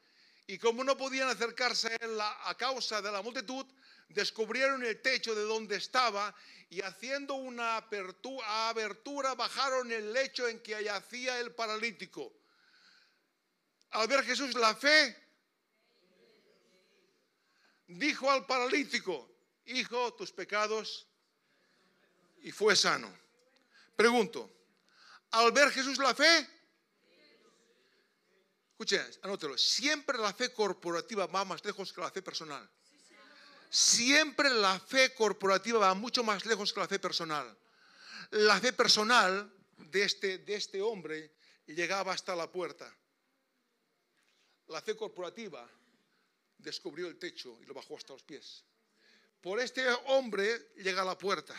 Y 0.47 0.57
como 0.57 0.83
no 0.83 0.97
podían 0.97 1.29
acercarse 1.29 1.89
a 1.89 1.95
él 1.95 2.19
a 2.19 2.55
causa 2.57 3.01
de 3.01 3.11
la 3.11 3.21
multitud, 3.21 3.65
descubrieron 4.09 4.83
el 4.83 5.01
techo 5.01 5.33
de 5.35 5.43
donde 5.43 5.77
estaba 5.77 6.35
y 6.69 6.81
haciendo 6.81 7.35
una 7.35 7.77
abertura, 7.77 9.35
bajaron 9.35 9.91
el 9.91 10.13
lecho 10.13 10.47
en 10.47 10.61
que 10.61 10.83
yacía 10.83 11.39
el 11.39 11.53
paralítico. 11.53 12.33
Al 13.91 14.07
ver 14.07 14.23
Jesús 14.23 14.53
la 14.55 14.75
fe, 14.75 15.15
dijo 17.87 18.29
al 18.29 18.45
paralítico, 18.45 19.31
hijo, 19.65 20.13
tus 20.13 20.31
pecados, 20.31 21.07
y 22.41 22.51
fue 22.51 22.75
sano. 22.75 23.11
Pregunto, 23.95 24.51
al 25.31 25.51
ver 25.51 25.71
Jesús 25.71 25.97
la 25.97 26.13
fe, 26.13 26.47
escuchen, 28.71 29.03
anótelo, 29.23 29.57
siempre 29.57 30.17
la 30.17 30.33
fe 30.33 30.53
corporativa 30.53 31.25
va 31.25 31.45
más 31.45 31.65
lejos 31.65 31.91
que 31.91 32.01
la 32.01 32.11
fe 32.11 32.21
personal 32.21 32.69
siempre 33.69 34.49
la 34.49 34.79
fe 34.79 35.13
corporativa 35.13 35.79
va 35.79 35.93
mucho 35.93 36.23
más 36.23 36.45
lejos 36.45 36.73
que 36.73 36.79
la 36.79 36.87
fe 36.87 36.99
personal. 36.99 37.57
La 38.31 38.59
fe 38.59 38.73
personal 38.73 39.51
de 39.77 40.03
este, 40.03 40.39
de 40.39 40.55
este 40.55 40.81
hombre 40.81 41.33
llegaba 41.67 42.13
hasta 42.13 42.35
la 42.35 42.51
puerta. 42.51 42.93
La 44.67 44.81
fe 44.81 44.95
corporativa 44.95 45.67
descubrió 46.57 47.07
el 47.07 47.17
techo 47.17 47.57
y 47.61 47.65
lo 47.65 47.73
bajó 47.73 47.97
hasta 47.97 48.13
los 48.13 48.23
pies. 48.23 48.63
Por 49.41 49.59
este 49.59 49.87
hombre 50.07 50.73
llega 50.77 51.01
a 51.01 51.05
la 51.05 51.17
puerta. 51.17 51.55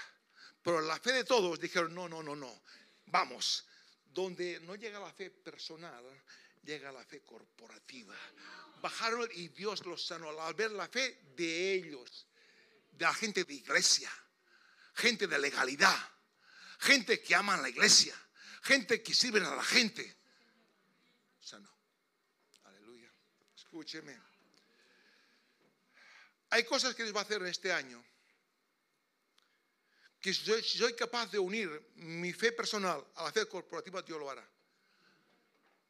Pero 0.62 0.80
la 0.80 0.98
fe 0.98 1.12
de 1.12 1.24
todos 1.24 1.58
dijeron, 1.58 1.94
no, 1.94 2.08
no, 2.08 2.22
no, 2.22 2.36
no. 2.36 2.62
Vamos, 3.06 3.66
donde 4.04 4.60
no 4.60 4.74
llega 4.74 5.00
la 5.00 5.12
fe 5.12 5.30
personal, 5.30 6.04
llega 6.62 6.92
la 6.92 7.04
fe 7.04 7.22
corporativa 7.22 8.16
bajaron 8.80 9.28
y 9.34 9.48
Dios 9.48 9.84
los 9.86 10.04
sanó 10.04 10.28
al 10.40 10.54
ver 10.54 10.72
la 10.72 10.88
fe 10.88 11.20
de 11.36 11.74
ellos, 11.74 12.26
de 12.92 13.04
la 13.04 13.14
gente 13.14 13.44
de 13.44 13.54
iglesia, 13.54 14.10
gente 14.94 15.26
de 15.26 15.38
legalidad, 15.38 15.96
gente 16.78 17.20
que 17.22 17.34
ama 17.34 17.54
a 17.54 17.62
la 17.62 17.68
iglesia, 17.68 18.14
gente 18.62 19.02
que 19.02 19.14
sirve 19.14 19.40
a 19.40 19.54
la 19.54 19.64
gente. 19.64 20.16
Sanó. 21.40 21.70
Aleluya. 22.64 23.12
Escúcheme. 23.56 24.18
Hay 26.50 26.64
cosas 26.64 26.94
que 26.94 27.04
les 27.04 27.14
va 27.14 27.20
a 27.20 27.22
hacer 27.22 27.40
en 27.40 27.48
este 27.48 27.72
año 27.72 28.04
que 30.20 30.34
si 30.34 30.78
soy 30.78 30.94
capaz 30.94 31.30
de 31.30 31.38
unir 31.38 31.92
mi 31.94 32.32
fe 32.32 32.52
personal 32.52 33.06
a 33.14 33.24
la 33.24 33.32
fe 33.32 33.46
corporativa, 33.46 34.02
Dios 34.02 34.18
lo 34.18 34.28
hará. 34.28 34.46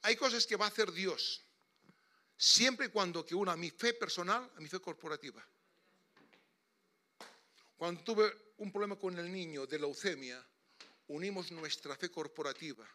Hay 0.02 0.16
cosas 0.16 0.46
que 0.46 0.56
va 0.56 0.66
a 0.66 0.68
hacer 0.68 0.90
Dios 0.92 1.42
siempre 2.36 2.86
y 2.86 2.88
cuando 2.88 3.24
que 3.24 3.34
una 3.34 3.54
mi 3.56 3.70
fe 3.70 3.92
personal 3.92 4.50
a 4.56 4.60
mi 4.60 4.68
fe 4.68 4.80
corporativa. 4.80 5.46
Cuando 7.76 8.02
tuve 8.02 8.52
un 8.58 8.72
problema 8.72 8.96
con 8.96 9.18
el 9.18 9.30
niño 9.30 9.66
de 9.66 9.78
leucemia, 9.78 10.42
unimos 11.08 11.50
nuestra 11.52 11.96
fe 11.96 12.10
corporativa. 12.10 12.88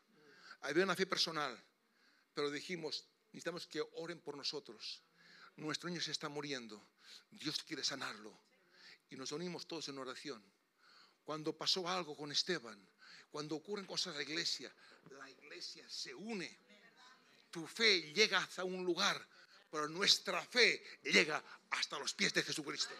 Había 0.61 0.83
una 0.83 0.95
fe 0.95 1.05
personal, 1.05 1.55
pero 2.33 2.49
dijimos, 2.49 3.05
necesitamos 3.31 3.67
que 3.67 3.81
oren 3.93 4.19
por 4.19 4.35
nosotros. 4.35 5.01
Nuestro 5.57 5.89
niño 5.89 6.01
se 6.01 6.11
está 6.11 6.27
muriendo, 6.27 6.87
Dios 7.29 7.63
quiere 7.63 7.83
sanarlo. 7.83 8.37
Y 9.09 9.15
nos 9.15 9.31
unimos 9.31 9.67
todos 9.67 9.87
en 9.89 9.97
oración. 9.99 10.43
Cuando 11.23 11.55
pasó 11.55 11.87
algo 11.87 12.15
con 12.15 12.31
Esteban, 12.31 12.79
cuando 13.29 13.55
ocurren 13.55 13.85
cosas 13.85 14.13
en 14.13 14.17
la 14.17 14.23
iglesia, 14.23 14.73
la 15.11 15.29
iglesia 15.29 15.87
se 15.89 16.13
une. 16.13 16.64
Tu 17.55 17.65
fe 17.65 18.11
llega 18.11 18.39
hasta 18.39 18.65
un 18.65 18.83
lugar 18.83 19.15
pero 19.75 19.89
nuestra 19.89 20.41
fe 20.41 20.81
llega 21.03 21.43
hasta 21.71 21.99
los 21.99 22.13
pies 22.13 22.33
de 22.33 22.43
Jesucristo. 22.43 22.93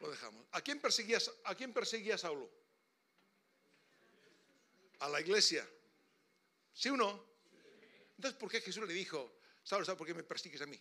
Lo 0.00 0.10
dejamos. 0.10 0.46
¿A 0.52 0.60
quién 0.60 0.80
perseguías, 0.80 1.28
a 1.42 1.56
quién 1.56 1.72
perseguía 1.72 2.16
Saulo? 2.16 2.48
A 5.00 5.08
la 5.08 5.20
iglesia. 5.20 5.68
¿Sí 6.72 6.88
o 6.88 6.96
no? 6.96 7.26
Entonces, 8.16 8.38
¿por 8.38 8.48
qué 8.48 8.60
Jesús 8.60 8.86
le 8.86 8.94
dijo, 8.94 9.40
Saulo, 9.64 9.84
¿sabes 9.84 9.98
por 9.98 10.06
qué 10.06 10.14
me 10.14 10.22
persigues 10.22 10.62
a 10.62 10.66
mí? 10.66 10.80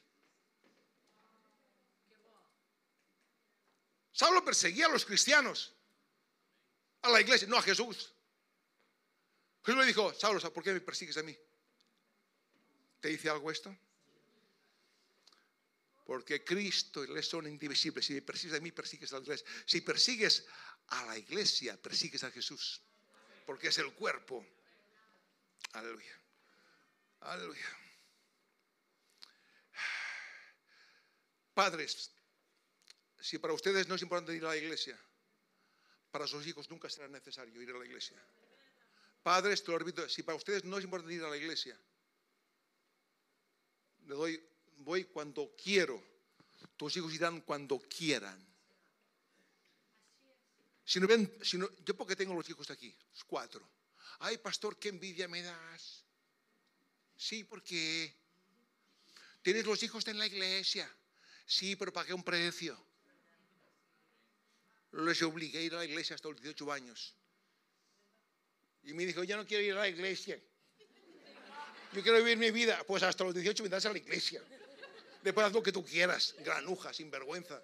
Saulo 4.22 4.46
perseguía 4.46 4.86
a 4.86 4.90
los 4.90 5.04
cristianos 5.04 5.74
a 7.02 7.10
la 7.10 7.22
iglesia, 7.22 7.48
no 7.48 7.58
a 7.58 7.62
Jesús. 7.64 8.14
Jesús 9.66 9.80
le 9.82 9.88
dijo, 9.88 10.14
Saulo, 10.14 10.40
¿por 10.54 10.64
qué 10.64 10.74
me 10.74 10.80
persigues 10.80 11.18
a 11.18 11.24
mí? 11.24 11.36
¿Te 13.00 13.10
dice 13.10 13.32
algo 13.32 13.50
esto? 13.50 13.76
Porque 16.06 16.44
Cristo 16.44 17.04
y 17.04 17.08
la 17.08 17.24
son 17.24 17.48
indivisibles. 17.48 18.06
Si 18.06 18.14
me 18.14 18.22
persigues 18.22 18.60
a 18.60 18.62
mí, 18.62 18.72
persigues 18.72 19.12
a 19.12 19.16
la 19.16 19.24
iglesia. 19.24 19.48
Si 19.66 19.82
persigues 19.82 20.46
a 20.90 21.04
la 21.06 21.18
iglesia, 21.18 21.82
persigues 21.82 22.24
a 22.24 22.30
Jesús. 22.30 22.80
Porque 23.48 23.70
es 23.70 23.78
el 23.80 23.92
cuerpo. 23.94 24.46
Aleluya. 25.72 26.16
Aleluya. 27.22 27.78
Padres, 31.56 32.12
si 33.22 33.38
para 33.38 33.54
ustedes 33.54 33.88
no 33.88 33.96
es 33.96 34.02
importante 34.02 34.36
ir 34.36 34.44
a 34.44 34.50
la 34.50 34.58
iglesia, 34.58 35.00
para 36.10 36.28
sus 36.28 36.46
hijos 36.46 36.70
nunca 36.70 36.90
será 36.90 37.08
necesario 37.08 37.62
ir 37.62 37.70
a 37.70 37.78
la 37.78 37.86
iglesia. 37.86 38.18
Padres, 39.24 39.64
te 39.64 40.10
si 40.10 40.24
para 40.24 40.36
ustedes 40.36 40.64
no 40.66 40.80
es 40.80 40.84
importante 40.84 41.14
ir 41.14 41.24
a 41.24 41.30
la 41.30 41.38
iglesia, 41.38 41.80
le 44.08 44.16
doy, 44.16 44.44
voy 44.78 45.06
cuando 45.06 45.56
quiero. 45.56 46.04
Tus 46.76 46.98
hijos 46.98 47.14
irán 47.14 47.42
cuando 47.42 47.80
quieran. 47.80 48.40
Si 50.84 51.00
no 51.00 51.08
ven, 51.08 51.32
si 51.44 51.58
no, 51.58 51.70
yo 51.86 51.96
porque 51.96 52.16
tengo 52.16 52.34
los 52.34 52.50
hijos 52.50 52.70
aquí, 52.72 52.94
cuatro. 53.28 53.68
Ay, 54.20 54.38
pastor, 54.40 54.78
qué 54.78 54.90
envidia 54.90 55.28
me 55.28 55.44
das. 55.44 56.04
Sí, 57.16 57.44
porque 57.44 58.16
tienes 59.44 59.66
los 59.66 59.82
hijos 59.84 60.08
en 60.08 60.18
la 60.18 60.26
iglesia. 60.26 60.92
Sí, 61.46 61.76
pero 61.76 61.94
pagué 61.94 62.14
un 62.14 62.24
precio 62.24 62.91
les 64.92 65.22
obligué 65.24 65.60
a 65.60 65.62
ir 65.62 65.74
a 65.74 65.78
la 65.78 65.86
iglesia 65.86 66.16
hasta 66.16 66.30
los 66.30 66.42
18 66.42 66.72
años. 66.72 67.16
Y 68.84 68.94
me 68.94 69.06
dijo, 69.06 69.24
ya 69.24 69.38
no 69.38 69.46
quiero 69.46 69.64
ir 69.64 69.74
a 69.74 69.82
la 69.82 69.88
iglesia. 69.88 70.40
Yo 71.94 72.02
quiero 72.02 72.18
vivir 72.18 72.38
mi 72.38 72.52
vida. 72.52 72.84
Pues 72.86 73.04
hasta 73.04 73.24
los 73.24 73.34
18 73.34 73.68
das 73.70 73.86
a 73.86 73.92
la 73.92 73.98
iglesia. 73.98 74.42
Después 75.24 75.46
haz 75.46 75.54
lo 75.54 75.62
que 75.62 75.72
tú 75.72 75.86
quieras, 75.86 76.36
granuja, 76.40 76.94
sin 76.94 77.12
vergüenza. 77.12 77.62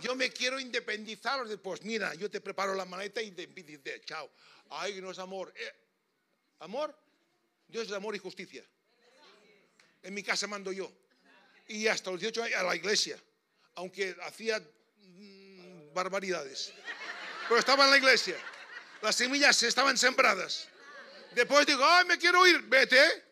Yo 0.00 0.14
me 0.14 0.30
quiero 0.30 0.60
independizar. 0.60 1.44
Pues 1.58 1.82
mira, 1.82 2.14
yo 2.14 2.30
te 2.30 2.40
preparo 2.40 2.74
la 2.74 2.84
maleta 2.84 3.20
y 3.20 3.30
te 3.32 3.46
dice, 3.46 4.02
chao. 4.04 4.30
Ay, 4.70 5.00
no 5.00 5.10
es 5.10 5.18
amor. 5.18 5.52
Eh, 5.56 5.72
¿Amor? 6.60 6.96
Dios 7.68 7.86
es 7.86 7.92
amor 7.92 8.14
y 8.14 8.18
justicia. 8.18 8.64
En 10.02 10.14
mi 10.14 10.22
casa 10.22 10.46
mando 10.46 10.72
yo. 10.72 10.90
Y 11.68 11.86
hasta 11.88 12.10
los 12.10 12.20
18 12.20 12.44
años 12.44 12.58
a 12.58 12.62
la 12.62 12.76
iglesia. 12.76 13.18
Aunque 13.74 14.14
hacía 14.22 14.62
barbaridades. 15.94 16.72
Pero 17.48 17.58
estaba 17.58 17.84
en 17.84 17.90
la 17.92 17.98
iglesia. 17.98 18.36
Las 19.00 19.16
semillas 19.16 19.62
estaban 19.62 19.96
sembradas. 19.96 20.68
Después 21.32 21.66
digo, 21.66 21.84
ay, 21.84 22.06
me 22.06 22.18
quiero 22.18 22.46
ir, 22.46 22.62
vete. 22.62 23.24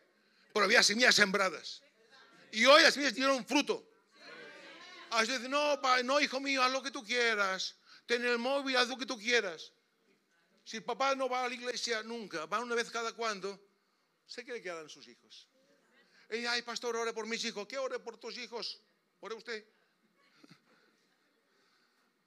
Pero 0.53 0.65
había 0.65 0.83
semillas 0.83 1.15
sembradas. 1.15 1.81
Y 2.51 2.65
hoy 2.65 2.83
las 2.83 2.93
semillas 2.93 3.15
dieron 3.15 3.45
fruto. 3.45 3.89
Así 5.11 5.31
dice, 5.31 5.49
no, 5.49 5.79
no, 6.03 6.19
hijo 6.19 6.39
mío, 6.39 6.63
haz 6.63 6.71
lo 6.71 6.81
que 6.81 6.91
tú 6.91 7.03
quieras. 7.03 7.75
Ten 8.05 8.25
el 8.25 8.37
móvil, 8.37 8.77
haz 8.77 8.87
lo 8.87 8.97
que 8.97 9.05
tú 9.05 9.17
quieras. 9.17 9.71
Si 10.63 10.79
papá 10.79 11.15
no 11.15 11.27
va 11.27 11.43
a 11.43 11.49
la 11.49 11.55
iglesia 11.55 12.01
nunca, 12.03 12.45
va 12.45 12.59
una 12.59 12.75
vez 12.75 12.89
cada 12.89 13.11
cuando, 13.13 13.59
¿se 14.25 14.45
cree 14.45 14.61
que 14.61 14.69
harán 14.69 14.89
sus 14.89 15.07
hijos? 15.07 15.47
Y, 16.29 16.45
ay, 16.45 16.61
pastor, 16.61 16.95
ore 16.95 17.13
por 17.13 17.27
mis 17.27 17.43
hijos. 17.45 17.67
¿Qué 17.67 17.77
ore 17.77 17.99
por 17.99 18.17
tus 18.17 18.37
hijos? 18.37 18.81
Ore 19.19 19.35
usted. 19.35 19.65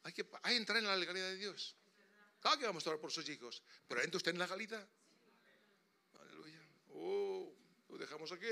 Hay 0.07 0.13
que, 0.13 0.25
entrar 0.55 0.79
en 0.79 0.87
la 0.87 0.95
legalidad 0.95 1.27
de 1.27 1.37
Dios. 1.37 1.75
Claro 2.41 2.61
que 2.61 2.67
vamos 2.67 2.87
a 2.87 2.91
orar 2.91 3.01
por 3.01 3.11
sus 3.11 3.29
hijos, 3.29 3.61
pero 3.89 4.01
entra 4.01 4.19
usted 4.19 4.31
en 4.31 4.39
la 4.39 4.45
legalidad. 4.45 4.89
Aleluya. 6.21 6.61
Oh, 6.91 7.53
lo 7.89 7.99
dejamos 7.99 8.31
aquí. 8.31 8.47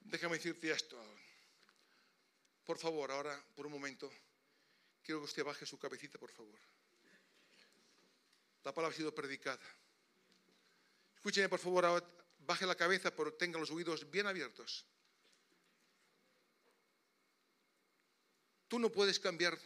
Déjame 0.00 0.36
decirte 0.36 0.70
esto. 0.70 1.02
Por 2.66 2.76
favor, 2.76 3.10
ahora, 3.10 3.42
por 3.56 3.64
un 3.64 3.72
momento, 3.72 4.12
quiero 5.02 5.20
que 5.20 5.24
usted 5.24 5.44
baje 5.44 5.64
su 5.64 5.78
cabecita, 5.78 6.18
por 6.18 6.30
favor. 6.30 6.60
La 8.64 8.74
palabra 8.74 8.94
ha 8.94 8.98
sido 8.98 9.14
predicada. 9.14 9.64
Escúcheme, 11.14 11.48
por 11.48 11.58
favor, 11.58 11.86
ahora, 11.86 12.06
baje 12.40 12.66
la 12.66 12.74
cabeza, 12.74 13.16
pero 13.16 13.32
tenga 13.32 13.58
los 13.58 13.70
oídos 13.70 14.10
bien 14.10 14.26
abiertos. 14.26 14.84
Tú 18.68 18.78
no 18.78 18.90
puedes 18.90 19.18
cambiar 19.18 19.58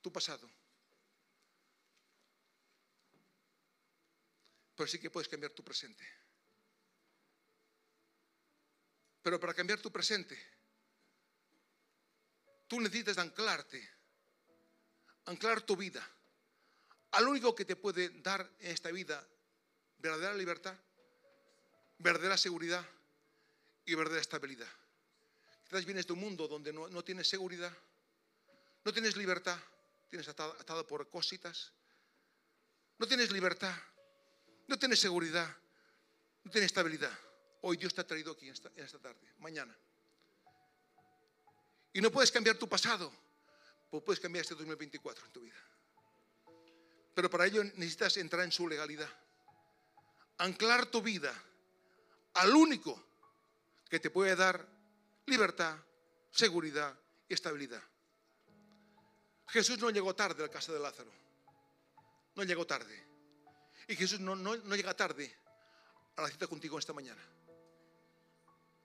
tu 0.00 0.12
pasado. 0.12 0.48
Pero 4.76 4.88
sí 4.88 4.98
que 4.98 5.10
puedes 5.10 5.28
cambiar 5.28 5.52
tu 5.52 5.62
presente. 5.62 6.04
Pero 9.22 9.38
para 9.38 9.54
cambiar 9.54 9.80
tu 9.80 9.92
presente, 9.92 10.36
tú 12.66 12.80
necesitas 12.80 13.18
anclarte, 13.18 13.88
anclar 15.26 15.62
tu 15.62 15.76
vida 15.76 16.08
al 17.12 17.28
único 17.28 17.54
que 17.54 17.64
te 17.64 17.76
puede 17.76 18.08
dar 18.20 18.50
en 18.58 18.72
esta 18.72 18.90
vida 18.90 19.24
verdadera 19.98 20.34
libertad, 20.34 20.76
verdadera 21.98 22.36
seguridad 22.36 22.84
y 23.84 23.94
verdadera 23.94 24.22
estabilidad. 24.22 24.81
Vienes 25.80 26.06
de 26.06 26.12
un 26.12 26.20
mundo 26.20 26.46
donde 26.46 26.70
no, 26.70 27.02
tienes 27.02 27.26
seguridad, 27.26 27.72
no 28.84 28.92
tienes 28.92 29.16
libertad, 29.16 29.58
tienes 30.10 30.28
atado, 30.28 30.52
atado 30.60 30.86
por 30.86 31.08
cositas, 31.08 31.72
no 32.98 33.06
tienes 33.06 33.32
libertad, 33.32 33.74
no 34.68 34.78
tienes 34.78 35.00
seguridad, 35.00 35.48
no 36.44 36.50
tienes 36.50 36.66
estabilidad. 36.66 37.10
Hoy 37.62 37.78
Dios 37.78 37.94
te 37.94 38.02
ha 38.02 38.06
traído 38.06 38.32
aquí 38.32 38.48
en 38.48 38.52
esta, 38.52 38.98
tarde, 38.98 39.32
mañana. 39.38 39.74
Y 41.94 42.02
no 42.02 42.12
puedes 42.12 42.30
cambiar 42.30 42.56
tu 42.56 42.68
pasado, 42.68 43.10
pues 43.90 44.02
puedes 44.02 44.20
cambiar 44.20 44.42
este 44.42 44.54
2024 44.54 45.24
en 45.24 45.32
tu 45.32 45.40
vida. 45.40 45.56
Pero 47.14 47.30
para 47.30 47.46
ello 47.46 47.64
necesitas 47.64 48.18
entrar 48.18 48.44
en 48.44 48.52
su 48.52 48.68
legalidad. 48.68 49.08
Anclar 50.36 50.86
tu 50.86 51.00
vida 51.00 51.32
al 52.34 52.54
único 52.54 53.02
que 53.88 54.00
te 54.00 54.10
puede 54.10 54.36
dar 54.36 54.71
libertad, 55.26 55.76
seguridad 56.30 56.94
y 57.28 57.34
estabilidad. 57.34 57.82
Jesús 59.48 59.78
no 59.78 59.90
llegó 59.90 60.14
tarde 60.14 60.42
a 60.42 60.46
la 60.46 60.52
casa 60.52 60.72
de 60.72 60.78
Lázaro. 60.78 61.12
No 62.34 62.42
llegó 62.42 62.66
tarde. 62.66 63.04
Y 63.88 63.96
Jesús 63.96 64.20
no, 64.20 64.34
no, 64.34 64.56
llega 64.74 64.94
tarde 64.94 65.34
a 66.16 66.22
la 66.22 66.28
cita 66.28 66.46
contigo 66.46 66.78
esta 66.78 66.92
mañana. 66.92 67.22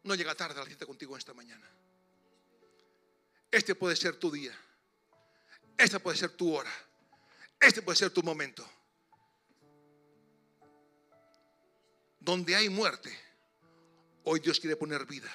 No 0.04 0.16
llega 0.16 0.36
tarde 0.36 0.60
a 0.60 0.64
la 0.64 0.70
cita 0.70 0.86
contigo 0.86 1.16
esta 1.16 1.34
mañana. 1.34 1.66
Este 3.50 3.76
puede 3.76 3.96
ser 3.96 4.18
tu 4.18 4.30
día. 4.30 4.54
Esta 5.78 6.00
puede 6.00 6.18
ser 6.18 6.32
tu 6.32 6.54
hora. 6.54 6.72
Este 7.60 7.82
puede 7.82 7.96
ser 7.96 8.10
tu 8.10 8.22
momento. 8.24 8.68
Donde 12.20 12.56
hay 12.56 12.68
muerte, 12.68 13.18
hoy 14.26 14.42
Dios 14.42 14.60
quiere 14.60 14.76
poner 14.76 15.06
vida. 15.06 15.34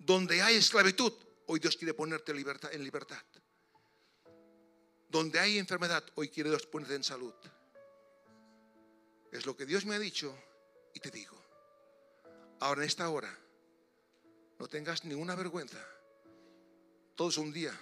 Donde 0.00 0.40
hay 0.40 0.56
esclavitud, 0.56 1.12
hoy 1.46 1.60
Dios 1.60 1.76
quiere 1.76 1.92
ponerte 1.92 2.32
libertad, 2.32 2.72
en 2.72 2.82
libertad. 2.82 3.22
Donde 5.10 5.38
hay 5.38 5.58
enfermedad, 5.58 6.02
hoy 6.14 6.30
quiere 6.30 6.48
Dios 6.48 6.66
ponerte 6.66 6.94
en 6.94 7.04
salud. 7.04 7.34
Es 9.30 9.44
lo 9.44 9.54
que 9.54 9.66
Dios 9.66 9.84
me 9.84 9.94
ha 9.94 9.98
dicho 9.98 10.34
y 10.94 11.00
te 11.00 11.10
digo. 11.10 11.36
Ahora 12.60 12.80
en 12.82 12.88
esta 12.88 13.10
hora, 13.10 13.38
no 14.58 14.68
tengas 14.68 15.04
ninguna 15.04 15.34
vergüenza. 15.34 15.84
Todos 17.14 17.36
un 17.36 17.52
día 17.52 17.78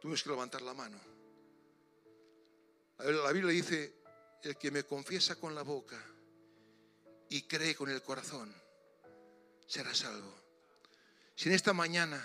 tuvimos 0.00 0.22
que 0.22 0.30
levantar 0.30 0.62
la 0.62 0.72
mano. 0.72 0.98
La 2.98 3.32
Biblia 3.32 3.52
dice, 3.52 4.00
el 4.42 4.56
que 4.56 4.70
me 4.70 4.84
confiesa 4.84 5.36
con 5.36 5.54
la 5.54 5.62
boca 5.62 6.02
y 7.28 7.42
cree 7.42 7.74
con 7.74 7.90
el 7.90 8.02
corazón, 8.02 8.50
será 9.66 9.94
salvo. 9.94 10.39
Si 11.40 11.48
en 11.48 11.54
esta 11.54 11.72
mañana 11.72 12.20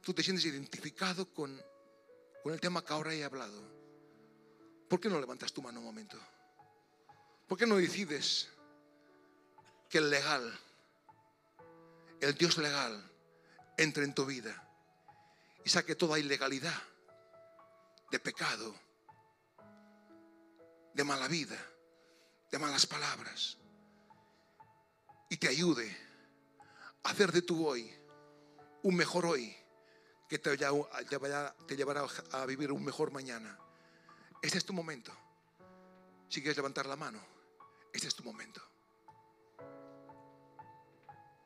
tú 0.00 0.12
te 0.12 0.24
sientes 0.24 0.44
identificado 0.46 1.32
con, 1.32 1.62
con 2.42 2.52
el 2.52 2.58
tema 2.58 2.84
que 2.84 2.92
ahora 2.92 3.14
he 3.14 3.22
hablado, 3.22 3.62
¿por 4.88 4.98
qué 4.98 5.08
no 5.08 5.20
levantas 5.20 5.52
tu 5.52 5.62
mano 5.62 5.78
un 5.78 5.86
momento? 5.86 6.18
¿Por 7.46 7.56
qué 7.56 7.68
no 7.68 7.76
decides 7.76 8.48
que 9.88 9.98
el 9.98 10.10
legal, 10.10 10.58
el 12.20 12.34
Dios 12.34 12.58
legal, 12.58 13.12
entre 13.76 14.02
en 14.02 14.12
tu 14.12 14.26
vida 14.26 14.68
y 15.64 15.68
saque 15.68 15.94
toda 15.94 16.18
ilegalidad 16.18 16.82
de 18.10 18.18
pecado, 18.18 18.74
de 20.94 21.04
mala 21.04 21.28
vida, 21.28 21.64
de 22.50 22.58
malas 22.58 22.86
palabras 22.86 23.56
y 25.28 25.36
te 25.36 25.46
ayude 25.46 26.03
hacer 27.04 27.32
de 27.32 27.42
tu 27.42 27.66
hoy 27.66 27.94
un 28.82 28.96
mejor 28.96 29.26
hoy 29.26 29.54
que 30.28 30.38
te, 30.38 30.56
te 30.56 31.76
llevará 31.76 32.06
a 32.32 32.46
vivir 32.46 32.72
un 32.72 32.84
mejor 32.84 33.12
mañana. 33.12 33.58
Este 34.42 34.58
es 34.58 34.64
tu 34.64 34.72
momento. 34.72 35.12
Si 36.28 36.40
quieres 36.40 36.56
levantar 36.56 36.86
la 36.86 36.96
mano, 36.96 37.20
este 37.92 38.08
es 38.08 38.14
tu 38.14 38.24
momento. 38.24 38.60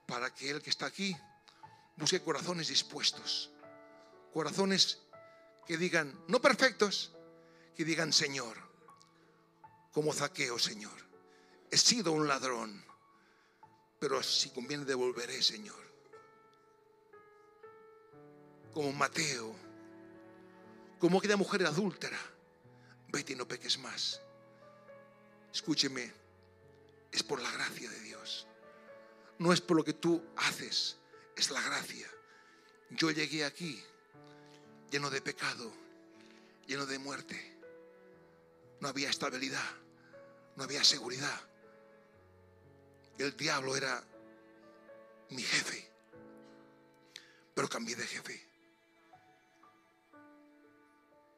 Para 0.07 0.35
que 0.35 0.51
el 0.51 0.63
que 0.63 0.71
está 0.71 0.87
aquí 0.87 1.15
busque 1.97 2.23
corazones 2.23 2.69
dispuestos. 2.69 3.51
Corazones 4.33 5.01
que 5.67 5.77
digan, 5.77 6.19
no 6.29 6.41
perfectos, 6.41 7.13
que 7.77 7.85
digan, 7.85 8.13
Señor, 8.13 8.57
como 9.93 10.13
zaqueo, 10.13 10.59
Señor. 10.59 10.97
He 11.71 11.77
sido 11.77 12.13
un 12.13 12.27
ladrón, 12.27 12.85
pero 13.99 14.23
si 14.23 14.51
conviene 14.51 14.85
devolveré, 14.85 15.43
Señor. 15.43 15.77
Como 18.73 18.93
Mateo, 18.93 19.55
como 20.99 21.19
aquella 21.19 21.37
mujer 21.37 21.67
adúltera, 21.67 22.19
vete 23.09 23.33
y 23.33 23.37
no 23.37 23.49
peques 23.49 23.79
más. 23.79 24.21
Escúcheme, 25.53 26.13
es 27.11 27.23
por 27.23 27.41
la 27.41 27.51
gracia 27.51 27.91
de 27.91 28.01
Dios. 28.01 28.47
No 29.39 29.53
es 29.53 29.61
por 29.61 29.77
lo 29.77 29.85
que 29.85 29.95
tú 29.95 30.23
haces, 30.37 30.97
es 31.37 31.51
la 31.51 31.63
gracia. 31.63 32.09
Yo 32.91 33.11
llegué 33.11 33.45
aquí 33.45 33.83
lleno 34.91 35.11
de 35.11 35.21
pecado, 35.21 35.73
lleno 36.67 36.87
de 36.87 36.99
muerte. 36.99 37.57
No 38.81 38.89
había 38.89 39.11
estabilidad, 39.11 39.71
no 40.57 40.65
había 40.65 40.85
seguridad. 40.85 41.41
El 43.19 43.37
diablo 43.37 43.77
era 43.77 44.03
mi 45.31 45.43
jefe, 45.43 45.91
pero 47.55 47.69
cambié 47.69 47.97
de 47.97 48.07
jefe. 48.07 48.49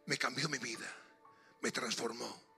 Me 0.06 0.18
cambió 0.18 0.48
mi 0.48 0.58
vida, 0.58 0.86
me 1.62 1.70
transformó 1.70 2.50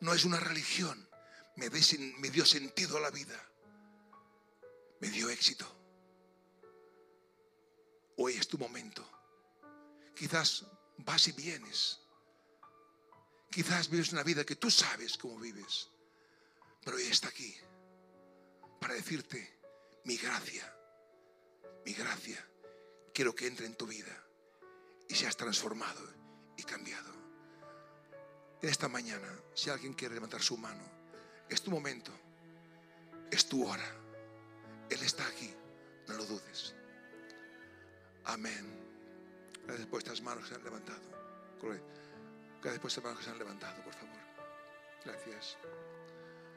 no 0.00 0.12
es 0.14 0.24
una 0.24 0.40
religión. 0.40 1.08
Me, 1.56 1.68
dio 1.70 2.46
sentido 2.46 2.98
a 2.98 3.00
la 3.00 3.10
vida. 3.10 3.36
Me 5.00 5.08
dio 5.08 5.28
éxito. 5.28 5.66
Hoy 8.16 8.34
es 8.34 8.46
tu 8.46 8.58
momento. 8.58 9.08
Quizás 10.14 10.64
vas 10.98 11.26
y 11.28 11.32
vienes. 11.32 12.00
Quizás 13.50 13.88
vives 13.88 14.12
una 14.12 14.22
vida 14.22 14.44
que 14.44 14.56
tú 14.56 14.70
sabes 14.70 15.18
cómo 15.18 15.38
vives. 15.38 15.88
Pero 16.88 16.96
hoy 16.96 17.08
está 17.08 17.28
aquí 17.28 17.54
para 18.80 18.94
decirte 18.94 19.60
mi 20.04 20.16
gracia. 20.16 20.74
Mi 21.84 21.92
gracia. 21.92 22.42
Quiero 23.12 23.34
que 23.34 23.46
entre 23.46 23.66
en 23.66 23.74
tu 23.74 23.86
vida 23.86 24.24
y 25.06 25.14
seas 25.14 25.36
transformado 25.36 26.00
y 26.56 26.62
cambiado 26.62 27.12
en 28.62 28.70
esta 28.70 28.88
mañana, 28.88 29.28
si 29.52 29.68
alguien 29.68 29.92
quiere 29.92 30.14
levantar 30.14 30.40
su 30.40 30.56
mano, 30.56 30.82
es 31.50 31.60
tu 31.60 31.70
momento, 31.70 32.10
es 33.30 33.46
tu 33.46 33.68
hora. 33.68 33.84
Él 34.88 35.02
está 35.02 35.26
aquí, 35.26 35.54
no 36.06 36.14
lo 36.14 36.24
dudes. 36.24 36.74
Amén. 38.24 38.66
Gracias 39.66 39.86
por 39.88 39.98
estas 39.98 40.22
manos 40.22 40.44
que 40.44 40.48
se 40.48 40.54
han 40.54 40.64
levantado. 40.64 41.02
Gracias 42.62 42.80
por 42.80 42.88
estas 42.88 43.04
manos 43.04 43.18
que 43.18 43.24
se 43.26 43.30
han 43.30 43.38
levantado, 43.38 43.84
por 43.84 43.92
favor. 43.92 44.16
Gracias. 45.04 45.58